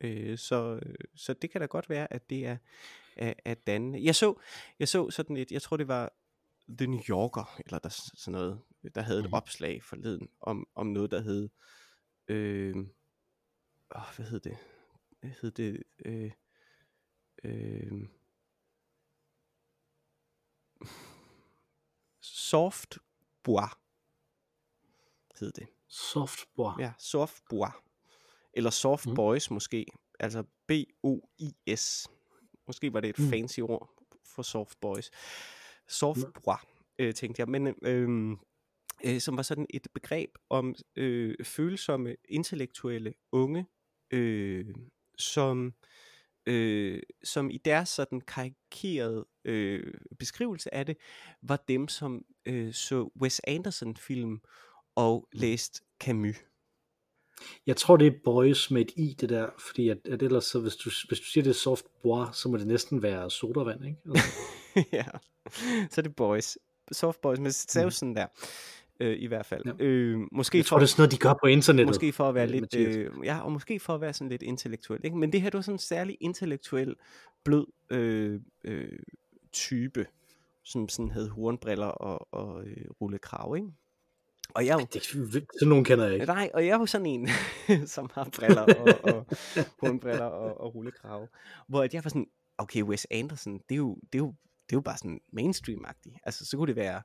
Øh, 0.00 0.38
så, 0.38 0.80
så 1.14 1.34
det 1.34 1.50
kan 1.50 1.60
da 1.60 1.66
godt 1.66 1.90
være, 1.90 2.12
at 2.12 2.30
det 2.30 2.46
er, 2.46 2.56
er, 3.16 3.34
er 3.44 3.54
dannende. 3.54 4.04
Jeg 4.04 4.14
så, 4.14 4.34
jeg 4.78 4.88
så 4.88 5.10
sådan 5.10 5.36
et, 5.36 5.52
jeg 5.52 5.62
tror 5.62 5.76
det 5.76 5.88
var 5.88 6.12
The 6.68 6.86
New 6.86 7.00
Yorker, 7.08 7.60
eller 7.66 7.78
der, 7.78 7.88
sådan 7.88 8.32
noget, 8.32 8.62
der 8.94 9.02
havde 9.02 9.20
et 9.20 9.26
mm. 9.26 9.32
opslag 9.32 9.82
forleden, 9.82 10.28
om, 10.40 10.66
om 10.74 10.86
noget, 10.86 11.10
der 11.10 11.20
hed, 11.20 11.48
øh, 12.28 12.76
åh, 13.96 14.16
hvad 14.16 14.26
hed 14.26 14.40
det? 14.40 14.56
Hvad 15.20 15.30
hed 15.42 15.50
det? 15.50 15.82
Øh, 16.04 16.32
øh, 17.44 18.08
soft 22.20 22.98
bois 23.42 23.70
hed 25.40 25.52
det. 25.52 25.66
Soft 25.88 26.48
bois. 26.56 26.74
Ja, 26.78 26.92
soft 26.98 27.42
bois. 27.50 27.72
Eller 28.52 28.70
soft 28.70 29.06
mm. 29.06 29.14
boys 29.14 29.50
måske. 29.50 29.86
Altså 30.20 30.42
B-O-I-S. 30.66 32.08
Måske 32.66 32.92
var 32.92 33.00
det 33.00 33.10
et 33.10 33.18
mm. 33.18 33.30
fancy 33.30 33.60
ord 33.60 33.90
for 34.24 34.42
soft 34.42 34.80
boys. 34.80 35.10
Mm. 36.16 36.32
bois, 36.44 36.58
øh, 36.98 37.14
tænkte 37.14 37.40
jeg. 37.40 37.48
Men 37.48 37.74
øh, 37.82 38.36
øh, 39.04 39.20
som 39.20 39.36
var 39.36 39.42
sådan 39.42 39.66
et 39.70 39.88
begreb 39.94 40.30
om 40.50 40.74
øh, 40.96 41.34
følsomme, 41.44 42.16
intellektuelle 42.28 43.14
unge, 43.32 43.66
øh, 44.10 44.74
som 45.18 45.74
øh, 46.46 47.02
som 47.24 47.50
i 47.50 47.58
deres 47.64 47.88
sådan 47.88 48.20
karikerede 48.20 49.26
øh, 49.44 49.94
beskrivelse 50.18 50.74
af 50.74 50.86
det, 50.86 50.96
var 51.42 51.64
dem, 51.68 51.88
som 51.88 52.24
øh, 52.46 52.72
så 52.72 53.10
Wes 53.20 53.40
Anderson-film 53.44 54.40
og 54.96 55.28
mm. 55.32 55.38
læst 55.40 55.82
Camus. 56.00 56.36
Jeg 57.66 57.76
tror, 57.76 57.96
det 57.96 58.06
er 58.06 58.18
boys 58.24 58.70
med 58.70 58.80
et 58.80 58.92
i, 58.96 59.16
det 59.20 59.28
der, 59.28 59.48
fordi 59.58 59.88
at, 59.88 59.98
at 60.04 60.22
ellers, 60.22 60.44
så 60.44 60.60
hvis 60.60 60.76
du, 60.76 60.90
hvis 61.08 61.20
du 61.20 61.24
siger, 61.24 61.44
det 61.44 61.50
er 61.50 61.54
soft 61.54 61.84
bois, 62.02 62.36
så 62.36 62.48
må 62.48 62.56
det 62.56 62.66
næsten 62.66 63.02
være 63.02 63.30
sodavand, 63.30 63.84
ikke? 63.84 63.98
Altså. 64.06 64.24
ja, 64.92 65.04
så 65.90 66.00
er 66.00 66.02
det 66.02 66.16
boys. 66.16 66.58
Soft 66.92 67.20
boys 67.20 67.38
med 67.40 67.50
savsen 67.50 68.08
mm. 68.08 68.14
der 68.14 68.26
øh, 69.00 69.16
i 69.18 69.26
hvert 69.26 69.46
fald. 69.46 69.62
Ja. 69.66 69.84
Øh, 69.84 70.18
måske 70.32 70.58
jeg 70.58 70.66
tror, 70.66 70.74
for, 70.74 70.78
det 70.78 70.84
er 70.84 70.88
sådan 70.88 71.00
noget, 71.00 71.12
de 71.12 71.16
gør 71.16 71.34
på 71.42 71.46
internettet. 71.46 71.88
Måske 71.88 72.12
for 72.12 72.28
at 72.28 72.34
være 72.34 72.46
lidt, 72.46 72.76
øh, 72.76 73.10
ja, 73.24 73.40
og 73.40 73.52
måske 73.52 73.80
for 73.80 73.94
at 73.94 74.00
være 74.00 74.12
sådan 74.12 74.28
lidt 74.28 74.42
intellektuel. 74.42 75.00
Ikke? 75.04 75.16
Men 75.16 75.32
det 75.32 75.42
her, 75.42 75.50
du 75.50 75.58
er 75.58 75.62
sådan 75.62 75.74
en 75.74 75.78
særlig 75.78 76.16
intellektuel, 76.20 76.96
blød 77.44 77.66
øh, 77.90 78.40
øh, 78.64 78.98
type, 79.52 80.06
som 80.64 80.88
sådan 80.88 81.10
havde 81.10 81.28
hornbriller 81.28 81.86
og, 81.86 82.28
og 82.34 82.66
øh, 82.66 82.86
rullekrav, 83.00 83.56
ikke? 83.56 83.68
Og 84.54 84.66
jeg, 84.66 84.86
det, 84.92 85.04
sådan 85.04 85.68
nogen 85.68 85.84
kender 85.84 86.04
jeg 86.04 86.14
ikke. 86.14 86.26
Nej, 86.26 86.50
og 86.54 86.66
jeg 86.66 86.72
er 86.72 86.78
jo 86.78 86.86
sådan 86.86 87.06
en, 87.06 87.28
som 87.86 88.10
har 88.14 88.28
briller 88.36 88.62
og, 88.62 89.14
og 89.14 89.26
hornbriller 89.80 90.24
og, 90.24 90.60
og 90.60 90.74
rullekrav. 90.74 91.28
Hvor 91.68 91.82
jeg 91.92 92.04
var 92.04 92.10
sådan, 92.10 92.26
okay, 92.58 92.82
Wes 92.82 93.06
Anderson, 93.10 93.52
det 93.52 93.74
er 93.74 93.76
jo, 93.76 93.94
det 94.12 94.18
er 94.18 94.22
jo, 94.22 94.34
det 94.66 94.72
er 94.72 94.76
jo 94.76 94.80
bare 94.80 94.98
sådan 94.98 95.20
mainstream-agtigt. 95.32 96.18
Altså, 96.22 96.46
så 96.46 96.56
kunne 96.56 96.66
det 96.66 96.76
være 96.76 97.02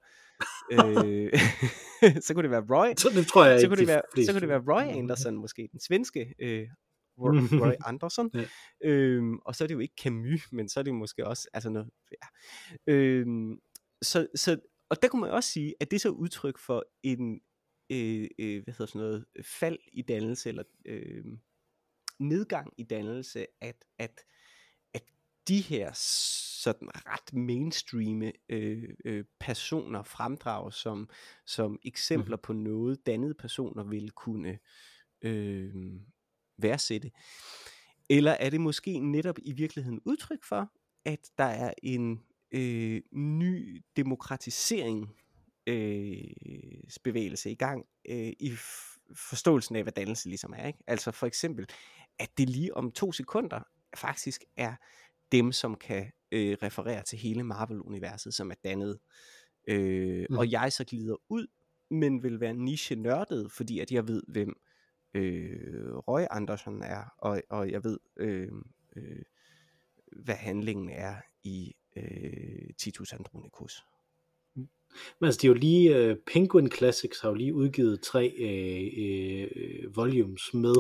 øh, 0.75 1.33
så 2.25 2.33
kunne 2.33 2.43
det 2.43 2.51
være 2.51 2.65
Roy. 2.69 2.93
Så 2.97 3.09
det 3.09 3.27
tror 3.27 3.45
jeg 3.45 3.61
så 3.61 3.67
kunne 3.67 3.77
det 3.77 3.87
være, 3.87 4.01
så 4.25 4.31
kunne 4.31 4.41
det 4.41 4.49
være 4.49 4.63
Roy 4.67 4.97
Anderson 4.97 5.35
måske, 5.35 5.69
den 5.71 5.79
svenske 5.79 6.35
øh, 6.39 6.67
Roy, 7.21 7.35
Roy 7.61 7.73
Anderson. 7.85 8.31
ja. 8.33 8.45
øhm, 8.83 9.37
og 9.37 9.55
så 9.55 9.63
er 9.63 9.67
det 9.67 9.75
jo 9.75 9.79
ikke 9.79 9.93
Camus, 10.03 10.51
men 10.51 10.69
så 10.69 10.79
er 10.79 10.83
det 10.83 10.93
måske 10.93 11.27
også 11.27 11.47
altså 11.53 11.69
noget, 11.69 11.89
ja. 12.11 12.27
øhm, 12.93 13.59
så, 14.01 14.27
så, 14.35 14.59
og 14.89 15.01
der 15.01 15.07
kunne 15.07 15.21
man 15.21 15.31
også 15.31 15.51
sige, 15.51 15.75
at 15.79 15.91
det 15.91 15.97
er 15.97 15.99
så 15.99 16.09
udtryk 16.09 16.59
for 16.59 16.83
en 17.03 17.41
øh, 17.89 18.27
øh, 18.39 18.63
hvad 18.63 18.73
hedder 18.73 18.85
sådan 18.85 18.99
noget, 18.99 19.25
fald 19.59 19.79
i 19.93 20.01
dannelse, 20.01 20.49
eller 20.49 20.63
øh, 20.85 21.25
nedgang 22.19 22.73
i 22.77 22.83
dannelse, 22.83 23.45
at, 23.61 23.85
at 23.99 24.21
de 25.47 25.61
her 25.61 25.91
sådan 25.93 26.89
ret 26.93 27.33
mainstreame 27.33 28.33
øh, 28.49 28.89
øh, 29.05 29.25
personer 29.39 30.03
fremdrages 30.03 30.75
som, 30.75 31.09
som 31.45 31.79
eksempler 31.85 32.37
mm. 32.37 32.41
på 32.43 32.53
noget, 32.53 33.05
dannede 33.05 33.33
personer 33.33 33.83
vil 33.83 34.11
kunne 34.11 34.59
øh, 35.21 35.73
værdsætte. 36.57 37.11
Eller 38.09 38.31
er 38.31 38.49
det 38.49 38.61
måske 38.61 38.99
netop 38.99 39.35
i 39.41 39.51
virkeligheden 39.51 40.01
udtryk 40.05 40.43
for, 40.43 40.71
at 41.05 41.29
der 41.37 41.43
er 41.43 41.73
en 41.83 42.23
øh, 42.51 43.01
ny 43.11 43.83
demokratisering 43.95 45.15
øh, 45.67 46.23
bevægelse 47.03 47.51
i 47.51 47.55
gang 47.55 47.85
øh, 48.09 48.33
i 48.39 48.55
forståelsen 49.15 49.75
af, 49.75 49.83
hvad 49.83 49.93
dannelse 49.93 50.29
ligesom 50.29 50.53
er. 50.57 50.67
Ikke? 50.67 50.79
Altså 50.87 51.11
for 51.11 51.27
eksempel, 51.27 51.69
at 52.19 52.37
det 52.37 52.49
lige 52.49 52.77
om 52.77 52.91
to 52.91 53.11
sekunder 53.11 53.61
faktisk 53.95 54.43
er 54.57 54.75
dem, 55.31 55.51
som 55.51 55.75
kan 55.75 56.11
øh, 56.31 56.57
referere 56.63 57.03
til 57.03 57.19
hele 57.19 57.43
Marvel-universet, 57.43 58.33
som 58.33 58.51
er 58.51 58.55
dannet. 58.63 58.99
Øh, 59.67 60.25
mm. 60.29 60.37
Og 60.37 60.51
jeg 60.51 60.73
så 60.73 60.85
glider 60.85 61.15
ud, 61.29 61.47
men 61.91 62.23
vil 62.23 62.39
være 62.39 62.53
niche-nørdet, 62.53 63.51
fordi 63.51 63.79
at 63.79 63.91
jeg 63.91 64.07
ved, 64.07 64.23
hvem 64.27 64.57
øh, 65.13 65.95
Roy 65.95 66.21
Anderson 66.31 66.81
er, 66.81 67.13
og, 67.17 67.41
og 67.49 67.71
jeg 67.71 67.83
ved, 67.83 67.99
øh, 68.17 68.51
øh, 68.95 69.21
hvad 70.11 70.35
handlingen 70.35 70.89
er 70.89 71.15
i 71.43 71.75
øh, 71.95 72.73
Titus 72.77 73.13
Andronicus. 73.13 73.83
Mm. 74.55 74.67
Men 75.19 75.25
altså, 75.27 75.37
det 75.37 75.43
er 75.43 75.47
jo 75.47 75.53
lige, 75.53 76.11
uh, 76.11 76.17
Penguin 76.33 76.71
Classics 76.71 77.21
har 77.21 77.29
jo 77.29 77.35
lige 77.35 77.53
udgivet 77.53 78.01
tre 78.01 78.33
uh, 78.39 79.87
uh, 79.87 79.95
volumes 79.95 80.53
med 80.53 80.75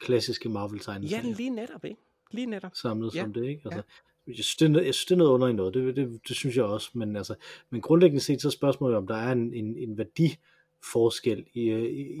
klassiske 0.00 0.48
Marvel-tegneserier. 0.48 1.28
Ja, 1.28 1.34
lige 1.34 1.50
netop, 1.50 1.84
ikke? 1.84 2.00
Lige 2.32 2.46
netop. 2.46 2.70
Samlet 2.74 3.14
ja. 3.14 3.20
som 3.20 3.32
det, 3.32 3.44
ikke? 3.44 3.62
Altså, 3.64 3.78
ja. 3.78 3.82
Jeg 4.26 4.34
synes, 4.34 4.56
det 4.56 4.76
er, 4.76 4.84
jeg 4.84 4.94
synes, 4.94 5.04
det 5.04 5.14
er 5.14 5.18
noget 5.18 5.30
underligt 5.30 5.56
noget, 5.56 5.74
det, 5.74 5.96
det, 5.96 6.20
det, 6.28 6.36
synes 6.36 6.56
jeg 6.56 6.64
også, 6.64 6.90
men, 6.94 7.16
altså, 7.16 7.34
men 7.70 7.80
grundlæggende 7.80 8.24
set, 8.24 8.42
så 8.42 8.48
er 8.48 8.52
spørgsmålet, 8.52 8.96
om 8.96 9.06
der 9.06 9.16
er 9.16 9.32
en, 9.32 9.54
en, 9.54 9.76
en 9.76 9.98
værdiforskel 9.98 11.46
i, 11.54 11.70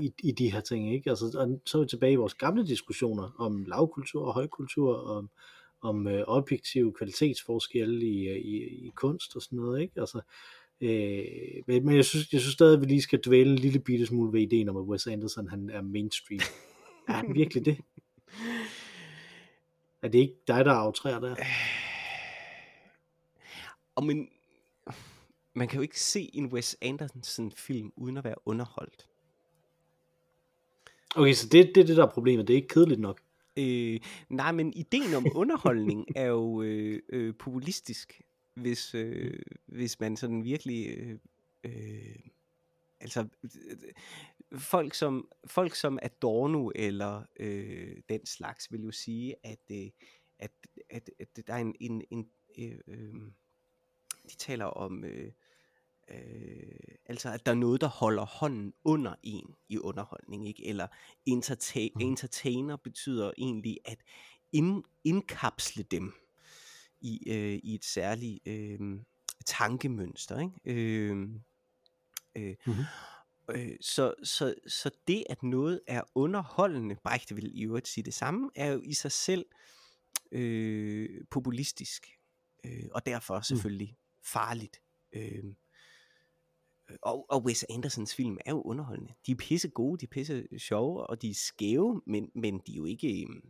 i, 0.02 0.12
i 0.22 0.32
de 0.32 0.52
her 0.52 0.60
ting, 0.60 0.94
ikke? 0.94 1.10
Altså, 1.10 1.24
og 1.38 1.60
så 1.66 1.78
er 1.78 1.82
vi 1.82 1.88
tilbage 1.88 2.12
i 2.12 2.16
vores 2.16 2.34
gamle 2.34 2.66
diskussioner 2.66 3.30
om 3.38 3.64
lavkultur 3.64 4.26
og 4.26 4.34
højkultur, 4.34 4.94
og 4.94 5.16
om, 5.16 5.30
om 5.82 6.08
øh, 6.08 6.24
objektive 6.26 6.92
kvalitetsforskelle 6.92 8.06
i, 8.06 8.30
i, 8.30 8.86
i 8.86 8.92
kunst 8.94 9.36
og 9.36 9.42
sådan 9.42 9.56
noget, 9.56 9.80
ikke? 9.80 10.00
Altså, 10.00 10.20
øh, 10.80 11.24
men, 11.66 11.86
men 11.86 11.96
jeg 11.96 12.04
synes, 12.04 12.32
jeg 12.32 12.40
synes 12.40 12.54
stadig, 12.54 12.74
at 12.74 12.80
vi 12.80 12.86
lige 12.86 13.02
skal 13.02 13.20
dvæle 13.26 13.50
en 13.50 13.58
lille 13.58 13.78
bitte 13.78 14.06
smule 14.06 14.32
ved 14.32 14.40
ideen 14.40 14.68
om, 14.68 14.76
at 14.76 14.82
Wes 14.82 15.06
Anderson 15.06 15.48
han 15.48 15.70
er 15.70 15.82
mainstream. 15.82 16.40
Er 17.08 17.12
han 17.12 17.34
virkelig 17.34 17.64
det? 17.64 17.76
Er 20.02 20.08
det 20.08 20.18
ikke 20.18 20.36
dig, 20.46 20.64
der 20.64 20.72
aftræder 20.72 21.20
der? 21.20 21.36
Og 23.94 24.04
men, 24.04 24.28
man 25.54 25.68
kan 25.68 25.76
jo 25.76 25.82
ikke 25.82 26.00
se 26.00 26.30
en 26.34 26.46
Wes 26.46 26.76
Anderson 26.82 27.52
film 27.52 27.92
uden 27.96 28.16
at 28.16 28.24
være 28.24 28.34
underholdt. 28.44 29.08
Okay, 31.16 31.32
så 31.32 31.48
det, 31.48 31.72
det 31.74 31.80
er 31.80 31.84
det, 31.84 31.96
der 31.96 32.06
er 32.06 32.10
problemet. 32.10 32.48
Det 32.48 32.54
er 32.54 32.56
ikke 32.56 32.68
kedeligt 32.68 33.00
nok. 33.00 33.20
Øh, 33.56 34.00
nej, 34.28 34.52
men 34.52 34.72
ideen 34.72 35.14
om 35.14 35.26
underholdning 35.34 36.06
er 36.16 36.26
jo 36.26 36.62
øh, 36.62 37.02
øh, 37.08 37.34
populistisk, 37.34 38.22
hvis, 38.54 38.94
øh, 38.94 39.38
hvis 39.66 40.00
man 40.00 40.16
sådan 40.16 40.44
virkelig... 40.44 40.98
Øh, 40.98 41.18
øh, 41.64 42.16
altså, 43.00 43.26
folk 44.58 44.94
som, 44.94 45.28
folk 45.46 45.74
som 45.74 45.98
Adorno 46.02 46.70
eller 46.74 47.22
øh, 47.40 47.96
den 48.08 48.26
slags 48.26 48.72
vil 48.72 48.82
jo 48.82 48.92
sige, 48.92 49.34
at, 49.42 49.60
øh, 49.70 49.90
at, 50.38 50.52
at, 50.90 51.10
at 51.18 51.46
der 51.46 51.54
er 51.54 51.58
en, 51.58 51.74
en, 51.80 52.02
en 52.10 52.28
øh, 52.58 52.78
øh, 52.86 53.14
de 54.30 54.36
taler 54.36 54.64
om, 54.64 55.04
øh, 55.04 55.32
øh, 56.08 56.96
altså 57.06 57.32
at 57.32 57.46
der 57.46 57.52
er 57.52 57.56
noget, 57.56 57.80
der 57.80 57.88
holder 57.88 58.24
hånden 58.24 58.74
under 58.84 59.14
en 59.22 59.54
i 59.68 59.78
underholdning, 59.78 60.48
ikke? 60.48 60.66
Eller 60.66 60.86
entertain, 61.26 61.92
mm. 61.94 62.00
entertainer 62.00 62.76
betyder 62.76 63.32
egentlig 63.38 63.78
at 63.84 63.98
ind, 64.52 64.84
indkapsle 65.04 65.82
dem 65.82 66.12
i, 67.00 67.30
øh, 67.30 67.60
i 67.62 67.74
et 67.74 67.84
særligt 67.84 68.48
øh, 68.48 68.80
tankemønster, 69.46 70.38
ikke? 70.38 70.52
Øh, 70.64 71.28
øh, 72.36 72.56
mm-hmm. 72.66 72.84
Øh, 73.54 73.76
så, 73.80 74.14
så, 74.22 74.54
så 74.66 74.90
det, 75.08 75.24
at 75.30 75.42
noget 75.42 75.80
er 75.86 76.02
underholdende, 76.14 76.96
Brecht 77.04 77.36
vil 77.36 77.58
i 77.58 77.62
øvrigt 77.62 77.88
sige 77.88 78.04
det 78.04 78.14
samme, 78.14 78.50
er 78.54 78.72
jo 78.72 78.80
i 78.84 78.94
sig 78.94 79.12
selv 79.12 79.46
øh, 80.32 81.24
populistisk, 81.30 82.18
øh, 82.64 82.88
og 82.90 83.06
derfor 83.06 83.40
selvfølgelig 83.40 83.88
mm. 83.90 83.96
farligt. 84.22 84.82
Øh, 85.12 85.44
og, 87.02 87.30
og 87.30 87.44
Wes 87.44 87.64
Andersons 87.70 88.14
film 88.14 88.38
er 88.46 88.50
jo 88.50 88.62
underholdende. 88.62 89.14
De 89.26 89.32
er 89.32 89.36
pisse 89.36 89.68
gode, 89.68 90.00
de 90.00 90.04
er 90.04 90.10
pisse 90.10 90.48
sjove, 90.58 91.06
og 91.06 91.22
de 91.22 91.30
er 91.30 91.34
skæve, 91.34 92.02
men, 92.06 92.30
men 92.34 92.58
de 92.58 92.72
er 92.72 92.76
jo 92.76 92.84
ikke... 92.84 93.26
Øh, 93.26 93.42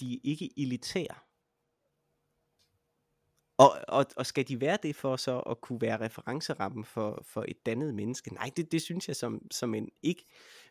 de 0.00 0.14
er 0.14 0.18
ikke 0.22 0.50
elitære. 0.56 1.14
Og, 3.64 3.80
og, 3.88 4.06
og 4.16 4.26
skal 4.26 4.48
de 4.48 4.60
være 4.60 4.78
det 4.82 4.96
for 4.96 5.16
så 5.16 5.38
at 5.38 5.60
kunne 5.60 5.80
være 5.80 6.00
referencerammen 6.00 6.84
for, 6.84 7.22
for 7.26 7.44
et 7.48 7.66
dannet 7.66 7.94
menneske? 7.94 8.34
Nej, 8.34 8.50
det, 8.56 8.72
det 8.72 8.82
synes 8.82 9.08
jeg 9.08 9.16
som, 9.16 9.46
som 9.50 9.74
en 9.74 9.88
ikke. 10.02 10.24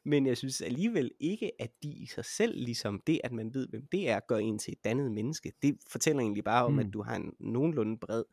Men 0.03 0.25
jeg 0.25 0.37
synes 0.37 0.61
alligevel 0.61 1.11
ikke, 1.19 1.51
at 1.61 1.71
de 1.83 1.89
i 1.89 2.05
sig 2.05 2.25
selv, 2.25 2.55
ligesom 2.55 2.99
det, 3.07 3.21
at 3.23 3.31
man 3.31 3.53
ved, 3.53 3.67
hvem 3.67 3.87
det 3.91 4.09
er, 4.09 4.19
gør 4.19 4.37
en 4.37 4.59
til 4.59 4.71
et 4.71 4.83
dannet 4.83 5.11
menneske. 5.11 5.53
Det 5.61 5.77
fortæller 5.87 6.21
egentlig 6.21 6.43
bare 6.43 6.65
om, 6.65 6.73
mm. 6.73 6.79
at 6.79 6.93
du 6.93 7.01
har 7.01 7.15
en 7.15 7.33
nogenlunde 7.39 7.97
bred 7.97 8.23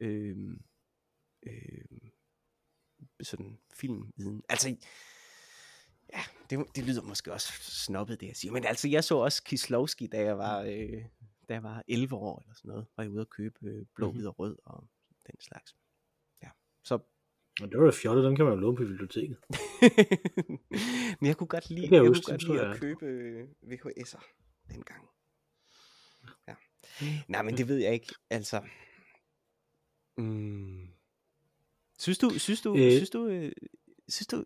øh, 0.00 0.36
øh, 1.46 2.10
sådan 3.22 3.58
filmviden. 3.74 4.42
Altså, 4.48 4.76
ja, 6.12 6.20
det, 6.50 6.66
det 6.76 6.84
lyder 6.84 7.02
måske 7.02 7.32
også 7.32 7.52
snobbet, 7.62 8.20
det 8.20 8.26
jeg 8.26 8.36
siger. 8.36 8.52
Men 8.52 8.64
altså, 8.64 8.88
jeg 8.88 9.04
så 9.04 9.16
også 9.16 9.42
Kislowski, 9.42 10.06
da 10.06 10.22
jeg 10.22 10.38
var... 10.38 10.60
Øh, 10.60 11.04
da 11.48 11.54
jeg 11.54 11.62
var 11.62 11.82
11 11.88 12.14
år 12.14 12.42
eller 12.42 12.54
sådan 12.54 12.68
noget, 12.68 12.86
var 12.96 13.04
jeg 13.04 13.10
ude 13.10 13.20
at 13.20 13.30
købe 13.30 13.56
øh, 13.62 13.86
blå, 13.94 14.06
mm-hmm. 14.06 14.18
hvid 14.18 14.26
og 14.26 14.38
rød 14.38 14.56
og 14.64 14.88
den 15.26 15.40
slags. 15.40 15.76
Ja, 16.42 16.50
så... 16.84 16.94
Og 17.62 17.72
det 17.72 17.78
var 17.78 17.84
da 17.84 17.90
fjollet, 17.90 18.24
den 18.24 18.36
kan 18.36 18.44
man 18.44 18.54
jo 18.54 18.60
låne 18.60 18.76
på 18.76 18.82
biblioteket. 18.82 19.36
Men 21.20 21.26
jeg 21.26 21.36
kunne 21.36 21.46
godt 21.46 21.70
lide, 21.70 21.82
jeg, 21.82 21.92
jeg 21.92 22.12
kunne 22.14 22.22
godt 22.22 22.42
lide 22.42 22.60
at 22.60 22.80
købe 22.80 23.06
øh, 23.06 23.48
VHS'er 23.62 24.24
dengang. 24.68 25.08
Ja. 26.48 26.56
Nej, 27.28 27.42
men 27.42 27.56
det 27.56 27.68
ved 27.68 27.76
jeg 27.76 27.92
ikke. 27.92 28.14
Altså, 28.30 28.62
mm, 30.16 30.88
synes 31.98 32.18
du, 32.18 32.30
synes 32.38 32.60
du, 32.62 32.76
øh, 32.76 32.92
synes 32.92 33.10
du, 33.10 33.26
øh, 33.26 33.52
synes 34.08 34.26
du, 34.26 34.44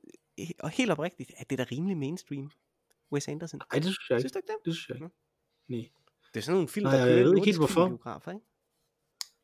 og 0.59 0.70
helt 0.70 0.90
oprigtigt, 0.90 1.32
at 1.36 1.51
det 1.51 1.61
er 1.61 1.64
da 1.64 1.70
rimelig 1.72 1.97
mainstream, 1.97 2.51
Wes 3.12 3.28
Anderson? 3.28 3.61
Nej, 3.72 3.78
det 3.78 3.84
synes 3.84 4.11
jeg 4.11 4.16
ikke. 4.16 4.20
Synes 4.20 4.32
du 4.32 4.38
ikke 4.38 4.47
det? 4.47 4.57
Det 4.64 4.74
synes 4.74 4.88
jeg 4.88 4.97
ikke. 4.97 5.09
Nej. 5.68 5.90
Det 6.35 6.41
er 6.41 6.45
sådan 6.45 6.55
nogle 6.55 6.68
film, 6.68 6.85
der 6.85 6.91
Nej, 6.91 7.01
kører 7.01 7.16
jeg 7.16 7.24
ved 7.24 7.35
ikke 7.37 7.45
helt 7.45 7.59
hvorfor. 7.59 7.89
biografer, 7.89 8.31
ikke? 8.31 8.45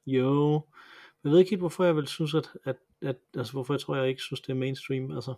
Jo, 0.07 0.63
jeg 1.25 1.33
ved 1.33 1.39
ikke 1.39 1.51
helt 1.51 1.61
hvorfor 1.63 1.85
jeg 1.85 1.97
vil 1.97 2.07
synes, 2.07 2.35
at, 2.35 2.49
at, 2.65 2.77
at 3.03 3.17
altså 3.37 3.53
hvorfor 3.53 3.75
jeg 3.75 3.81
tror, 3.81 3.97
jeg 3.97 4.09
ikke 4.09 4.23
synes, 4.23 4.41
det 4.41 4.51
er 4.51 4.55
mainstream, 4.55 5.11
altså. 5.11 5.35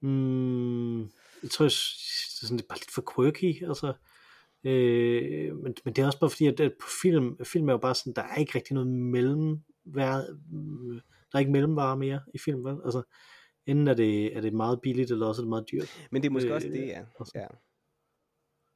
Mm, 0.00 1.00
jeg 1.42 1.50
tror, 1.50 1.64
jeg, 1.64 1.70
det 1.70 2.42
er, 2.42 2.46
sådan, 2.46 2.58
det 2.58 2.64
er 2.64 2.68
bare 2.68 2.78
lidt 2.78 2.90
for 2.90 3.04
quirky, 3.14 3.68
altså. 3.68 3.92
Øh, 4.64 5.56
men, 5.56 5.74
men 5.84 5.94
det 5.94 6.02
er 6.02 6.06
også 6.06 6.20
bare 6.20 6.30
fordi, 6.30 6.46
at, 6.46 6.60
at 6.60 6.72
på 6.80 6.86
film, 7.02 7.44
film 7.44 7.68
er 7.68 7.72
jo 7.72 7.78
bare 7.78 7.94
sådan, 7.94 8.12
der 8.12 8.22
er 8.22 8.36
ikke 8.36 8.52
rigtig 8.54 8.74
noget 8.74 8.88
mellem, 8.88 9.60
der 9.94 10.24
er 11.34 11.38
ikke 11.38 11.52
mellemvarer 11.52 11.96
mere 11.96 12.20
i 12.34 12.38
film, 12.38 12.64
vel? 12.64 12.76
Altså, 12.84 13.02
enten 13.66 13.88
er 13.88 13.94
det, 13.94 14.36
er 14.36 14.40
det 14.40 14.52
meget 14.52 14.80
billigt, 14.80 15.10
eller 15.10 15.26
også 15.26 15.42
er 15.42 15.44
det 15.44 15.48
meget 15.48 15.70
dyrt. 15.72 16.08
Men 16.10 16.22
det 16.22 16.28
er 16.28 16.32
måske 16.32 16.48
øh, 16.48 16.54
også 16.54 16.68
det, 16.68 16.86
ja. 16.86 17.04
altså. 17.20 17.32
ja. 17.34 17.46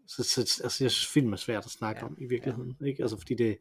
Så, 0.07 0.23
så 0.23 0.41
altså, 0.41 0.85
jeg 0.85 0.91
synes, 0.91 1.07
film 1.07 1.33
er 1.33 1.37
svært 1.37 1.65
at 1.65 1.71
snakke 1.71 2.01
ja, 2.01 2.07
om 2.07 2.17
i 2.21 2.27
virkeligheden. 2.27 2.77
Ja. 2.81 2.87
Ikke? 2.87 3.03
Altså, 3.03 3.17
fordi 3.17 3.35
det, 3.35 3.59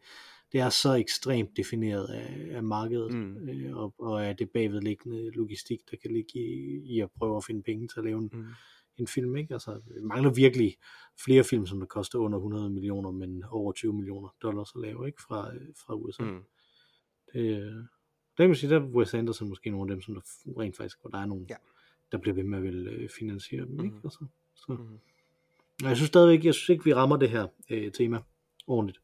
det 0.51 0.59
er 0.59 0.69
så 0.69 0.93
ekstremt 0.93 1.57
defineret 1.57 2.07
af, 2.07 2.55
af 2.55 2.63
markedet, 2.63 3.13
mm. 3.13 3.49
øh, 3.49 3.77
og, 3.77 3.93
og 3.99 4.25
af 4.25 4.37
det 4.37 4.49
bagvedliggende 4.49 5.31
logistik, 5.31 5.79
der 5.91 5.97
kan 6.01 6.11
ligge 6.11 6.39
i, 6.39 6.81
i 6.95 6.99
at 6.99 7.11
prøve 7.11 7.37
at 7.37 7.43
finde 7.45 7.63
penge 7.63 7.87
til 7.87 7.99
at 7.99 8.05
lave 8.05 8.17
en, 8.17 8.29
mm. 8.33 8.45
en 8.97 9.07
film. 9.07 9.35
Ikke? 9.35 9.53
Altså, 9.53 9.81
vi 9.85 10.01
mangler 10.01 10.33
virkelig 10.33 10.75
flere 11.25 11.43
film, 11.43 11.65
som 11.65 11.79
der 11.79 11.87
koster 11.87 12.19
under 12.19 12.37
100 12.37 12.69
millioner, 12.69 13.11
men 13.11 13.43
over 13.43 13.71
20 13.71 13.93
millioner 13.93 14.29
dollars 14.41 14.71
at 14.75 14.81
lave 14.81 15.07
ikke? 15.07 15.21
Fra, 15.21 15.51
fra 15.85 15.95
USA. 15.95 16.23
Mm. 16.23 16.43
Det, 17.33 17.73
det 18.31 18.37
kan 18.37 18.49
man 18.49 18.55
sige, 18.55 18.69
der 18.69 18.79
er 18.79 18.85
Wes 18.85 19.13
Anderson 19.13 19.49
måske 19.49 19.69
nogle 19.69 19.91
af 19.91 19.95
dem, 19.95 20.01
som 20.01 20.13
der 20.13 20.21
rent 20.61 20.77
faktisk, 20.77 21.01
hvor 21.01 21.09
der 21.09 21.17
er 21.17 21.25
nogen, 21.25 21.45
ja. 21.49 21.55
der 22.11 22.17
bliver 22.17 22.35
ved 22.35 22.43
med 22.43 22.57
at 22.57 22.63
vil 22.63 22.87
øh, 22.87 23.09
finansiere 23.09 23.65
dem. 23.65 23.75
Mm. 23.75 23.85
Ikke? 23.85 23.97
Altså, 24.03 24.25
så. 24.55 24.73
Mm. 24.73 24.99
Jeg 25.83 25.95
synes 25.95 26.07
stadigvæk, 26.07 26.45
jeg 26.45 26.53
synes 26.53 26.69
ikke, 26.69 26.83
vi 26.83 26.93
rammer 26.93 27.17
det 27.17 27.29
her 27.29 27.47
øh, 27.69 27.91
tema 27.91 28.19
ordentligt. 28.67 28.99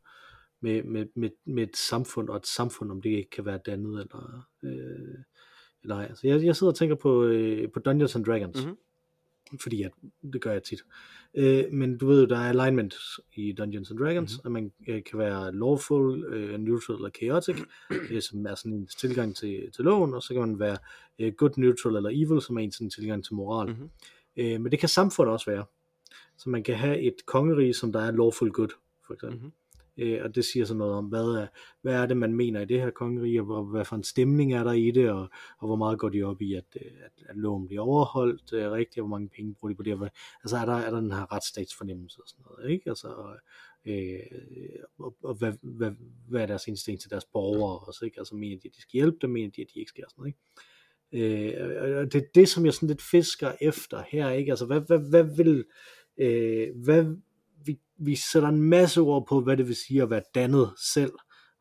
Med, 0.61 0.84
med, 0.84 1.05
med, 1.15 1.30
med 1.45 1.63
et 1.63 1.78
samfund, 1.78 2.30
og 2.30 2.38
et 2.38 2.47
samfund, 2.47 2.91
om 2.91 3.01
det 3.01 3.09
ikke 3.09 3.30
kan 3.30 3.45
være 3.45 3.59
dannet, 3.65 4.01
eller, 4.01 4.47
øh, 4.63 5.17
eller 5.84 5.95
ej. 5.95 6.05
Altså, 6.05 6.28
jeg, 6.28 6.43
jeg 6.43 6.55
sidder 6.55 6.71
og 6.71 6.78
tænker 6.78 6.95
på, 6.95 7.23
øh, 7.23 7.71
på 7.71 7.80
Dungeons 7.80 8.15
and 8.15 8.25
Dragons. 8.25 8.65
Mm-hmm. 8.65 8.78
Fordi 9.61 9.84
at, 9.84 9.91
det 10.34 10.41
gør 10.41 10.51
jeg 10.51 10.63
tit. 10.63 10.80
Øh, 11.34 11.63
men 11.71 11.97
du 11.97 12.07
ved 12.07 12.19
jo, 12.21 12.28
der 12.28 12.38
er 12.38 12.49
alignment 12.49 12.95
i 13.36 13.51
Dungeons 13.51 13.91
and 13.91 13.99
Dragons, 13.99 14.32
mm-hmm. 14.32 14.55
at 14.57 14.63
man 14.63 14.71
øh, 14.88 15.03
kan 15.03 15.19
være 15.19 15.55
lawful, 15.55 16.23
øh, 16.23 16.59
neutral 16.59 16.95
eller 16.95 17.09
chaotic, 17.09 17.55
øh, 18.11 18.21
som 18.21 18.45
er 18.45 18.55
sådan 18.55 18.73
en 18.73 18.88
tilgang 18.99 19.36
til, 19.36 19.71
til 19.75 19.86
loven, 19.86 20.13
og 20.13 20.23
så 20.23 20.34
kan 20.34 20.41
man 20.41 20.59
være 20.59 20.78
øh, 21.19 21.34
good, 21.34 21.51
neutral 21.57 21.95
eller 21.95 22.09
evil, 22.09 22.41
som 22.41 22.57
er 22.57 22.61
en 22.61 22.71
sådan 22.71 22.89
tilgang 22.89 23.25
til 23.25 23.36
moral. 23.36 23.67
Mm-hmm. 23.67 23.89
Øh, 24.38 24.61
men 24.61 24.71
det 24.71 24.80
kan 24.80 24.89
samfundet 24.89 25.34
også 25.34 25.51
være. 25.51 25.65
Så 26.38 26.49
man 26.49 26.64
kan 26.64 26.76
have 26.76 26.99
et 26.99 27.26
kongerige, 27.26 27.74
som 27.74 27.91
der 27.91 27.99
er 27.99 28.12
lawful 28.12 28.51
good, 28.51 28.70
for 29.08 29.14
eksempel. 29.14 29.38
Mm-hmm. 29.38 29.51
Øh, 29.97 30.24
og 30.24 30.36
det 30.36 30.45
siger 30.45 30.66
så 30.66 30.74
noget 30.74 30.93
om, 30.93 31.05
hvad 31.05 31.26
er, 31.26 31.47
hvad 31.82 31.93
er 31.93 32.05
det, 32.05 32.18
man 32.18 32.34
mener 32.34 32.62
i 32.62 32.66
det 32.66 32.82
her 32.82 32.89
kongerige, 32.89 33.41
og 33.41 33.66
hvad 33.66 33.86
for 33.86 33.95
en 33.95 34.03
stemning 34.03 34.53
er 34.53 34.64
der 34.64 34.72
i 34.72 34.91
det, 34.91 35.10
og, 35.10 35.30
og 35.58 35.68
hvor 35.68 35.76
meget 35.76 35.99
går 35.99 36.10
de 36.10 36.24
op 36.24 36.41
i, 36.41 36.53
at, 36.53 36.66
øh, 36.76 36.91
at, 37.05 37.12
at 37.30 37.38
loven 37.38 37.68
bliver 37.68 37.82
overholdt 37.82 38.53
øh, 38.53 38.72
rigtigt, 38.72 38.97
og 38.97 39.08
hvor 39.08 39.18
mange 39.18 39.30
penge 39.30 39.55
bruger 39.60 39.74
de 39.74 39.76
på 39.78 39.84
det. 39.84 39.93
Og, 39.93 40.10
altså 40.43 40.58
er 40.58 40.66
der, 40.66 40.74
er 40.74 40.89
der 40.89 40.99
den 40.99 41.12
her 41.12 41.34
retsstatsfornemmelse 41.34 42.22
og 42.22 42.28
sådan 42.28 42.45
noget, 42.49 42.72
ikke? 42.72 42.89
Altså, 42.89 43.08
øh, 43.86 44.20
og, 44.99 45.16
og 45.24 45.36
hvad, 45.36 45.53
hvad, 45.62 45.91
hvad 46.28 46.41
er 46.41 46.45
deres 46.45 46.68
instinkt 46.68 47.01
til 47.01 47.12
deres 47.12 47.26
borgere 47.26 47.80
også, 47.80 48.05
ikke? 48.05 48.20
Altså 48.20 48.36
mener 48.36 48.60
de, 48.60 48.68
at 48.68 48.76
de 48.76 48.82
skal 48.82 48.97
hjælpe 48.97 49.18
dem, 49.22 49.30
mener 49.30 49.51
de, 49.55 49.62
at 49.62 49.68
de 49.74 49.80
ikke 49.80 49.89
skal, 49.89 50.03
og 50.03 50.12
sådan 50.12 50.22
noget, 50.22 50.28
ikke? 50.28 50.39
Øh, 51.12 51.97
og 51.97 52.14
det 52.14 52.24
er 52.24 52.28
det, 52.36 52.49
som 52.49 52.66
jeg 52.66 52.74
sådan 52.74 52.88
lidt 52.88 53.01
fisker 53.01 53.51
efter 53.62 54.03
her, 54.08 54.30
ikke? 54.30 54.51
Altså, 54.51 54.66
hvad, 54.66 54.82
hvad, 54.82 54.99
hvad 55.10 55.36
vil, 55.38 55.66
øh, 56.18 56.68
hvad, 56.84 57.15
vi, 57.65 57.80
vi 57.97 58.15
sætter 58.15 58.49
en 58.49 58.61
masse 58.61 59.01
ord 59.01 59.28
på, 59.28 59.41
hvad 59.41 59.57
det 59.57 59.68
vil 59.68 59.76
sige 59.76 60.01
at 60.01 60.09
være 60.09 60.24
dannet 60.36 60.74
selv, 60.93 61.11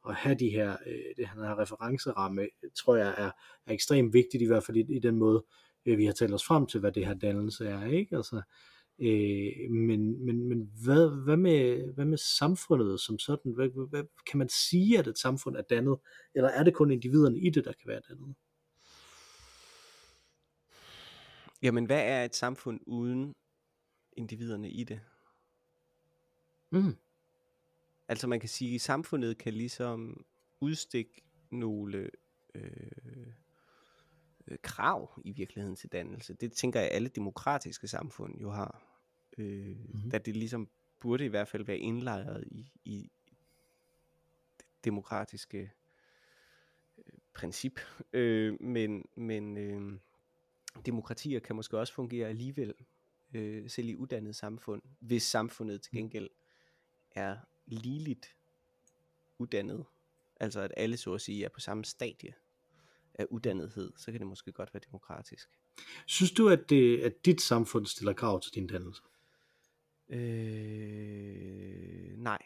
og 0.02 0.14
have 0.14 0.34
de 0.34 0.50
her, 0.50 0.76
øh, 0.86 1.16
det 1.16 1.28
her 1.28 1.58
referenceramme, 1.58 2.46
tror 2.76 2.96
jeg 2.96 3.14
er, 3.18 3.30
er 3.66 3.72
ekstremt 3.72 4.12
vigtigt, 4.12 4.42
i 4.42 4.46
hvert 4.46 4.64
fald 4.64 4.76
i, 4.76 4.96
i 4.96 4.98
den 4.98 5.16
måde, 5.16 5.44
øh, 5.86 5.98
vi 5.98 6.04
har 6.04 6.12
talt 6.12 6.34
os 6.34 6.44
frem 6.44 6.66
til, 6.66 6.80
hvad 6.80 6.92
det 6.92 7.06
her 7.06 7.14
dannelse 7.14 7.66
er, 7.66 7.84
ikke? 7.84 8.16
Altså, 8.16 8.42
øh, 8.98 9.70
men, 9.70 10.24
men, 10.24 10.48
men 10.48 10.70
hvad, 10.84 11.24
hvad, 11.24 11.36
med, 11.36 11.84
hvad 11.94 12.04
med 12.04 12.18
samfundet 12.18 13.00
som 13.00 13.18
sådan? 13.18 13.52
Hvad, 13.52 13.88
hvad, 13.90 14.04
kan 14.30 14.38
man 14.38 14.48
sige, 14.48 14.98
at 14.98 15.06
et 15.06 15.18
samfund 15.18 15.56
er 15.56 15.62
dannet, 15.62 15.98
eller 16.34 16.48
er 16.48 16.62
det 16.62 16.74
kun 16.74 16.90
individerne 16.90 17.38
i 17.38 17.50
det, 17.50 17.64
der 17.64 17.72
kan 17.72 17.88
være 17.88 18.00
dannet? 18.08 18.34
Jamen, 21.62 21.84
hvad 21.84 22.02
er 22.04 22.24
et 22.24 22.36
samfund 22.36 22.80
uden 22.86 23.34
individerne 24.16 24.70
i 24.70 24.84
det. 24.84 25.00
Mm. 26.70 26.96
Altså 28.08 28.26
man 28.26 28.40
kan 28.40 28.48
sige, 28.48 28.74
at 28.74 28.80
samfundet 28.80 29.38
kan 29.38 29.52
ligesom 29.52 30.24
udstikke 30.60 31.22
nogle 31.50 32.10
øh, 32.54 33.32
øh, 34.48 34.58
krav 34.62 35.20
i 35.24 35.32
virkeligheden 35.32 35.76
til 35.76 35.92
dannelse. 35.92 36.34
Det 36.34 36.52
tænker 36.52 36.80
jeg, 36.80 36.90
alle 36.90 37.08
demokratiske 37.08 37.88
samfund 37.88 38.40
jo 38.40 38.50
har. 38.50 38.82
Øh, 39.38 39.76
mm. 39.88 40.10
Da 40.10 40.18
det 40.18 40.36
ligesom 40.36 40.68
burde 41.00 41.24
i 41.24 41.28
hvert 41.28 41.48
fald 41.48 41.64
være 41.64 41.78
indlejret 41.78 42.44
i, 42.46 42.72
i 42.84 43.10
det 44.58 44.66
demokratiske 44.84 45.72
øh, 46.98 47.04
princip. 47.32 47.80
Øh, 48.12 48.62
men 48.62 49.04
men 49.14 49.56
øh, 49.56 49.98
demokratier 50.86 51.40
kan 51.40 51.56
måske 51.56 51.78
også 51.78 51.92
fungere 51.92 52.28
alligevel 52.28 52.74
øh, 53.34 53.70
selv 53.70 53.88
i 53.88 53.96
uddannet 53.96 54.36
samfund, 54.36 54.82
hvis 55.00 55.22
samfundet 55.22 55.82
til 55.82 55.90
mm. 55.92 55.96
gengæld 55.98 56.30
er 57.10 57.36
ligeligt 57.66 58.36
uddannet, 59.38 59.84
altså 60.40 60.60
at 60.60 60.72
alle 60.76 60.96
så 60.96 61.14
at 61.14 61.20
sige 61.20 61.44
er 61.44 61.48
på 61.48 61.60
samme 61.60 61.84
stadie 61.84 62.34
af 63.14 63.26
uddannethed, 63.30 63.92
så 63.96 64.10
kan 64.10 64.20
det 64.20 64.26
måske 64.26 64.52
godt 64.52 64.74
være 64.74 64.80
demokratisk. 64.92 65.48
Synes 66.06 66.32
du, 66.32 66.48
at, 66.48 66.70
det, 66.70 67.00
at 67.00 67.24
dit 67.24 67.40
samfund 67.40 67.86
stiller 67.86 68.12
krav 68.12 68.40
til 68.40 68.54
din 68.54 68.66
dannelse? 68.66 69.02
Øh, 70.08 70.18
nej, 72.16 72.38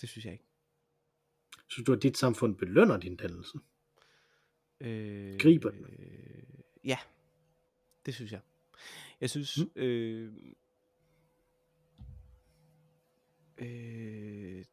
det 0.00 0.08
synes 0.08 0.24
jeg 0.24 0.32
ikke. 0.32 0.44
Synes 1.68 1.86
du, 1.86 1.92
at 1.92 2.02
dit 2.02 2.18
samfund 2.18 2.56
belønner 2.56 2.96
din 2.96 3.16
dannelse? 3.16 3.58
Øh, 4.80 5.38
Griber 5.38 5.70
den? 5.70 5.84
Øh, 5.84 6.42
ja, 6.84 6.98
det 8.06 8.14
synes 8.14 8.32
jeg. 8.32 8.40
Jeg 9.20 9.30
synes, 9.30 9.58
mm. 9.58 9.82
øh, 9.82 10.32
øh, 13.58 14.64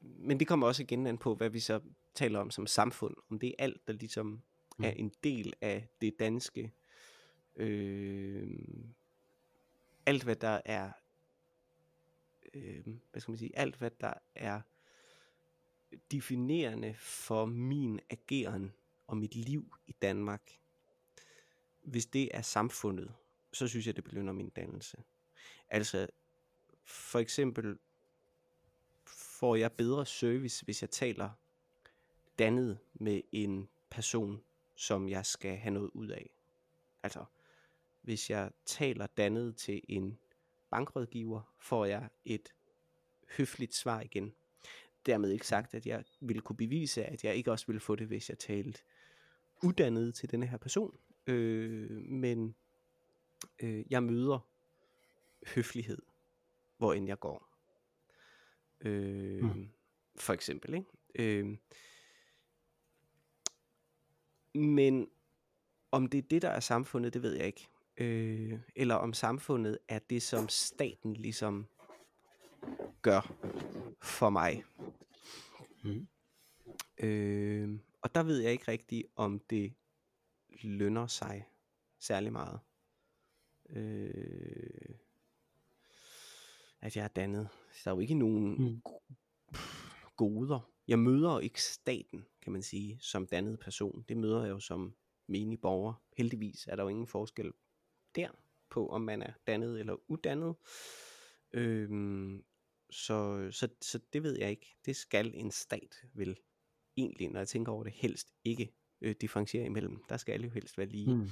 men 0.00 0.40
det 0.40 0.48
kommer 0.48 0.66
også 0.66 0.82
igen 0.82 1.06
an 1.06 1.18
på, 1.18 1.34
hvad 1.34 1.50
vi 1.50 1.60
så 1.60 1.80
taler 2.14 2.38
om 2.38 2.50
som 2.50 2.66
samfund. 2.66 3.16
Om 3.30 3.38
det 3.38 3.48
er 3.48 3.54
alt, 3.58 3.86
der 3.86 3.92
ligesom 3.92 4.26
mm. 4.78 4.84
er 4.84 4.90
en 4.90 5.12
del 5.24 5.52
af 5.60 5.88
det 6.00 6.18
danske 6.18 6.72
øh, 7.56 8.58
alt 10.06 10.24
hvad 10.24 10.36
der 10.36 10.60
er, 10.64 10.92
øh, 12.54 12.86
hvad 13.10 13.20
skal 13.20 13.32
man 13.32 13.38
sige, 13.38 13.58
alt 13.58 13.76
hvad 13.76 13.90
der 14.00 14.14
er 14.34 14.60
definerende 16.10 16.94
for 16.94 17.44
min 17.44 18.00
ageren 18.10 18.72
og 19.06 19.16
mit 19.16 19.34
liv 19.34 19.76
i 19.86 19.92
Danmark, 19.92 20.58
hvis 21.82 22.06
det 22.06 22.36
er 22.36 22.42
samfundet, 22.42 23.14
så 23.52 23.68
synes 23.68 23.86
jeg, 23.86 23.96
det 23.96 24.04
belønner 24.04 24.32
min 24.32 24.48
dannelse. 24.48 24.96
Altså, 25.68 26.06
for 26.84 27.18
eksempel 27.18 27.78
får 29.06 29.56
jeg 29.56 29.72
bedre 29.72 30.06
service, 30.06 30.64
hvis 30.64 30.82
jeg 30.82 30.90
taler 30.90 31.30
dannet 32.38 32.78
med 32.94 33.20
en 33.32 33.68
person, 33.90 34.42
som 34.76 35.08
jeg 35.08 35.26
skal 35.26 35.56
have 35.56 35.74
noget 35.74 35.90
ud 35.94 36.08
af. 36.08 36.30
Altså, 37.02 37.24
hvis 38.02 38.30
jeg 38.30 38.50
taler 38.66 39.06
dannet 39.06 39.56
til 39.56 39.80
en 39.88 40.18
bankrådgiver, 40.70 41.54
får 41.58 41.84
jeg 41.84 42.08
et 42.24 42.54
høfligt 43.36 43.74
svar 43.74 44.00
igen. 44.00 44.34
Dermed 45.06 45.30
ikke 45.30 45.46
sagt, 45.46 45.74
at 45.74 45.86
jeg 45.86 46.04
ville 46.20 46.42
kunne 46.42 46.56
bevise, 46.56 47.04
at 47.04 47.24
jeg 47.24 47.34
ikke 47.36 47.52
også 47.52 47.66
ville 47.66 47.80
få 47.80 47.96
det, 47.96 48.06
hvis 48.06 48.28
jeg 48.28 48.38
talte 48.38 48.82
uddannet 49.62 50.14
til 50.14 50.30
denne 50.30 50.46
her 50.46 50.56
person. 50.56 50.98
Øh, 51.26 51.90
men 51.90 52.54
øh, 53.62 53.84
jeg 53.90 54.02
møder 54.02 54.38
høflighed, 55.54 56.02
hvor 56.76 56.92
end 56.92 57.06
jeg 57.06 57.18
går. 57.18 57.48
Øh, 58.80 59.44
mm. 59.44 59.68
For 60.16 60.32
eksempel, 60.32 60.74
ikke? 60.74 60.86
Øh, 61.14 61.56
men 64.54 65.08
om 65.90 66.06
det 66.06 66.18
er 66.18 66.22
det, 66.22 66.42
der 66.42 66.48
er 66.48 66.60
samfundet, 66.60 67.14
det 67.14 67.22
ved 67.22 67.34
jeg 67.34 67.46
ikke. 67.46 67.68
Øh, 67.96 68.60
eller 68.76 68.94
om 68.94 69.12
samfundet 69.12 69.78
er 69.88 69.98
det, 69.98 70.22
som 70.22 70.48
staten 70.48 71.14
ligesom 71.14 71.66
gør 73.02 73.34
for 74.00 74.30
mig. 74.30 74.64
Mm. 75.84 76.08
Øh, 76.98 77.78
og 78.02 78.14
der 78.14 78.22
ved 78.22 78.38
jeg 78.38 78.52
ikke 78.52 78.68
rigtigt, 78.68 79.06
om 79.16 79.38
det 79.38 79.74
lønner 80.62 81.06
sig 81.06 81.48
særlig 81.98 82.32
meget. 82.32 82.60
Øh, 83.72 84.94
at 86.80 86.96
jeg 86.96 87.04
er 87.04 87.08
dannet. 87.08 87.48
Der 87.84 87.90
er 87.90 87.94
jo 87.94 88.00
ikke 88.00 88.14
nogen 88.14 88.64
mm. 88.64 88.82
goder. 90.16 90.70
Jeg 90.88 90.98
møder 90.98 91.40
ikke 91.40 91.62
staten, 91.62 92.26
kan 92.42 92.52
man 92.52 92.62
sige, 92.62 92.98
som 93.00 93.26
dannet 93.26 93.58
person. 93.58 94.04
Det 94.08 94.16
møder 94.16 94.42
jeg 94.44 94.50
jo 94.50 94.60
som 94.60 94.94
menig 95.26 95.60
borger. 95.60 95.94
Heldigvis 96.16 96.66
er 96.66 96.76
der 96.76 96.82
jo 96.82 96.88
ingen 96.88 97.06
forskel 97.06 97.52
der 98.14 98.28
på, 98.70 98.88
om 98.88 99.00
man 99.00 99.22
er 99.22 99.32
dannet 99.46 99.80
eller 99.80 99.96
uddannet. 100.10 100.54
Øhm, 101.52 102.44
så, 102.90 103.48
så, 103.50 103.68
så 103.80 104.00
det 104.12 104.22
ved 104.22 104.38
jeg 104.38 104.50
ikke. 104.50 104.76
Det 104.86 104.96
skal 104.96 105.32
en 105.34 105.50
stat 105.50 106.04
vel 106.14 106.36
egentlig, 106.96 107.28
når 107.28 107.40
jeg 107.40 107.48
tænker 107.48 107.72
over 107.72 107.84
det, 107.84 107.92
helst 107.92 108.32
ikke 108.44 108.74
øh, 109.00 109.14
differentiere 109.20 109.66
imellem. 109.66 110.04
Der 110.08 110.16
skal 110.16 110.32
alle 110.32 110.44
jo 110.46 110.50
helst 110.52 110.78
være 110.78 110.86
lige. 110.86 111.14
Mm. 111.14 111.28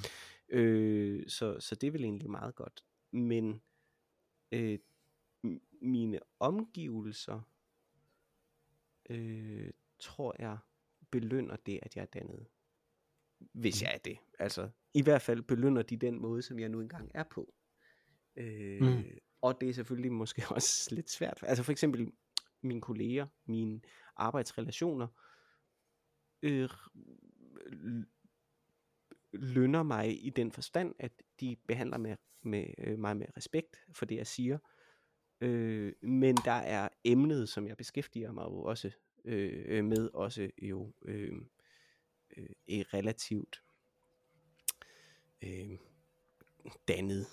Øh, 0.50 1.28
så, 1.28 1.60
så 1.60 1.74
det 1.74 1.86
er 1.86 1.90
vel 1.90 2.04
egentlig 2.04 2.30
meget 2.30 2.54
godt. 2.54 2.84
Men 3.10 3.62
øh, 4.52 4.78
mine 5.82 6.20
omgivelser, 6.40 7.40
øh, 9.10 9.70
tror 9.98 10.36
jeg, 10.38 10.58
belønner 11.10 11.56
det, 11.56 11.78
at 11.82 11.96
jeg 11.96 12.02
er 12.02 12.06
dannet. 12.06 12.46
Hvis 13.52 13.82
mm. 13.82 13.84
jeg 13.84 13.94
er 13.94 13.98
det. 13.98 14.18
Altså, 14.38 14.70
i 14.94 15.02
hvert 15.02 15.22
fald 15.22 15.42
belønner 15.42 15.82
de 15.82 15.96
den 15.96 16.20
måde, 16.20 16.42
som 16.42 16.58
jeg 16.58 16.68
nu 16.68 16.80
engang 16.80 17.10
er 17.14 17.24
på. 17.24 17.54
Øh, 18.36 18.82
mm. 18.82 19.04
Og 19.42 19.60
det 19.60 19.68
er 19.68 19.72
selvfølgelig 19.72 20.12
måske 20.12 20.42
også 20.56 20.94
lidt 20.94 21.10
svært. 21.10 21.38
Altså 21.42 21.62
for 21.62 21.72
eksempel 21.72 22.12
mine 22.62 22.80
kolleger, 22.80 23.26
mine 23.44 23.80
arbejdsrelationer, 24.16 25.06
øh, 26.42 26.70
lønner 29.32 29.82
mig 29.82 30.26
i 30.26 30.30
den 30.30 30.52
forstand, 30.52 30.94
at 30.98 31.12
de 31.40 31.56
behandler 31.68 31.98
med, 31.98 32.16
med, 32.42 32.66
øh, 32.78 32.98
mig 32.98 33.16
med 33.16 33.26
respekt 33.36 33.76
for 33.92 34.06
det, 34.06 34.16
jeg 34.16 34.26
siger. 34.26 34.58
Øh, 35.40 35.92
men 36.02 36.36
der 36.36 36.52
er 36.52 36.88
emnet, 37.04 37.48
som 37.48 37.66
jeg 37.66 37.76
beskæftiger 37.76 38.32
mig 38.32 38.44
jo 38.44 38.62
også 38.62 38.90
øh, 39.24 39.84
med, 39.84 40.10
også 40.14 40.50
jo 40.62 40.92
øh, 41.02 41.32
øh, 42.36 42.50
relativt 42.68 43.62
øh, 45.42 45.78
dannet 46.88 47.26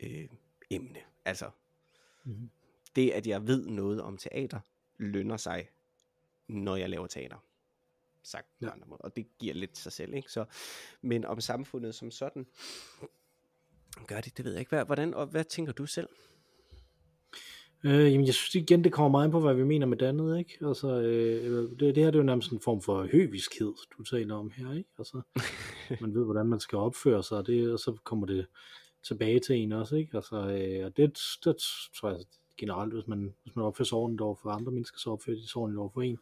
øh, 0.00 0.28
emne. 0.70 1.00
Altså, 1.24 1.50
mm-hmm. 2.24 2.50
det 2.96 3.10
at 3.10 3.26
jeg 3.26 3.46
ved 3.46 3.66
noget 3.66 4.02
om 4.02 4.16
teater, 4.16 4.60
lønner 4.96 5.36
sig, 5.36 5.68
når 6.48 6.76
jeg 6.76 6.90
laver 6.90 7.06
teater. 7.06 7.49
Sagt 8.22 8.46
ja. 8.60 8.66
på 8.66 8.72
andre 8.72 8.86
måder. 8.88 9.02
Og 9.02 9.16
det 9.16 9.26
giver 9.38 9.54
lidt 9.54 9.78
sig 9.78 9.92
selv, 9.92 10.14
ikke? 10.14 10.32
Så, 10.32 10.44
men 11.02 11.24
om 11.24 11.40
samfundet 11.40 11.94
som 11.94 12.10
sådan, 12.10 12.46
gør 14.06 14.20
det, 14.20 14.36
det 14.36 14.44
ved 14.44 14.52
jeg 14.52 14.60
ikke. 14.60 14.84
Hvordan, 14.84 15.14
og 15.14 15.26
hvad 15.26 15.44
tænker 15.44 15.72
du 15.72 15.86
selv? 15.86 16.08
Øh, 17.84 18.12
jamen, 18.12 18.26
jeg 18.26 18.34
synes 18.34 18.54
igen, 18.54 18.84
det 18.84 18.92
kommer 18.92 19.18
meget 19.18 19.30
på, 19.30 19.40
hvad 19.40 19.54
vi 19.54 19.64
mener 19.64 19.86
med 19.86 19.96
dannet, 19.96 20.38
ikke? 20.38 20.58
Altså, 20.66 21.00
øh, 21.00 21.70
det, 21.70 21.80
det 21.80 21.96
her 21.96 22.10
det 22.10 22.14
er 22.14 22.18
jo 22.18 22.22
nærmest 22.22 22.52
en 22.52 22.60
form 22.60 22.82
for 22.82 23.08
høviskhed, 23.12 23.72
du 23.98 24.02
taler 24.02 24.34
om 24.34 24.50
her, 24.56 24.72
ikke? 24.72 24.90
Altså, 24.98 25.20
man 26.00 26.14
ved, 26.14 26.24
hvordan 26.24 26.46
man 26.46 26.60
skal 26.60 26.78
opføre 26.78 27.22
sig, 27.22 27.38
og, 27.38 27.46
det, 27.46 27.72
og 27.72 27.78
så 27.78 27.96
kommer 28.04 28.26
det 28.26 28.46
tilbage 29.02 29.40
til 29.40 29.56
en 29.56 29.72
også, 29.72 29.96
ikke? 29.96 30.16
Altså, 30.16 30.36
øh, 30.36 30.86
og 30.86 30.96
det, 30.96 31.18
det 31.44 31.56
tror 31.96 32.10
jeg 32.10 32.18
generelt, 32.58 32.94
hvis 32.94 33.06
man, 33.06 33.34
hvis 33.42 33.56
man 33.56 33.64
opfører 33.64 33.86
sig 33.86 33.98
ordentligt 33.98 34.20
over 34.20 34.34
for 34.34 34.50
andre 34.50 34.72
mennesker, 34.72 34.98
så 34.98 35.10
opfører 35.10 35.36
de 35.36 35.48
sig 35.48 35.56
ordentligt 35.56 35.80
over 35.80 35.90
for 35.94 36.02
en. 36.02 36.18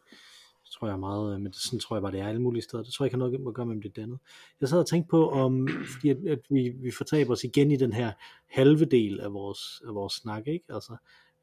Tror 0.71 0.87
jeg 0.87 0.93
er 0.93 0.97
meget, 0.97 1.33
øh, 1.33 1.41
men 1.41 1.51
det, 1.51 1.55
sådan 1.55 1.79
tror 1.79 1.95
jeg 1.95 2.01
bare, 2.01 2.11
det 2.11 2.19
er 2.19 2.27
alle 2.27 2.41
mulige 2.41 2.61
steder. 2.61 2.83
Det 2.83 2.93
tror 2.93 3.05
jeg 3.05 3.07
ikke 3.07 3.13
har 3.13 3.29
noget 3.29 3.47
at 3.47 3.53
gøre 3.53 3.65
med 3.65 3.81
det 3.81 3.95
dannet. 3.95 4.19
Jeg 4.61 4.69
sad 4.69 4.79
og 4.79 4.87
tænkte 4.87 5.09
på, 5.09 5.29
om, 5.29 5.67
fordi 5.93 6.09
at, 6.09 6.17
at 6.27 6.39
vi, 6.49 6.69
vi 6.69 6.91
fortaber 6.91 7.31
os 7.31 7.43
igen 7.43 7.71
i 7.71 7.75
den 7.75 7.93
her 7.93 8.11
halve 8.47 8.85
del 8.85 9.19
af 9.19 9.33
vores, 9.33 9.81
af 9.87 9.95
vores 9.95 10.13
snak, 10.13 10.47
ikke? 10.47 10.65
Altså, 10.69 10.95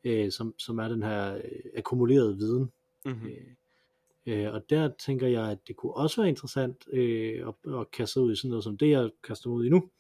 øh, 0.05 0.33
som, 0.33 0.55
som 0.59 0.79
er 0.79 0.89
den 0.89 1.03
her 1.03 1.35
øh, 1.35 1.41
akkumulerede 1.77 2.37
viden. 2.37 2.73
Mm-hmm. 3.05 3.31
Øh, 4.27 4.55
og 4.55 4.71
der 4.71 4.91
tænker 4.99 5.27
jeg, 5.27 5.51
at 5.51 5.59
det 5.69 5.77
kunne 5.77 5.95
også 5.95 6.21
være 6.21 6.29
interessant 6.29 6.85
øh, 6.93 7.49
at, 7.49 7.73
at 7.73 7.91
kaste 7.91 8.21
ud 8.21 8.33
i 8.33 8.37
sådan 8.37 8.49
noget 8.49 8.65
som 8.65 8.79
det, 8.79 8.91
jeg 8.91 9.11
kaster 9.25 9.51
ud 9.51 9.65
i 9.65 9.69
nu. 9.69 9.91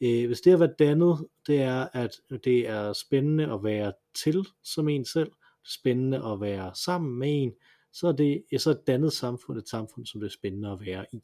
Øh, 0.00 0.26
hvis 0.26 0.40
det 0.40 0.52
at 0.52 0.60
være 0.60 0.74
dannet, 0.78 1.26
det 1.46 1.62
er, 1.62 1.88
at 1.92 2.10
det 2.44 2.68
er 2.68 2.92
spændende 2.92 3.52
at 3.52 3.64
være 3.64 3.92
til 4.14 4.46
som 4.62 4.88
en 4.88 5.04
selv, 5.04 5.32
spændende 5.64 6.24
at 6.24 6.40
være 6.40 6.70
sammen 6.74 7.18
med 7.18 7.42
en, 7.42 7.52
så 7.92 8.08
er 8.08 8.12
det 8.12 8.44
ja, 8.52 8.58
så 8.58 8.70
er 8.70 8.74
et 8.74 8.86
dannet 8.86 9.12
samfund 9.12 9.58
et 9.58 9.68
samfund, 9.68 10.06
som 10.06 10.20
det 10.20 10.26
er 10.26 10.30
spændende 10.30 10.70
at 10.70 10.80
være 10.80 11.06
i. 11.12 11.22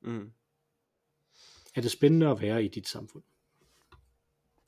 Mm. 0.00 0.32
Er 1.74 1.80
det 1.80 1.90
spændende 1.90 2.28
at 2.28 2.40
være 2.40 2.64
i 2.64 2.68
dit 2.68 2.88
samfund? 2.88 3.22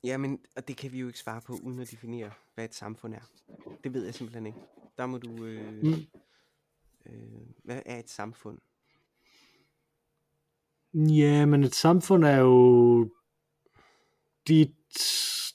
Ja, 0.04 0.16
men 0.16 0.44
og 0.56 0.68
det 0.68 0.76
kan 0.76 0.92
vi 0.92 0.98
jo 1.00 1.06
ikke 1.06 1.18
svare 1.18 1.40
på, 1.40 1.58
uden 1.62 1.78
at 1.78 1.90
definere, 1.90 2.30
hvad 2.54 2.64
et 2.64 2.74
samfund 2.74 3.14
er. 3.14 3.30
Det 3.84 3.94
ved 3.94 4.04
jeg 4.04 4.14
simpelthen 4.14 4.46
ikke. 4.46 4.58
Der 4.96 5.06
må 5.06 5.18
du... 5.18 5.44
Øh, 5.44 5.82
mm. 5.82 6.06
øh, 7.06 7.46
hvad 7.64 7.82
er 7.86 7.98
et 7.98 8.10
samfund? 8.10 8.58
Ja, 10.94 11.46
men 11.46 11.64
et 11.64 11.74
samfund 11.74 12.24
er 12.24 12.38
jo 12.38 13.10
de 14.48 14.72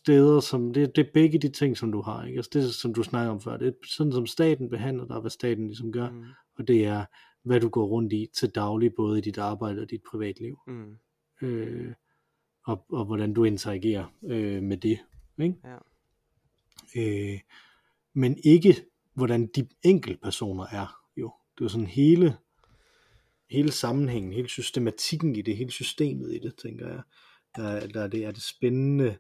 steder, 0.02 0.40
som 0.40 0.74
det, 0.74 0.96
det 0.96 1.08
er 1.08 1.12
begge 1.14 1.40
de 1.40 1.50
ting, 1.50 1.78
som 1.78 1.92
du 1.92 2.02
har, 2.02 2.26
ikke? 2.26 2.38
Altså 2.38 2.50
det, 2.54 2.74
som 2.74 2.94
du 2.94 3.04
snakker 3.04 3.32
om 3.32 3.42
før, 3.42 3.58
det 3.58 3.68
er 3.68 3.72
sådan, 3.88 4.14
som 4.14 4.26
staten 4.26 4.70
behandler 4.70 5.06
dig, 5.06 5.20
hvad 5.20 5.32
staten 5.32 5.68
ligesom 5.68 5.92
gør, 5.92 6.10
mm. 6.10 6.24
og 6.58 6.68
det 6.68 6.86
er, 6.86 7.06
hvad 7.44 7.60
du 7.60 7.70
går 7.70 7.86
rundt 7.86 8.14
i 8.14 8.28
til 8.34 8.50
daglig, 8.50 8.94
både 8.96 9.18
i 9.18 9.22
dit 9.22 9.38
arbejde 9.38 9.82
og 9.82 9.90
dit 9.90 10.02
privatliv. 10.12 10.58
Mm. 10.68 10.98
Øh, 11.42 11.94
og, 12.64 12.86
og 12.90 13.06
hvordan 13.06 13.34
du 13.34 13.44
interagerer 13.44 14.06
øh, 14.24 14.64
med 14.64 14.78
det. 14.78 15.00
Ikke? 15.40 15.56
Ja. 15.64 15.78
Øh, 16.96 17.40
men 18.14 18.38
ikke 18.44 18.76
hvordan 19.14 19.48
de 19.48 19.68
enkelte 19.84 20.20
personer 20.24 20.66
er. 20.72 20.96
Jo, 21.18 21.34
det 21.58 21.66
er 21.66 21.70
sådan 21.70 21.88
hele, 21.88 22.38
hele 23.50 23.72
sammenhængen, 23.72 24.34
hele 24.34 24.50
systematikken 24.50 25.36
i 25.36 25.42
det, 25.42 25.58
hele 25.58 25.72
systemet 25.72 26.36
i 26.36 26.40
det, 26.40 26.56
tænker 26.56 26.88
jeg. 26.88 27.02
Der, 27.56 27.88
der 27.88 28.08
det 28.08 28.26
er 28.26 28.32
det 28.32 28.44
spændende 28.44 29.18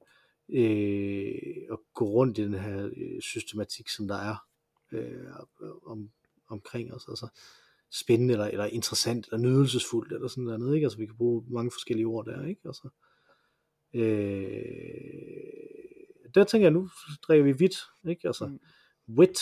øh, 0.49 1.67
at 1.71 1.77
gå 1.93 2.05
rundt 2.05 2.37
i 2.37 2.43
den 2.43 2.53
her 2.53 2.89
øh, 2.97 3.21
systematik, 3.21 3.89
som 3.89 4.07
der 4.07 4.15
er 4.15 4.35
øh, 4.91 5.25
om, 5.85 6.11
omkring 6.49 6.93
os. 6.93 7.05
Altså 7.09 7.27
spændende, 7.91 8.33
eller, 8.33 8.45
eller 8.45 8.65
interessant, 8.65 9.25
eller 9.25 9.37
nydelsesfuldt, 9.37 10.13
eller 10.13 10.27
sådan 10.27 10.43
noget, 10.43 10.75
ikke? 10.75 10.85
Altså 10.85 10.97
vi 10.97 11.05
kan 11.05 11.17
bruge 11.17 11.43
mange 11.47 11.71
forskellige 11.71 12.07
ord 12.07 12.25
der, 12.25 12.45
ikke? 12.45 12.61
Altså, 12.65 12.89
Øh, 13.93 14.71
der 16.35 16.43
tænker 16.43 16.65
jeg, 16.65 16.71
nu 16.71 16.89
drikker 17.27 17.43
vi 17.43 17.51
vidt, 17.51 17.75
ikke? 18.07 18.27
Altså, 18.27 18.45
mm. 18.47 18.59
wit, 19.17 19.39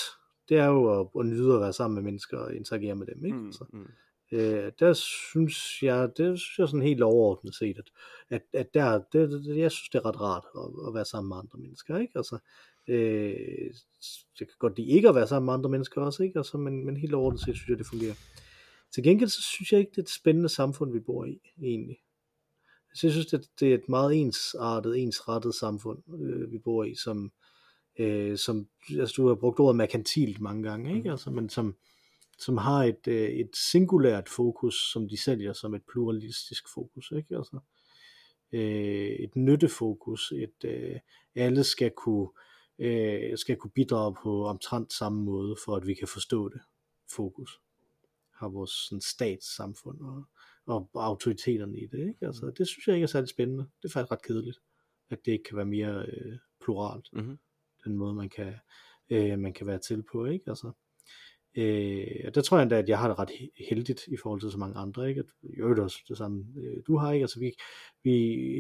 det 0.49 0.57
er 0.57 0.65
jo 0.65 1.01
at, 1.01 1.07
at 1.19 1.25
nyde 1.25 1.55
at 1.55 1.61
være 1.61 1.73
sammen 1.73 1.95
med 1.95 2.03
mennesker 2.03 2.37
og 2.37 2.55
interagere 2.55 2.95
med 2.95 3.07
dem, 3.07 3.25
ikke? 3.25 3.37
Mm, 3.37 3.45
altså, 3.45 3.65
mm. 3.73 3.87
Øh, 4.32 4.71
der 4.80 4.93
synes 4.93 5.84
jeg, 5.84 6.09
det 6.17 6.39
synes 6.39 6.59
jeg 6.59 6.67
sådan 6.67 6.82
helt 6.82 7.03
overordnet 7.03 7.55
set, 7.55 7.77
at, 7.77 7.91
at, 8.30 8.41
at 8.53 8.73
der, 8.73 9.01
det, 9.13 9.32
det, 9.32 9.57
jeg 9.57 9.71
synes, 9.71 9.89
det 9.89 9.99
er 9.99 10.05
ret 10.05 10.21
rart 10.21 10.45
at, 10.55 10.88
at 10.88 10.93
være 10.93 11.05
sammen 11.05 11.30
med 11.30 11.38
andre 11.38 11.59
mennesker, 11.59 11.97
ikke? 11.97 12.13
Altså, 12.15 12.38
øh, 12.88 13.73
jeg 14.39 14.47
kan 14.47 14.57
godt 14.59 14.77
lide 14.77 14.89
ikke 14.89 15.09
at 15.09 15.15
være 15.15 15.27
sammen 15.27 15.45
med 15.45 15.53
andre 15.53 15.69
mennesker 15.69 16.01
også, 16.01 16.23
ikke? 16.23 16.39
Altså, 16.39 16.57
men, 16.57 16.86
men 16.86 16.97
helt 16.97 17.13
overordnet 17.13 17.41
set 17.41 17.55
synes 17.55 17.69
jeg, 17.69 17.77
det 17.77 17.88
fungerer. 17.88 18.15
Til 18.93 19.03
gengæld 19.03 19.30
så 19.30 19.41
synes 19.41 19.71
jeg 19.71 19.80
ikke, 19.80 19.89
det 19.89 19.97
er 19.97 20.01
et 20.01 20.09
spændende 20.09 20.49
samfund, 20.49 20.91
vi 20.91 20.99
bor 20.99 21.25
i, 21.25 21.41
egentlig. 21.63 21.97
Så 22.93 23.07
jeg 23.07 23.11
synes, 23.11 23.27
det, 23.27 23.49
det 23.59 23.69
er 23.69 23.75
et 23.75 23.89
meget 23.89 24.21
ensartet, 24.21 24.97
ensrettet 24.97 25.55
samfund, 25.55 25.99
øh, 26.21 26.51
vi 26.51 26.57
bor 26.57 26.84
i, 26.84 26.95
som, 26.95 27.32
øh, 27.99 28.38
som 28.38 28.67
altså, 28.89 29.13
du 29.17 29.27
har 29.27 29.36
brugt 29.36 29.59
ordet 29.59 29.75
merkantilt 29.75 30.41
mange 30.41 30.63
gange, 30.63 30.97
ikke? 30.97 31.11
Altså, 31.11 31.32
men 31.32 31.49
som, 31.49 31.75
som 32.39 32.57
har 32.57 32.83
et, 32.83 33.07
øh, 33.07 33.29
et 33.29 33.49
singulært 33.71 34.29
fokus, 34.29 34.91
som 34.91 35.09
de 35.09 35.17
sælger 35.17 35.53
som 35.53 35.73
et 35.73 35.83
pluralistisk 35.91 36.73
fokus, 36.73 37.11
ikke? 37.15 37.37
Altså, 37.37 37.59
øh, 38.51 39.09
et 39.09 39.35
nyttefokus, 39.35 40.31
et 40.31 40.63
øh, 40.65 40.99
alle 41.35 41.63
skal 41.63 41.91
kunne, 41.91 42.29
øh, 42.79 43.37
skal 43.37 43.55
kunne 43.55 43.71
bidrage 43.71 44.15
på 44.23 44.45
omtrent 44.45 44.93
samme 44.93 45.23
måde, 45.23 45.55
for 45.65 45.75
at 45.75 45.87
vi 45.87 45.93
kan 45.93 46.07
forstå 46.07 46.49
det 46.49 46.61
fokus 47.15 47.59
har 48.39 48.49
vores 48.49 48.71
sådan, 48.71 49.01
statssamfund 49.01 50.01
og, 50.01 50.23
og 50.65 50.89
autoriteterne 50.93 51.77
i 51.77 51.87
det. 51.87 52.07
Ikke? 52.07 52.25
Altså, 52.25 52.45
mm. 52.45 52.55
det 52.55 52.67
synes 52.67 52.87
jeg 52.87 52.95
ikke 52.95 53.03
er 53.03 53.07
særlig 53.07 53.29
spændende. 53.29 53.63
Det 53.81 53.89
er 53.89 53.93
faktisk 53.93 54.11
ret 54.11 54.21
kedeligt, 54.21 54.59
at 55.09 55.25
det 55.25 55.31
ikke 55.31 55.43
kan 55.43 55.57
være 55.57 55.65
mere 55.65 56.05
øh, 56.05 56.37
pluralt. 56.63 57.09
Mm-hmm. 57.13 57.39
Den 57.85 57.97
måde, 57.97 58.13
man 58.13 58.29
kan, 58.29 58.53
øh, 59.09 59.39
man 59.39 59.53
kan 59.53 59.67
være 59.67 59.79
til 59.79 60.03
på. 60.11 60.25
Ikke? 60.25 60.49
Altså, 60.49 60.71
øh, 61.60 62.28
og 62.28 62.36
der 62.36 62.41
tror 62.41 62.57
jeg 62.57 62.64
endda, 62.64 62.78
at 62.78 62.89
jeg 62.89 62.99
har 62.99 63.07
det 63.07 63.20
ret 63.20 63.32
heldigt 63.70 64.07
i 64.07 64.18
forhold 64.22 64.41
til 64.41 64.51
så 64.51 64.57
mange 64.57 64.78
andre. 64.78 65.10
Ikke? 65.10 65.20
At, 65.20 65.26
i 65.43 65.55
øvrigt 65.60 65.80
også 65.80 65.97
det 66.07 66.18
samme, 66.18 66.45
øh, 66.57 66.78
du 66.88 66.97
har. 66.97 67.12
ikke. 67.14 67.24
Altså, 67.24 67.39
vi, 67.39 67.51
vi, 68.03 68.12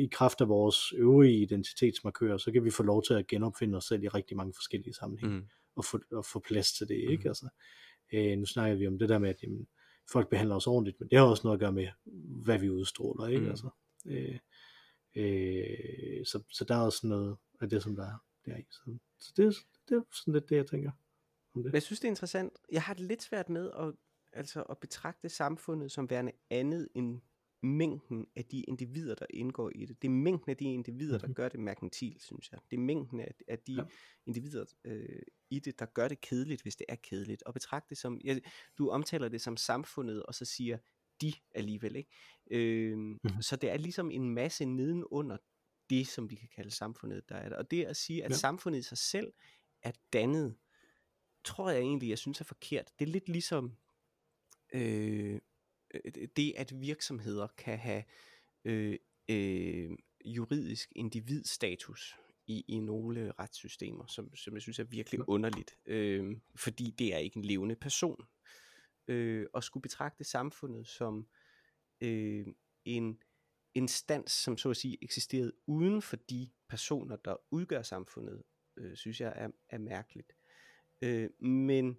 I 0.03 0.07
kraft 0.11 0.41
af 0.41 0.49
vores 0.49 0.93
øvrige 0.93 1.41
identitetsmarkører, 1.41 2.37
så 2.37 2.51
kan 2.51 2.63
vi 2.63 2.71
få 2.71 2.83
lov 2.83 3.03
til 3.03 3.13
at 3.13 3.27
genopfinde 3.27 3.77
os 3.77 3.85
selv 3.85 4.03
i 4.03 4.07
rigtig 4.07 4.37
mange 4.37 4.53
forskellige 4.55 4.93
sammenhænge. 4.93 5.35
Mm. 5.35 5.45
Og, 5.75 5.85
få, 5.85 5.99
og 6.11 6.25
få 6.25 6.39
plads 6.39 6.73
til 6.73 6.87
det. 6.87 6.95
Ikke? 6.95 7.23
Mm. 7.23 7.27
Altså, 7.27 7.49
Øh, 8.13 8.37
nu 8.37 8.45
snakker 8.45 8.77
vi 8.77 8.87
om 8.87 8.99
det 8.99 9.09
der 9.09 9.19
med, 9.19 9.29
at 9.29 9.43
jamen, 9.43 9.67
folk 10.11 10.29
behandler 10.29 10.55
os 10.55 10.67
ordentligt, 10.67 10.99
men 10.99 11.09
det 11.09 11.19
har 11.19 11.25
også 11.25 11.41
noget 11.43 11.57
at 11.57 11.59
gøre 11.59 11.71
med, 11.71 11.87
hvad 12.43 12.59
vi 12.59 12.69
udstråler, 12.69 13.27
ikke? 13.27 13.41
Mm. 13.41 13.49
Altså, 13.49 13.69
øh, 14.05 14.39
øh, 15.15 16.25
så, 16.25 16.43
så 16.49 16.65
der 16.67 16.75
er 16.75 16.81
også 16.81 17.07
noget 17.07 17.37
af 17.61 17.69
det, 17.69 17.83
som 17.83 17.95
der 17.95 18.03
er 18.03 18.23
der 18.45 18.57
i. 18.57 18.63
Så, 18.71 18.97
så 19.19 19.33
det, 19.37 19.55
det 19.89 19.97
er 19.97 20.01
sådan 20.11 20.33
lidt 20.33 20.49
det, 20.49 20.55
jeg 20.55 20.67
tænker 20.67 20.91
om 21.55 21.63
det. 21.63 21.69
Men 21.69 21.73
jeg 21.73 21.83
synes, 21.83 21.99
det 21.99 22.07
er 22.07 22.11
interessant. 22.11 22.53
Jeg 22.71 22.81
har 22.81 22.93
det 22.93 23.03
lidt 23.03 23.23
svært 23.23 23.49
med 23.49 23.71
at, 23.79 23.93
altså, 24.33 24.61
at 24.61 24.77
betragte 24.77 25.29
samfundet 25.29 25.91
som 25.91 26.09
værende 26.09 26.31
andet 26.49 26.87
end 26.95 27.21
mængden 27.63 28.27
af 28.35 28.45
de 28.45 28.61
individer, 28.61 29.15
der 29.15 29.25
indgår 29.29 29.71
i 29.75 29.85
det. 29.85 30.01
Det 30.01 30.07
er 30.07 30.11
mængden 30.11 30.49
af 30.49 30.57
de 30.57 30.65
individer, 30.65 31.17
der 31.17 31.27
mhm. 31.27 31.33
gør 31.33 31.49
det 31.49 31.59
merkantil, 31.59 32.15
synes 32.19 32.51
jeg. 32.51 32.59
Det 32.71 32.77
er 32.77 32.81
mængden 32.81 33.19
af, 33.19 33.35
af 33.47 33.59
de 33.59 33.73
ja. 33.73 33.83
individer 34.25 34.65
øh, 34.85 35.21
i 35.49 35.59
det, 35.59 35.79
der 35.79 35.85
gør 35.85 36.07
det 36.07 36.21
kedeligt, 36.21 36.61
hvis 36.61 36.75
det 36.75 36.85
er 36.89 36.95
kedeligt. 36.95 37.43
Og 37.43 37.53
betragte 37.53 37.89
det 37.89 37.97
som, 37.97 38.21
ja, 38.23 38.39
du 38.77 38.89
omtaler 38.89 39.29
det 39.29 39.41
som 39.41 39.57
samfundet, 39.57 40.23
og 40.23 40.35
så 40.35 40.45
siger 40.45 40.77
de 41.21 41.33
alligevel. 41.55 41.95
Ikke? 41.95 42.11
Øh, 42.51 42.97
mm-hmm. 42.97 43.41
Så 43.41 43.55
det 43.55 43.71
er 43.71 43.77
ligesom 43.77 44.11
en 44.11 44.29
masse 44.29 44.65
nedenunder 44.65 45.37
det, 45.89 46.07
som 46.07 46.29
vi 46.29 46.35
kan 46.35 46.49
kalde 46.55 46.71
samfundet, 46.71 47.29
der 47.29 47.35
er 47.35 47.49
der. 47.49 47.57
Og 47.57 47.71
det 47.71 47.85
at 47.85 47.97
sige, 47.97 48.23
at 48.23 48.31
ja. 48.31 48.35
samfundet 48.35 48.79
i 48.79 48.83
sig 48.83 48.97
selv 48.97 49.33
er 49.81 49.91
dannet, 50.13 50.55
tror 51.49 51.69
jeg 51.69 51.79
egentlig, 51.79 52.09
jeg 52.09 52.17
synes 52.17 52.41
er 52.41 52.45
forkert. 52.45 52.91
Det 52.99 53.07
er 53.07 53.11
lidt 53.11 53.29
ligesom... 53.29 53.75
Øh, 54.73 55.39
Øh, 55.93 56.27
det 56.35 56.53
at 56.57 56.81
virksomheder 56.81 57.47
kan 57.57 57.77
have 57.77 58.03
øh, 58.65 58.97
øh, 59.29 59.91
juridisk 60.25 60.91
individstatus 60.95 62.15
i, 62.47 62.65
i 62.67 62.79
nogle 62.79 63.31
retssystemer, 63.39 64.05
som, 64.05 64.35
som 64.35 64.53
jeg 64.53 64.61
synes 64.61 64.79
er 64.79 64.83
virkelig 64.83 65.29
underligt, 65.29 65.77
øh, 65.85 66.37
fordi 66.55 66.91
det 66.99 67.13
er 67.13 67.17
ikke 67.17 67.37
en 67.37 67.45
levende 67.45 67.75
person. 67.75 68.25
Øh, 69.07 69.45
og 69.53 69.63
skulle 69.63 69.81
betragte 69.81 70.23
samfundet 70.23 70.87
som 70.87 71.27
øh, 72.01 72.47
en 72.85 73.21
instans, 73.73 74.31
som 74.31 74.57
så 74.57 74.69
at 74.69 74.77
sige 74.77 74.97
eksisterede 75.01 75.53
uden 75.67 76.01
for 76.01 76.15
de 76.15 76.49
personer, 76.69 77.15
der 77.15 77.35
udgør 77.51 77.81
samfundet, 77.81 78.43
øh, 78.77 78.95
synes 78.95 79.21
jeg 79.21 79.33
er, 79.35 79.49
er 79.69 79.77
mærkeligt. 79.77 80.35
Øh, 81.01 81.29
men 81.43 81.97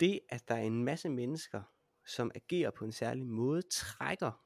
det, 0.00 0.20
at 0.28 0.48
der 0.48 0.54
er 0.54 0.62
en 0.62 0.84
masse 0.84 1.08
mennesker, 1.08 1.62
som 2.06 2.30
agerer 2.34 2.70
på 2.70 2.84
en 2.84 2.92
særlig 2.92 3.26
måde, 3.26 3.62
trækker 3.62 4.44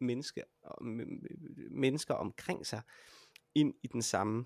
mennesker, 0.00 0.42
mennesker 1.70 2.14
omkring 2.14 2.66
sig 2.66 2.82
ind 3.54 3.74
i 3.82 3.86
den 3.86 4.02
samme 4.02 4.44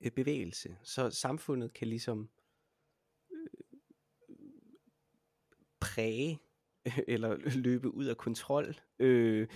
øh, 0.00 0.10
bevægelse. 0.10 0.78
Så 0.82 1.10
samfundet 1.10 1.72
kan 1.72 1.88
ligesom 1.88 2.30
øh, 3.30 3.78
præge 5.80 6.38
eller 7.08 7.36
løbe 7.56 7.94
ud 7.94 8.04
af 8.04 8.16
kontrol 8.16 8.74
øh, 8.98 9.48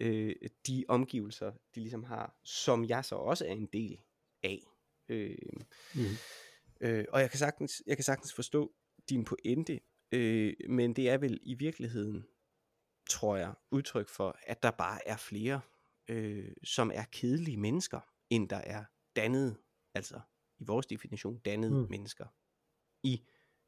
øh, 0.00 0.34
de 0.66 0.84
omgivelser, 0.88 1.52
de 1.74 1.80
ligesom 1.80 2.04
har, 2.04 2.36
som 2.42 2.84
jeg 2.84 3.04
så 3.04 3.14
også 3.14 3.46
er 3.46 3.52
en 3.52 3.66
del 3.66 4.00
af. 4.42 4.62
Øh, 5.08 5.38
mm 5.94 6.00
øh, 6.80 7.04
og 7.08 7.20
jeg 7.20 7.30
kan, 7.30 7.38
sagtens, 7.38 7.82
jeg 7.86 7.96
kan 7.96 8.04
sagtens 8.04 8.32
forstå 8.34 8.72
din 9.08 9.24
pointe 9.24 9.80
Øh, 10.14 10.54
men 10.68 10.92
det 10.92 11.10
er 11.10 11.18
vel 11.18 11.40
i 11.42 11.54
virkeligheden, 11.54 12.26
tror 13.08 13.36
jeg, 13.36 13.54
udtryk 13.70 14.08
for, 14.08 14.36
at 14.42 14.62
der 14.62 14.70
bare 14.70 15.08
er 15.08 15.16
flere, 15.16 15.60
øh, 16.08 16.52
som 16.64 16.90
er 16.94 17.04
kedelige 17.04 17.56
mennesker, 17.56 18.00
end 18.30 18.48
der 18.48 18.56
er 18.56 18.84
dannede, 19.16 19.56
altså 19.94 20.20
i 20.58 20.64
vores 20.64 20.86
definition, 20.86 21.38
dannede 21.38 21.74
mm. 21.74 21.90
mennesker 21.90 22.26
i 23.02 23.22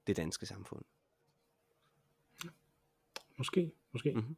det 0.06 0.16
danske 0.16 0.46
samfund. 0.46 0.84
Måske, 3.38 3.72
måske. 3.92 4.14
Mm-hmm. 4.14 4.36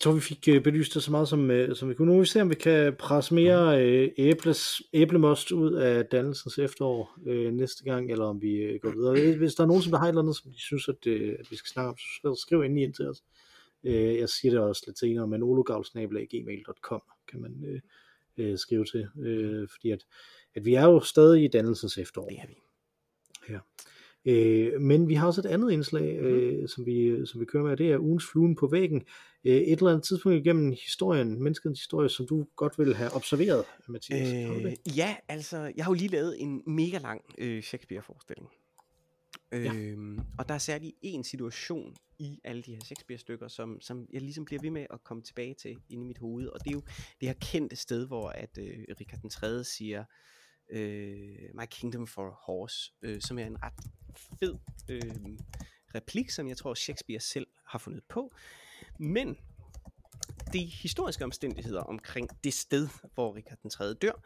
Tror, 0.00 0.12
vi 0.12 0.20
fik 0.20 0.48
øh, 0.48 0.62
belyst 0.62 0.94
det 0.94 1.02
så 1.02 1.10
meget, 1.10 1.28
som, 1.28 1.50
øh, 1.50 1.76
som 1.76 1.88
vi 1.88 1.94
kunne. 1.94 2.06
Nu 2.06 2.12
vil 2.12 2.20
vi 2.20 2.26
se, 2.26 2.40
om 2.40 2.50
vi 2.50 2.54
kan 2.54 2.94
presse 2.98 3.34
mere 3.34 3.84
øh, 3.84 4.10
æbles, 4.18 4.82
æblemost 4.92 5.52
ud 5.52 5.72
af 5.72 6.06
dannelsens 6.06 6.58
efterår 6.58 7.18
øh, 7.26 7.52
næste 7.52 7.84
gang, 7.84 8.10
eller 8.10 8.24
om 8.24 8.42
vi 8.42 8.54
øh, 8.54 8.80
går 8.80 8.90
videre. 8.90 9.36
Hvis 9.36 9.54
der 9.54 9.62
er 9.62 9.68
nogen, 9.68 9.82
som 9.82 9.90
der 9.90 9.98
har 9.98 10.04
et 10.04 10.08
eller 10.08 10.22
andet, 10.22 10.36
som 10.36 10.50
de 10.50 10.60
synes, 10.60 10.88
at, 10.88 11.06
øh, 11.06 11.36
at 11.38 11.50
vi 11.50 11.56
skal 11.56 11.68
snakke 11.68 11.88
om, 11.88 11.96
så 11.96 12.34
skriv 12.34 12.64
ind, 12.64 12.78
ind 12.78 12.94
til 12.94 13.08
os. 13.08 13.22
Øh, 13.84 14.16
jeg 14.16 14.28
siger 14.28 14.52
det 14.52 14.60
også 14.60 14.82
lidt 14.86 14.98
senere, 14.98 15.26
men 15.26 15.42
ologavlsnabelag.gmail.com 15.42 17.02
kan 17.28 17.40
man 17.40 17.64
øh, 17.66 17.80
øh, 18.36 18.58
skrive 18.58 18.84
til, 18.84 19.08
øh, 19.22 19.68
fordi 19.68 19.90
at, 19.90 20.06
at 20.54 20.64
vi 20.64 20.74
er 20.74 20.84
jo 20.84 21.00
stadig 21.00 21.44
i 21.44 21.48
dannelsens 21.48 21.98
efterår. 21.98 22.28
Det 22.28 22.38
er 22.38 22.46
vi. 22.46 22.56
Ja. 23.48 23.58
Øh, 24.24 24.80
men 24.80 25.08
vi 25.08 25.14
har 25.14 25.26
også 25.26 25.40
et 25.40 25.46
andet 25.46 25.72
indslag, 25.72 26.20
mm-hmm. 26.20 26.38
øh, 26.38 26.68
som, 26.68 26.86
vi, 26.86 27.26
som 27.26 27.40
vi 27.40 27.44
kører 27.44 27.64
med, 27.64 27.76
det 27.76 27.92
er 27.92 27.98
ugens 27.98 28.24
fluen 28.32 28.56
på 28.56 28.66
væggen. 28.66 29.02
Øh, 29.44 29.54
et 29.54 29.72
eller 29.72 29.90
andet 29.90 30.04
tidspunkt 30.04 30.38
igennem 30.38 30.70
historien, 30.70 31.42
menneskets 31.42 31.80
historie, 31.80 32.08
som 32.08 32.26
du 32.26 32.46
godt 32.56 32.78
vil 32.78 32.94
have 32.94 33.10
observeret, 33.14 33.64
Mathias. 33.88 34.50
Øh, 34.64 34.96
ja, 34.96 35.16
altså, 35.28 35.72
jeg 35.76 35.84
har 35.84 35.90
jo 35.92 35.94
lige 35.94 36.08
lavet 36.08 36.42
en 36.42 36.62
mega 36.66 36.98
lang 36.98 37.20
øh, 37.38 37.62
Shakespeare-forestilling. 37.62 38.48
Ja. 39.52 39.74
Øhm, 39.74 40.20
og 40.38 40.48
der 40.48 40.54
er 40.54 40.58
særlig 40.58 40.94
en 41.02 41.24
situation 41.24 41.96
i 42.18 42.40
alle 42.44 42.62
de 42.62 42.72
her 42.74 42.80
Shakespeare-stykker, 42.84 43.48
som, 43.48 43.80
som 43.80 44.06
jeg 44.12 44.22
ligesom 44.22 44.44
bliver 44.44 44.62
ved 44.62 44.70
med 44.70 44.86
at 44.90 45.04
komme 45.04 45.22
tilbage 45.22 45.54
til 45.54 45.70
inde 45.88 46.04
i 46.04 46.06
mit 46.06 46.18
hoved. 46.18 46.46
Og 46.46 46.64
det 46.64 46.70
er 46.70 46.74
jo 46.74 46.82
det 47.20 47.28
her 47.28 47.34
kendte 47.40 47.76
sted, 47.76 48.06
hvor 48.06 48.28
at 48.28 48.58
øh, 48.58 48.84
Richard 49.00 49.20
den 49.20 49.30
3. 49.30 49.64
siger, 49.64 50.04
øh, 50.70 51.54
My 51.54 51.66
Kingdom 51.70 52.06
for 52.06 52.26
a 52.26 52.34
Horse, 52.46 52.92
øh, 53.02 53.20
som 53.20 53.38
er 53.38 53.46
en 53.46 53.62
ret 53.62 53.72
fed 54.38 54.54
øh, 54.88 55.36
replik, 55.94 56.30
som 56.30 56.48
jeg 56.48 56.56
tror 56.56 56.74
Shakespeare 56.74 57.20
selv 57.20 57.46
har 57.66 57.78
fundet 57.78 58.02
på. 58.08 58.32
Men 58.98 59.36
de 60.52 60.64
historiske 60.64 61.24
omstændigheder 61.24 61.80
omkring 61.80 62.28
det 62.44 62.54
sted, 62.54 62.88
hvor 63.14 63.36
Richard 63.36 63.58
den 63.62 63.70
3. 63.70 63.94
dør, 63.94 64.22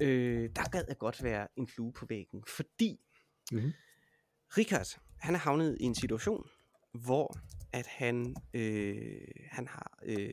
øh, 0.00 0.50
der 0.56 0.70
gad 0.70 0.84
jeg 0.88 0.98
godt 0.98 1.22
være 1.22 1.48
en 1.56 1.68
flue 1.68 1.92
på 1.92 2.06
væggen, 2.08 2.44
fordi 2.48 3.00
mm-hmm. 3.52 3.72
Richard, 4.58 5.00
han 5.18 5.34
er 5.34 5.38
havnet 5.38 5.76
i 5.80 5.84
en 5.84 5.94
situation, 5.94 6.48
hvor 6.92 7.36
at 7.72 7.86
han, 7.86 8.36
øh, 8.54 9.20
han 9.50 9.68
har 9.68 9.98
øh, 10.04 10.30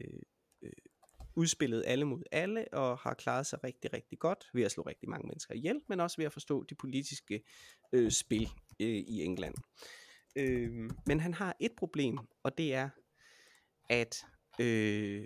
udspillet 1.35 1.83
alle 1.87 2.05
mod 2.05 2.23
alle, 2.31 2.73
og 2.73 2.97
har 2.97 3.13
klaret 3.13 3.45
sig 3.45 3.63
rigtig, 3.63 3.93
rigtig 3.93 4.19
godt 4.19 4.49
ved 4.53 4.63
at 4.63 4.71
slå 4.71 4.83
rigtig 4.83 5.09
mange 5.09 5.27
mennesker 5.27 5.53
ihjel, 5.53 5.81
men 5.89 5.99
også 5.99 6.17
ved 6.17 6.25
at 6.25 6.33
forstå 6.33 6.63
de 6.63 6.75
politiske 6.75 7.43
øh, 7.93 8.11
spil 8.11 8.49
øh, 8.79 8.87
i 8.87 9.23
England. 9.23 9.55
Øh, 10.35 10.89
men 11.07 11.19
han 11.19 11.33
har 11.33 11.55
et 11.59 11.71
problem, 11.77 12.17
og 12.43 12.57
det 12.57 12.73
er, 12.73 12.89
at 13.89 14.25
øh, 14.59 15.25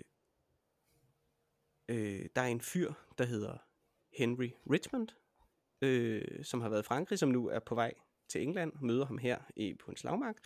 øh, 1.88 2.26
der 2.36 2.42
er 2.42 2.46
en 2.46 2.60
fyr, 2.60 2.92
der 3.18 3.24
hedder 3.24 3.58
Henry 4.18 4.50
Richmond, 4.70 5.08
øh, 5.82 6.44
som 6.44 6.60
har 6.60 6.68
været 6.68 6.82
i 6.82 6.86
Frankrig, 6.86 7.18
som 7.18 7.28
nu 7.28 7.48
er 7.48 7.58
på 7.58 7.74
vej 7.74 7.94
til 8.28 8.42
England, 8.42 8.72
møder 8.80 9.06
ham 9.06 9.18
her 9.18 9.38
i, 9.56 9.74
på 9.74 9.90
en 9.90 9.96
slagmark. 9.96 10.36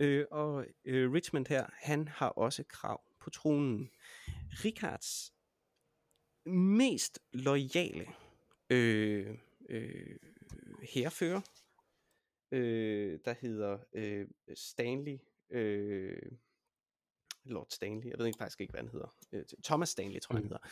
Øh, 0.00 0.26
og 0.30 0.66
øh, 0.84 1.12
Richmond 1.12 1.46
her, 1.46 1.66
han 1.72 2.08
har 2.08 2.28
også 2.28 2.64
krav 2.68 3.02
på 3.22 3.30
tronen. 3.30 3.90
Richards 4.64 5.32
mest 6.46 7.18
loyale 7.32 8.06
øh, 8.70 9.38
øh, 9.68 10.16
herfører, 10.82 11.40
øh, 12.50 13.18
der 13.24 13.34
hedder 13.40 13.78
øh, 13.92 14.28
Stanley, 14.54 15.18
øh, 15.50 16.32
Lord 17.44 17.66
Stanley, 17.70 18.10
jeg 18.10 18.18
ved 18.18 18.26
ikke 18.26 18.38
faktisk 18.38 18.60
ikke, 18.60 18.70
hvad 18.70 18.80
han 18.80 18.90
hedder, 18.90 19.16
øh, 19.32 19.44
Thomas 19.64 19.88
Stanley, 19.88 20.20
tror 20.20 20.34
jeg, 20.34 20.42
mm. 20.42 20.48
han 20.48 20.58
hedder. 20.58 20.68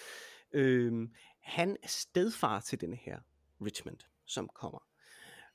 Øh, 0.52 1.08
han 1.40 1.76
er 1.82 1.88
stedfar 1.88 2.60
til 2.60 2.80
denne 2.80 2.96
her 2.96 3.20
Richmond, 3.60 3.98
som 4.26 4.48
kommer. 4.48 4.86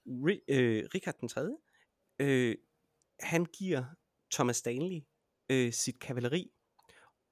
Ri, 0.05 0.41
øh, 0.47 0.83
Richard 0.95 1.15
den 1.19 1.29
3. 1.29 1.57
Øh, 2.19 2.55
han 3.19 3.45
giver 3.45 3.85
Thomas 4.31 4.57
Stanley 4.57 5.01
øh, 5.49 5.73
sit 5.73 5.99
kavaleri, 5.99 6.51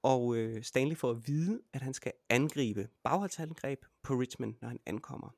og 0.03 0.35
øh, 0.35 0.63
Stanley 0.63 0.95
får 0.95 1.11
at 1.11 1.27
vide, 1.27 1.61
at 1.73 1.81
han 1.81 1.93
skal 1.93 2.11
angribe 2.29 2.89
bagholdsangreb 3.03 3.79
på 4.03 4.13
Richmond, 4.13 4.55
når 4.61 4.67
han 4.67 4.79
ankommer. 4.85 5.29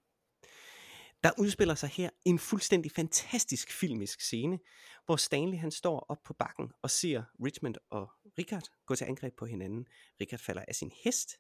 Der 1.24 1.32
udspiller 1.38 1.76
sig 1.76 1.90
her 1.90 2.10
en 2.26 2.40
fuldstændig 2.40 2.92
fantastisk 2.92 3.72
filmisk 3.72 4.22
scene, 4.22 4.60
hvor 5.06 5.16
Stanley 5.16 5.58
han 5.58 5.72
står 5.72 6.00
op 6.00 6.24
på 6.24 6.34
bakken 6.34 6.72
og 6.82 6.92
ser 6.92 7.24
Richmond 7.46 7.76
og 7.90 8.10
Richard 8.38 8.64
gå 8.86 8.96
til 8.96 9.06
angreb 9.06 9.38
på 9.38 9.46
hinanden. 9.46 9.88
Richard 10.22 10.40
falder 10.40 10.64
af 10.68 10.76
sin 10.76 10.92
hest, 11.04 11.38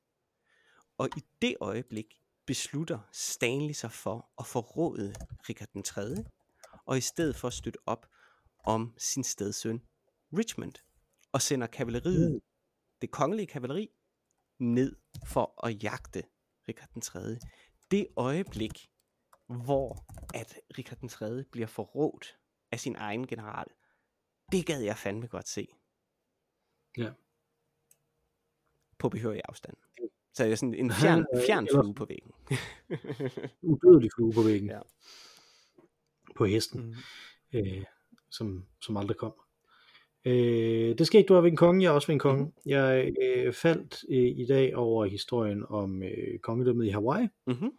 og 0.97 1.09
i 1.17 1.21
det 1.41 1.55
øjeblik 1.59 2.05
beslutter 2.45 2.99
Stanley 3.11 3.73
sig 3.73 3.91
for 3.91 4.29
at 4.39 4.45
forråde 4.45 5.15
Richard 5.49 5.69
den 5.73 5.83
3. 5.83 6.01
og 6.85 6.97
i 6.97 7.01
stedet 7.01 7.35
for 7.35 7.47
at 7.47 7.53
støtte 7.53 7.79
op 7.85 8.07
om 8.63 8.93
sin 8.97 9.23
stedsøn 9.23 9.81
Richmond 10.33 10.73
og 11.31 11.41
sender 11.41 11.67
kavaleriet, 11.67 12.31
mm 12.31 12.39
det 13.01 13.11
kongelige 13.11 13.47
kavaleri, 13.47 13.89
ned 14.59 14.95
for 15.25 15.65
at 15.65 15.83
jagte 15.83 16.23
Richard 16.67 16.89
den 16.93 17.01
3. 17.01 17.19
Det 17.91 18.07
øjeblik, 18.15 18.89
hvor 19.47 20.05
at 20.33 20.59
Richard 20.77 20.97
den 20.99 21.09
3. 21.09 21.43
bliver 21.43 21.67
forrådt 21.67 22.37
af 22.71 22.79
sin 22.79 22.95
egen 22.95 23.27
general, 23.27 23.67
det 24.51 24.65
gad 24.65 24.81
jeg 24.81 24.97
fandme 24.97 25.27
godt 25.27 25.47
se. 25.47 25.67
Ja. 26.97 27.11
På 28.97 29.09
behørig 29.09 29.41
afstand. 29.49 29.77
Så 30.33 30.43
er 30.43 30.47
det 30.47 30.59
sådan 30.59 30.73
en 30.73 30.91
fjern, 30.91 31.25
fjern 31.47 31.67
flue 31.71 31.93
på 31.93 32.05
væggen. 32.05 32.31
udødelig 33.71 34.09
flue 34.15 34.33
på 34.33 34.41
væggen. 34.41 34.69
Ja. 34.69 34.81
På 36.35 36.45
hesten. 36.45 36.81
Mm. 37.53 37.59
Øh, 37.59 37.85
som, 38.29 38.65
som 38.81 38.97
aldrig 38.97 39.17
kom. 39.17 39.33
Øh, 40.25 40.97
det 40.97 41.07
skete, 41.07 41.23
du 41.23 41.33
var 41.33 41.41
ved 41.41 41.51
en 41.51 41.57
konge, 41.57 41.83
jeg 41.83 41.89
er 41.89 41.93
også 41.93 42.07
ved 42.07 42.13
en 42.15 42.19
konge. 42.19 42.43
Mm. 42.45 42.51
Jeg 42.65 43.13
øh, 43.21 43.53
faldt 43.53 44.05
øh, 44.09 44.39
i 44.39 44.45
dag 44.45 44.75
over 44.75 45.05
historien 45.05 45.63
om 45.69 46.03
øh, 46.03 46.39
kongedømmet 46.39 46.85
i 46.85 46.89
Hawaii, 46.89 47.27
mm-hmm. 47.47 47.71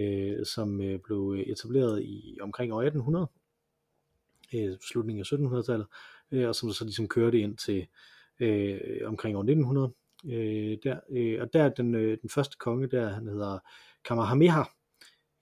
øh, 0.00 0.46
som 0.46 0.80
øh, 0.80 0.98
blev 0.98 1.44
etableret 1.46 2.02
i 2.02 2.38
omkring 2.40 2.72
år 2.72 2.82
1800, 2.82 3.26
øh, 4.54 4.78
slutningen 4.90 5.20
af 5.20 5.32
1700-tallet, 5.32 5.86
øh, 6.32 6.48
og 6.48 6.54
som 6.54 6.70
så 6.70 6.84
ligesom 6.84 7.08
kørte 7.08 7.40
ind 7.40 7.56
til 7.56 7.86
øh, 8.40 8.80
omkring 9.04 9.36
år 9.36 9.40
1900. 9.40 9.92
Øh, 10.24 10.78
der, 10.84 11.00
øh, 11.10 11.42
og 11.42 11.52
der 11.52 11.68
den, 11.68 11.94
øh, 11.94 12.18
den 12.22 12.30
første 12.30 12.56
konge, 12.58 12.86
der 12.86 13.08
han 13.08 13.26
hedder 13.26 13.58
Kamehameha, 14.04 14.62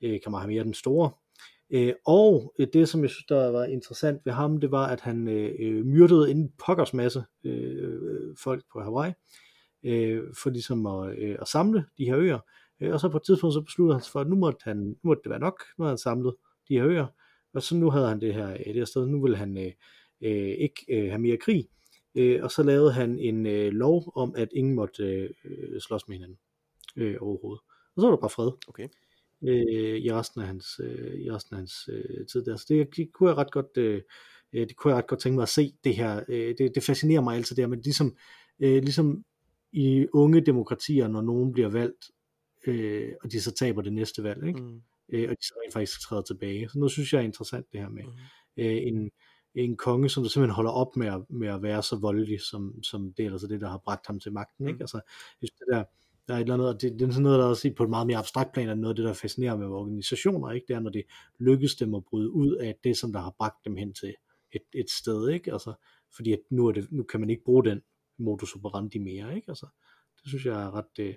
øh, 0.02 0.20
Kamehameha 0.20 0.62
den 0.62 0.74
store, 0.74 1.10
Øh, 1.70 1.94
og 2.06 2.54
øh, 2.58 2.66
det, 2.72 2.88
som 2.88 3.02
jeg 3.02 3.10
synes, 3.10 3.26
der 3.28 3.50
var 3.50 3.64
interessant 3.64 4.20
ved 4.24 4.32
ham, 4.32 4.60
det 4.60 4.70
var, 4.70 4.86
at 4.86 5.00
han 5.00 5.28
øh, 5.28 5.54
øh 5.60 5.86
myrdede 5.86 6.30
en 6.30 6.52
pokkers 6.66 6.94
masse 6.94 7.24
øh, 7.44 8.36
folk 8.42 8.64
på 8.72 8.80
Hawaii, 8.80 9.12
øh, 9.84 10.22
for 10.42 10.50
ligesom 10.50 10.86
at, 10.86 11.18
øh, 11.18 11.36
at 11.40 11.48
samle 11.48 11.84
de 11.98 12.04
her 12.04 12.18
øer. 12.18 12.38
Øh, 12.80 12.92
og 12.92 13.00
så 13.00 13.08
på 13.08 13.16
et 13.16 13.22
tidspunkt, 13.22 13.54
så 13.54 13.60
besluttede 13.60 13.94
han 13.94 14.02
sig 14.02 14.12
for, 14.12 14.20
at 14.20 14.28
nu 14.28 14.36
måtte, 14.36 14.58
han, 14.64 14.76
nu 14.76 14.96
måtte 15.02 15.22
det 15.22 15.30
være 15.30 15.38
nok, 15.38 15.62
nu 15.78 15.84
havde 15.84 15.92
han 15.92 15.98
samlet 15.98 16.34
de 16.68 16.74
her 16.74 16.86
øer, 16.86 17.06
og 17.54 17.62
så 17.62 17.76
nu 17.76 17.90
havde 17.90 18.08
han 18.08 18.20
det 18.20 18.34
her, 18.34 18.50
øh, 18.50 18.58
det 18.58 18.74
her 18.74 18.84
sted, 18.84 19.06
nu 19.06 19.22
ville 19.22 19.36
han 19.36 19.58
øh, 19.58 19.72
øh, 20.22 20.54
ikke 20.58 20.86
øh, 20.90 21.08
have 21.08 21.18
mere 21.18 21.36
krig, 21.36 21.68
øh, 22.14 22.42
og 22.42 22.50
så 22.50 22.62
lavede 22.62 22.92
han 22.92 23.18
en 23.18 23.46
øh, 23.46 23.72
lov 23.72 24.12
om, 24.16 24.34
at 24.36 24.48
ingen 24.54 24.74
måtte 24.74 25.04
øh, 25.44 25.80
slås 25.80 26.08
med 26.08 26.16
hinanden 26.16 26.38
øh, 26.96 27.16
overhovedet. 27.20 27.60
Og 27.96 28.00
så 28.00 28.06
var 28.06 28.10
der 28.10 28.20
bare 28.20 28.30
fred. 28.30 28.50
Okay 28.68 28.88
øh, 29.42 29.96
i 29.98 30.12
resten 30.12 30.40
af 30.40 30.46
hans, 30.46 30.80
øh, 30.84 31.20
i 31.20 31.30
resten 31.30 31.54
af 31.54 31.58
hans 31.58 31.88
øh, 31.92 32.26
tid 32.26 32.44
der. 32.44 32.56
Så 32.56 32.66
det, 32.68 32.96
det 32.96 33.12
kunne 33.12 33.28
jeg 33.28 33.38
ret 33.38 33.50
godt, 33.50 33.76
øh, 33.76 34.02
øh, 34.52 34.68
det 34.68 34.76
kunne 34.76 34.90
jeg 34.90 34.98
ret 34.98 35.06
godt 35.06 35.20
tænke 35.20 35.34
mig 35.34 35.42
at 35.42 35.48
se 35.48 35.74
det 35.84 35.96
her. 35.96 36.24
Øh, 36.28 36.54
det, 36.58 36.74
det 36.74 36.82
fascinerer 36.82 37.20
mig 37.20 37.36
altid 37.36 37.56
der, 37.56 37.66
men 37.66 37.80
ligesom, 37.80 38.16
øh, 38.60 38.82
ligesom 38.82 39.24
i 39.72 40.06
unge 40.12 40.40
demokratier, 40.40 41.08
når 41.08 41.22
nogen 41.22 41.52
bliver 41.52 41.68
valgt, 41.68 42.10
øh, 42.66 43.12
og 43.22 43.32
de 43.32 43.40
så 43.40 43.52
taber 43.52 43.82
det 43.82 43.92
næste 43.92 44.22
valg, 44.22 44.46
ikke? 44.46 44.60
Mm. 44.60 44.82
Øh, 45.12 45.30
og 45.30 45.36
de 45.36 45.46
så 45.46 45.54
rent 45.62 45.72
faktisk 45.72 46.00
træder 46.00 46.22
tilbage. 46.22 46.68
Så 46.68 46.78
nu 46.78 46.88
synes 46.88 47.12
jeg 47.12 47.18
er 47.18 47.24
interessant 47.24 47.66
det 47.72 47.80
her 47.80 47.88
med 47.88 48.02
mm. 48.02 48.10
øh, 48.56 48.76
en, 48.76 49.10
en 49.54 49.76
konge, 49.76 50.08
som 50.08 50.22
der 50.22 50.30
simpelthen 50.30 50.54
holder 50.54 50.70
op 50.70 50.96
med 50.96 51.06
at, 51.06 51.20
med 51.30 51.48
at 51.48 51.62
være 51.62 51.82
så 51.82 51.96
voldelig, 51.96 52.40
som, 52.40 52.82
som 52.82 53.12
det 53.12 53.26
er 53.26 53.32
altså 53.32 53.46
det, 53.46 53.60
der 53.60 53.68
har 53.68 53.78
bragt 53.78 54.06
ham 54.06 54.20
til 54.20 54.32
magten. 54.32 54.66
Ikke? 54.66 54.76
Mm. 54.76 54.82
Altså, 54.82 55.00
det 55.40 55.50
der, 55.72 55.84
der 56.30 56.36
er 56.36 56.40
et 56.40 56.42
eller 56.42 56.54
andet, 56.54 56.68
og 56.68 56.82
det, 56.82 56.92
det 56.92 57.02
er 57.02 57.10
sådan 57.10 57.22
noget, 57.22 57.38
der 57.38 57.44
også 57.44 57.72
på 57.76 57.82
et 57.82 57.90
meget 57.90 58.06
mere 58.06 58.18
abstrakt 58.18 58.52
plan, 58.52 58.68
er 58.68 58.74
noget 58.74 58.92
af 58.92 58.96
det, 58.96 59.04
der 59.04 59.12
fascinerer 59.12 59.56
med 59.56 59.66
organisationer, 59.66 60.50
ikke? 60.50 60.64
det 60.68 60.76
er, 60.76 60.80
når 60.80 60.90
det 60.90 61.04
lykkes 61.38 61.74
dem 61.74 61.94
at 61.94 62.04
bryde 62.04 62.30
ud 62.30 62.56
af 62.56 62.74
det, 62.84 62.96
som 62.96 63.12
der 63.12 63.20
har 63.20 63.34
bragt 63.38 63.64
dem 63.64 63.76
hen 63.76 63.94
til 63.94 64.14
et, 64.52 64.62
et 64.74 64.90
sted, 64.90 65.28
ikke? 65.28 65.52
Altså, 65.52 65.72
fordi 66.16 66.32
at 66.32 66.40
nu, 66.50 66.66
er 66.66 66.72
det, 66.72 66.92
nu 66.92 67.02
kan 67.02 67.20
man 67.20 67.30
ikke 67.30 67.44
bruge 67.44 67.64
den 67.64 67.80
modus 68.18 68.54
operandi 68.54 68.98
mere, 68.98 69.36
ikke? 69.36 69.48
Altså, 69.48 69.66
det 70.22 70.28
synes 70.28 70.46
jeg 70.46 70.62
er 70.62 70.74
ret, 70.74 70.98
øh, 71.00 71.14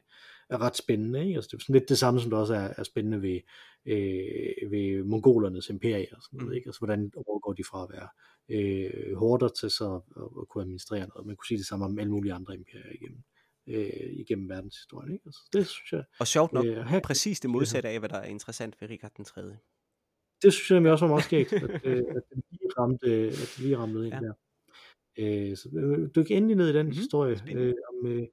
er 0.49 0.61
ret 0.61 0.77
spændende, 0.77 1.25
ikke? 1.25 1.35
Altså, 1.35 1.49
det 1.51 1.57
er 1.57 1.61
sådan 1.61 1.79
lidt 1.79 1.89
det 1.89 1.97
samme, 1.97 2.19
som 2.19 2.29
der 2.29 2.37
også 2.37 2.53
er, 2.53 2.73
er 2.77 2.83
spændende 2.83 3.21
ved, 3.21 3.39
øh, 3.85 4.71
ved 4.71 5.03
mongolernes 5.03 5.69
imperie, 5.69 6.15
og 6.15 6.21
sådan 6.23 6.37
noget, 6.37 6.49
mm. 6.49 6.55
ikke? 6.55 6.67
Altså, 6.67 6.79
hvordan 6.79 7.11
overgår 7.15 7.53
de 7.53 7.63
fra 7.71 7.83
at 7.83 7.89
være 7.93 8.09
øh, 8.49 9.15
hårder 9.15 9.47
til 9.47 9.69
så 9.69 10.01
at, 10.17 10.23
at 10.41 10.47
kunne 10.49 10.63
administrere 10.63 11.07
noget. 11.07 11.27
Man 11.27 11.35
kunne 11.35 11.47
sige 11.47 11.57
det 11.57 11.67
samme 11.67 11.85
om 11.85 11.99
alle 11.99 12.11
mulige 12.11 12.33
andre 12.33 12.55
imperier 12.55 12.93
igennem 13.01 13.23
øh, 13.67 13.89
igennem 14.11 14.49
verdenshistorien. 14.49 15.13
Ikke? 15.13 15.23
Altså, 15.25 15.41
det 15.53 15.67
synes 15.67 15.91
jeg, 15.91 16.03
og 16.19 16.27
sjovt 16.27 16.53
nok, 16.53 16.65
øh, 16.65 16.85
her, 16.85 16.99
præcis 16.99 17.39
det 17.39 17.49
modsatte 17.49 17.89
af, 17.89 17.99
hvad 17.99 18.09
der 18.09 18.17
er 18.17 18.25
interessant 18.25 18.81
ved 18.81 18.89
Richard 18.89 19.11
den 19.17 19.25
3. 19.25 19.41
Det 20.41 20.53
synes 20.53 20.69
jeg 20.69 20.75
nemlig 20.75 20.91
også 20.91 21.05
var 21.05 21.13
meget 21.13 21.23
skægt, 21.23 21.53
at, 21.53 21.63
øh, 21.85 21.97
at 21.97 22.23
det 22.29 22.43
lige 22.51 22.69
ramte, 22.77 23.07
at 23.07 23.53
det 23.55 23.59
lige 23.59 23.77
ramte 23.77 23.99
ind 23.99 24.13
ja. 24.13 24.19
der. 24.19 24.33
Øh, 25.17 25.57
så 25.57 25.69
øh, 25.77 26.09
dyk 26.15 26.31
endelig 26.31 26.57
ned 26.57 26.69
i 26.69 26.73
den 26.73 26.85
mm-hmm. 26.85 26.97
historie 26.97 27.41
øh, 27.55 27.73
om 27.89 28.07
øh, 28.07 28.27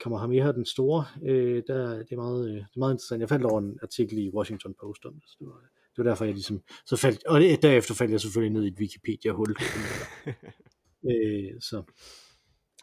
Kamehameha 0.00 0.52
den 0.52 0.66
store. 0.66 1.04
Øh, 1.24 1.62
der, 1.66 1.98
det, 1.98 2.12
er 2.12 2.16
meget, 2.16 2.48
øh, 2.48 2.54
det 2.54 2.76
er 2.76 2.78
meget 2.78 2.94
interessant. 2.94 3.20
Jeg 3.20 3.28
faldt 3.28 3.44
over 3.44 3.60
en 3.60 3.78
artikel 3.82 4.18
i 4.18 4.30
Washington 4.30 4.74
Post 4.80 5.04
om 5.04 5.14
det, 5.14 5.28
så 5.28 5.36
det 5.38 5.46
var, 5.46 5.60
det 5.96 6.04
var 6.04 6.04
derfor, 6.04 6.24
jeg 6.24 6.34
ligesom, 6.34 6.62
så 6.86 6.96
faldt, 6.96 7.24
og 7.24 7.40
derefter 7.40 7.94
faldt 7.94 8.12
jeg 8.12 8.20
selvfølgelig 8.20 8.52
ned 8.52 8.64
i 8.64 8.68
et 8.68 8.78
Wikipedia-hul. 8.78 9.56
øh, 11.10 11.60
så, 11.60 11.82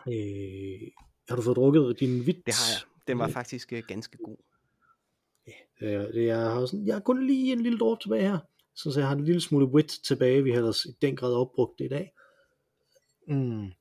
øh, 0.08 0.88
har 1.30 1.36
du 1.36 1.42
fået 1.42 1.56
drukket 1.56 2.00
din 2.00 2.26
vit? 2.26 2.46
Det 2.46 2.54
har 2.54 2.74
jeg. 2.74 2.82
Den 3.08 3.20
var 3.20 3.28
faktisk 3.28 3.72
uh, 3.72 3.80
ganske 3.88 4.18
god. 4.18 4.38
Ja, 5.82 6.08
det, 6.08 6.26
jeg, 6.26 6.38
har 6.38 6.66
sådan, 6.66 6.86
jeg 6.86 6.96
har 6.96 7.00
kun 7.00 7.28
lige 7.28 7.52
en 7.52 7.62
lille 7.62 7.80
dråbe 7.80 8.02
tilbage 8.02 8.22
her. 8.22 8.40
Så 8.76 8.94
jeg 8.98 9.08
har 9.08 9.16
en 9.16 9.26
lille 9.26 9.42
smule 9.42 9.66
wit 9.66 10.00
tilbage. 10.04 10.44
Vi 10.44 10.52
har 10.52 10.58
ellers 10.58 10.86
i 10.86 10.90
den 11.02 11.16
grad 11.16 11.34
opbrugt 11.34 11.80
det 11.80 11.86
i 11.86 11.88
dag. 11.88 12.12
Mm. 13.28 13.72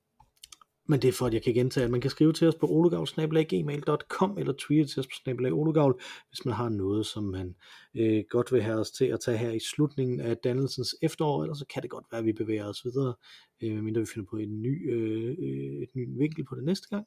Men 0.90 1.02
det 1.02 1.08
er 1.08 1.12
for, 1.12 1.26
at 1.26 1.34
jeg 1.34 1.42
kan 1.42 1.54
gentage, 1.54 1.84
at 1.84 1.90
man 1.90 2.00
kan 2.00 2.10
skrive 2.10 2.32
til 2.32 2.48
os 2.48 2.54
på 2.54 2.66
olugavl.gmail.com 2.66 4.38
eller 4.38 4.52
tweete 4.58 4.88
til 4.88 5.00
os 5.00 5.06
på 5.06 5.12
snabelagolugavl, 5.22 6.02
hvis 6.28 6.44
man 6.44 6.54
har 6.54 6.68
noget, 6.68 7.06
som 7.06 7.24
man 7.24 7.54
øh, 7.94 8.24
godt 8.30 8.52
vil 8.52 8.62
have 8.62 8.80
os 8.80 8.90
til 8.90 9.04
at 9.04 9.20
tage 9.20 9.38
her 9.38 9.50
i 9.50 9.58
slutningen 9.58 10.20
af 10.20 10.36
dannelsens 10.36 10.94
efterår, 11.02 11.42
eller 11.42 11.54
så 11.54 11.64
kan 11.74 11.82
det 11.82 11.90
godt 11.90 12.04
være, 12.10 12.18
at 12.18 12.24
vi 12.24 12.32
bevæger 12.32 12.68
os 12.68 12.84
videre, 12.84 13.14
øh, 13.62 13.72
medmindre 13.72 14.00
vi 14.00 14.06
finder 14.14 14.30
på 14.30 14.36
en 14.36 14.62
ny, 14.62 14.92
øh, 14.92 15.36
øh 15.38 15.82
et 15.82 15.88
ny 15.96 16.18
vinkel 16.18 16.44
på 16.44 16.54
det 16.54 16.64
næste 16.64 16.88
gang. 16.88 17.06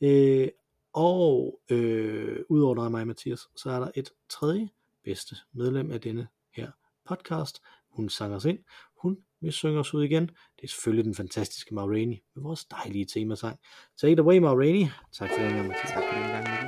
Øh, 0.00 0.48
og 0.92 1.60
øh, 1.70 2.36
udover 2.48 2.74
dig 2.74 2.84
og 2.84 2.90
mig, 2.90 3.06
Mathias, 3.06 3.40
så 3.56 3.70
er 3.70 3.80
der 3.80 3.90
et 3.94 4.10
tredje 4.28 4.68
bedste 5.04 5.36
medlem 5.52 5.90
af 5.90 6.00
denne 6.00 6.28
her 6.54 6.70
podcast. 7.08 7.62
Hun 7.90 8.08
sang 8.08 8.34
os 8.34 8.44
ind. 8.44 8.58
Hun 9.02 9.18
vil 9.40 9.52
synge 9.52 9.78
os 9.78 9.94
ud 9.94 10.04
igen. 10.04 10.22
Det 10.56 10.64
er 10.64 10.68
selvfølgelig 10.68 11.04
den 11.04 11.14
fantastiske 11.14 11.74
Ma 11.74 11.82
Rainey 11.82 12.16
med 12.34 12.42
vores 12.42 12.64
dejlige 12.64 13.04
temasang. 13.04 13.58
Take 14.00 14.12
it 14.12 14.18
away, 14.18 14.38
Ma 14.38 14.48
Rainey. 14.48 14.86
Tak 15.12 15.30
for 15.30 15.42
den 15.42 15.68
Mathias. 15.68 15.90
Tak 15.90 16.02
for 16.04 16.20
den 16.20 16.28
gang, 16.28 16.44
Mathias. 16.44 16.67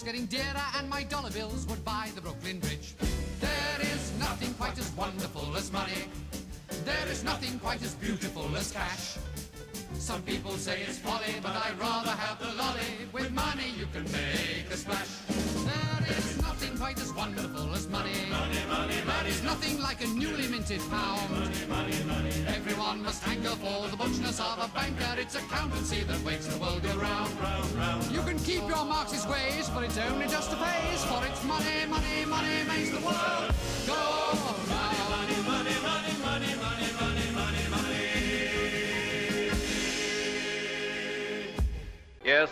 The 0.00 0.04
getting 0.04 0.26
dearer, 0.26 0.66
and 0.76 0.90
my 0.90 1.04
dollar 1.04 1.30
bills 1.30 1.66
would 1.68 1.82
buy 1.82 2.10
the 2.14 2.20
Brooklyn 2.20 2.60
Bridge. 2.60 2.94
There 3.40 3.80
is 3.80 4.12
nothing 4.18 4.52
quite 4.54 4.78
as 4.78 4.90
wonderful 4.92 5.56
as 5.56 5.72
money. 5.72 6.10
There 6.84 7.08
is 7.08 7.24
nothing 7.24 7.58
quite 7.58 7.82
as 7.82 7.94
beautiful 7.94 8.54
as 8.56 8.72
cash. 8.72 9.16
Some 9.94 10.20
people 10.22 10.52
say 10.52 10.82
it's 10.86 10.98
folly, 10.98 11.34
but 11.42 11.52
I'd 11.52 11.80
rather 11.80 12.10
have 12.10 12.38
the 12.38 12.52
lolly. 12.62 13.08
With 13.10 13.32
money 13.32 13.70
you 13.78 13.86
can 13.86 14.04
make 14.12 14.70
a 14.70 14.76
splash. 14.76 15.08
There 15.64 16.18
is 16.18 16.42
nothing 16.42 16.76
quite 16.76 17.00
as 17.00 17.14
wonderful 17.14 17.74
as 17.74 17.88
money. 17.88 18.12
Money, 18.30 18.58
money, 18.68 18.68
money. 18.68 19.00
There 19.06 19.26
is 19.28 19.42
nothing 19.42 19.80
like 19.80 20.04
a 20.04 20.08
newly 20.08 20.46
minted 20.48 20.82
pound. 20.90 21.30
Money, 21.30 21.66
money, 21.68 22.04
money. 22.04 22.44
Everyone 22.48 23.02
must 23.02 23.22
hanker 23.24 23.56
for 23.56 23.85
of 24.06 24.58
a 24.58 24.68
banker, 24.74 25.20
it's 25.20 25.34
accountancy 25.34 26.02
that 26.04 26.22
makes 26.24 26.46
the 26.46 26.56
world 26.58 26.80
go 26.82 26.96
round, 26.96 27.40
round, 27.40 27.72
round. 27.72 28.04
You 28.12 28.22
can 28.22 28.38
keep 28.38 28.62
your 28.68 28.84
Marxist 28.84 29.28
ways, 29.28 29.68
but 29.70 29.82
it's 29.82 29.98
only 29.98 30.26
just 30.28 30.52
a 30.52 30.56
phase, 30.56 31.04
for 31.04 31.26
it's 31.26 31.42
money, 31.44 31.86
money, 31.88 32.24
money 32.24 32.62
makes 32.68 32.90
the 32.90 33.00
world 33.00 33.52
go 33.86 33.94
round. 33.94 35.06
Money, 35.10 35.42
money, 35.42 35.74
money, 35.82 36.14
money, 36.22 36.54
money, 36.54 36.88
money, 36.94 37.30
money, 37.34 37.68
money. 37.70 38.06
Yes, 42.24 42.50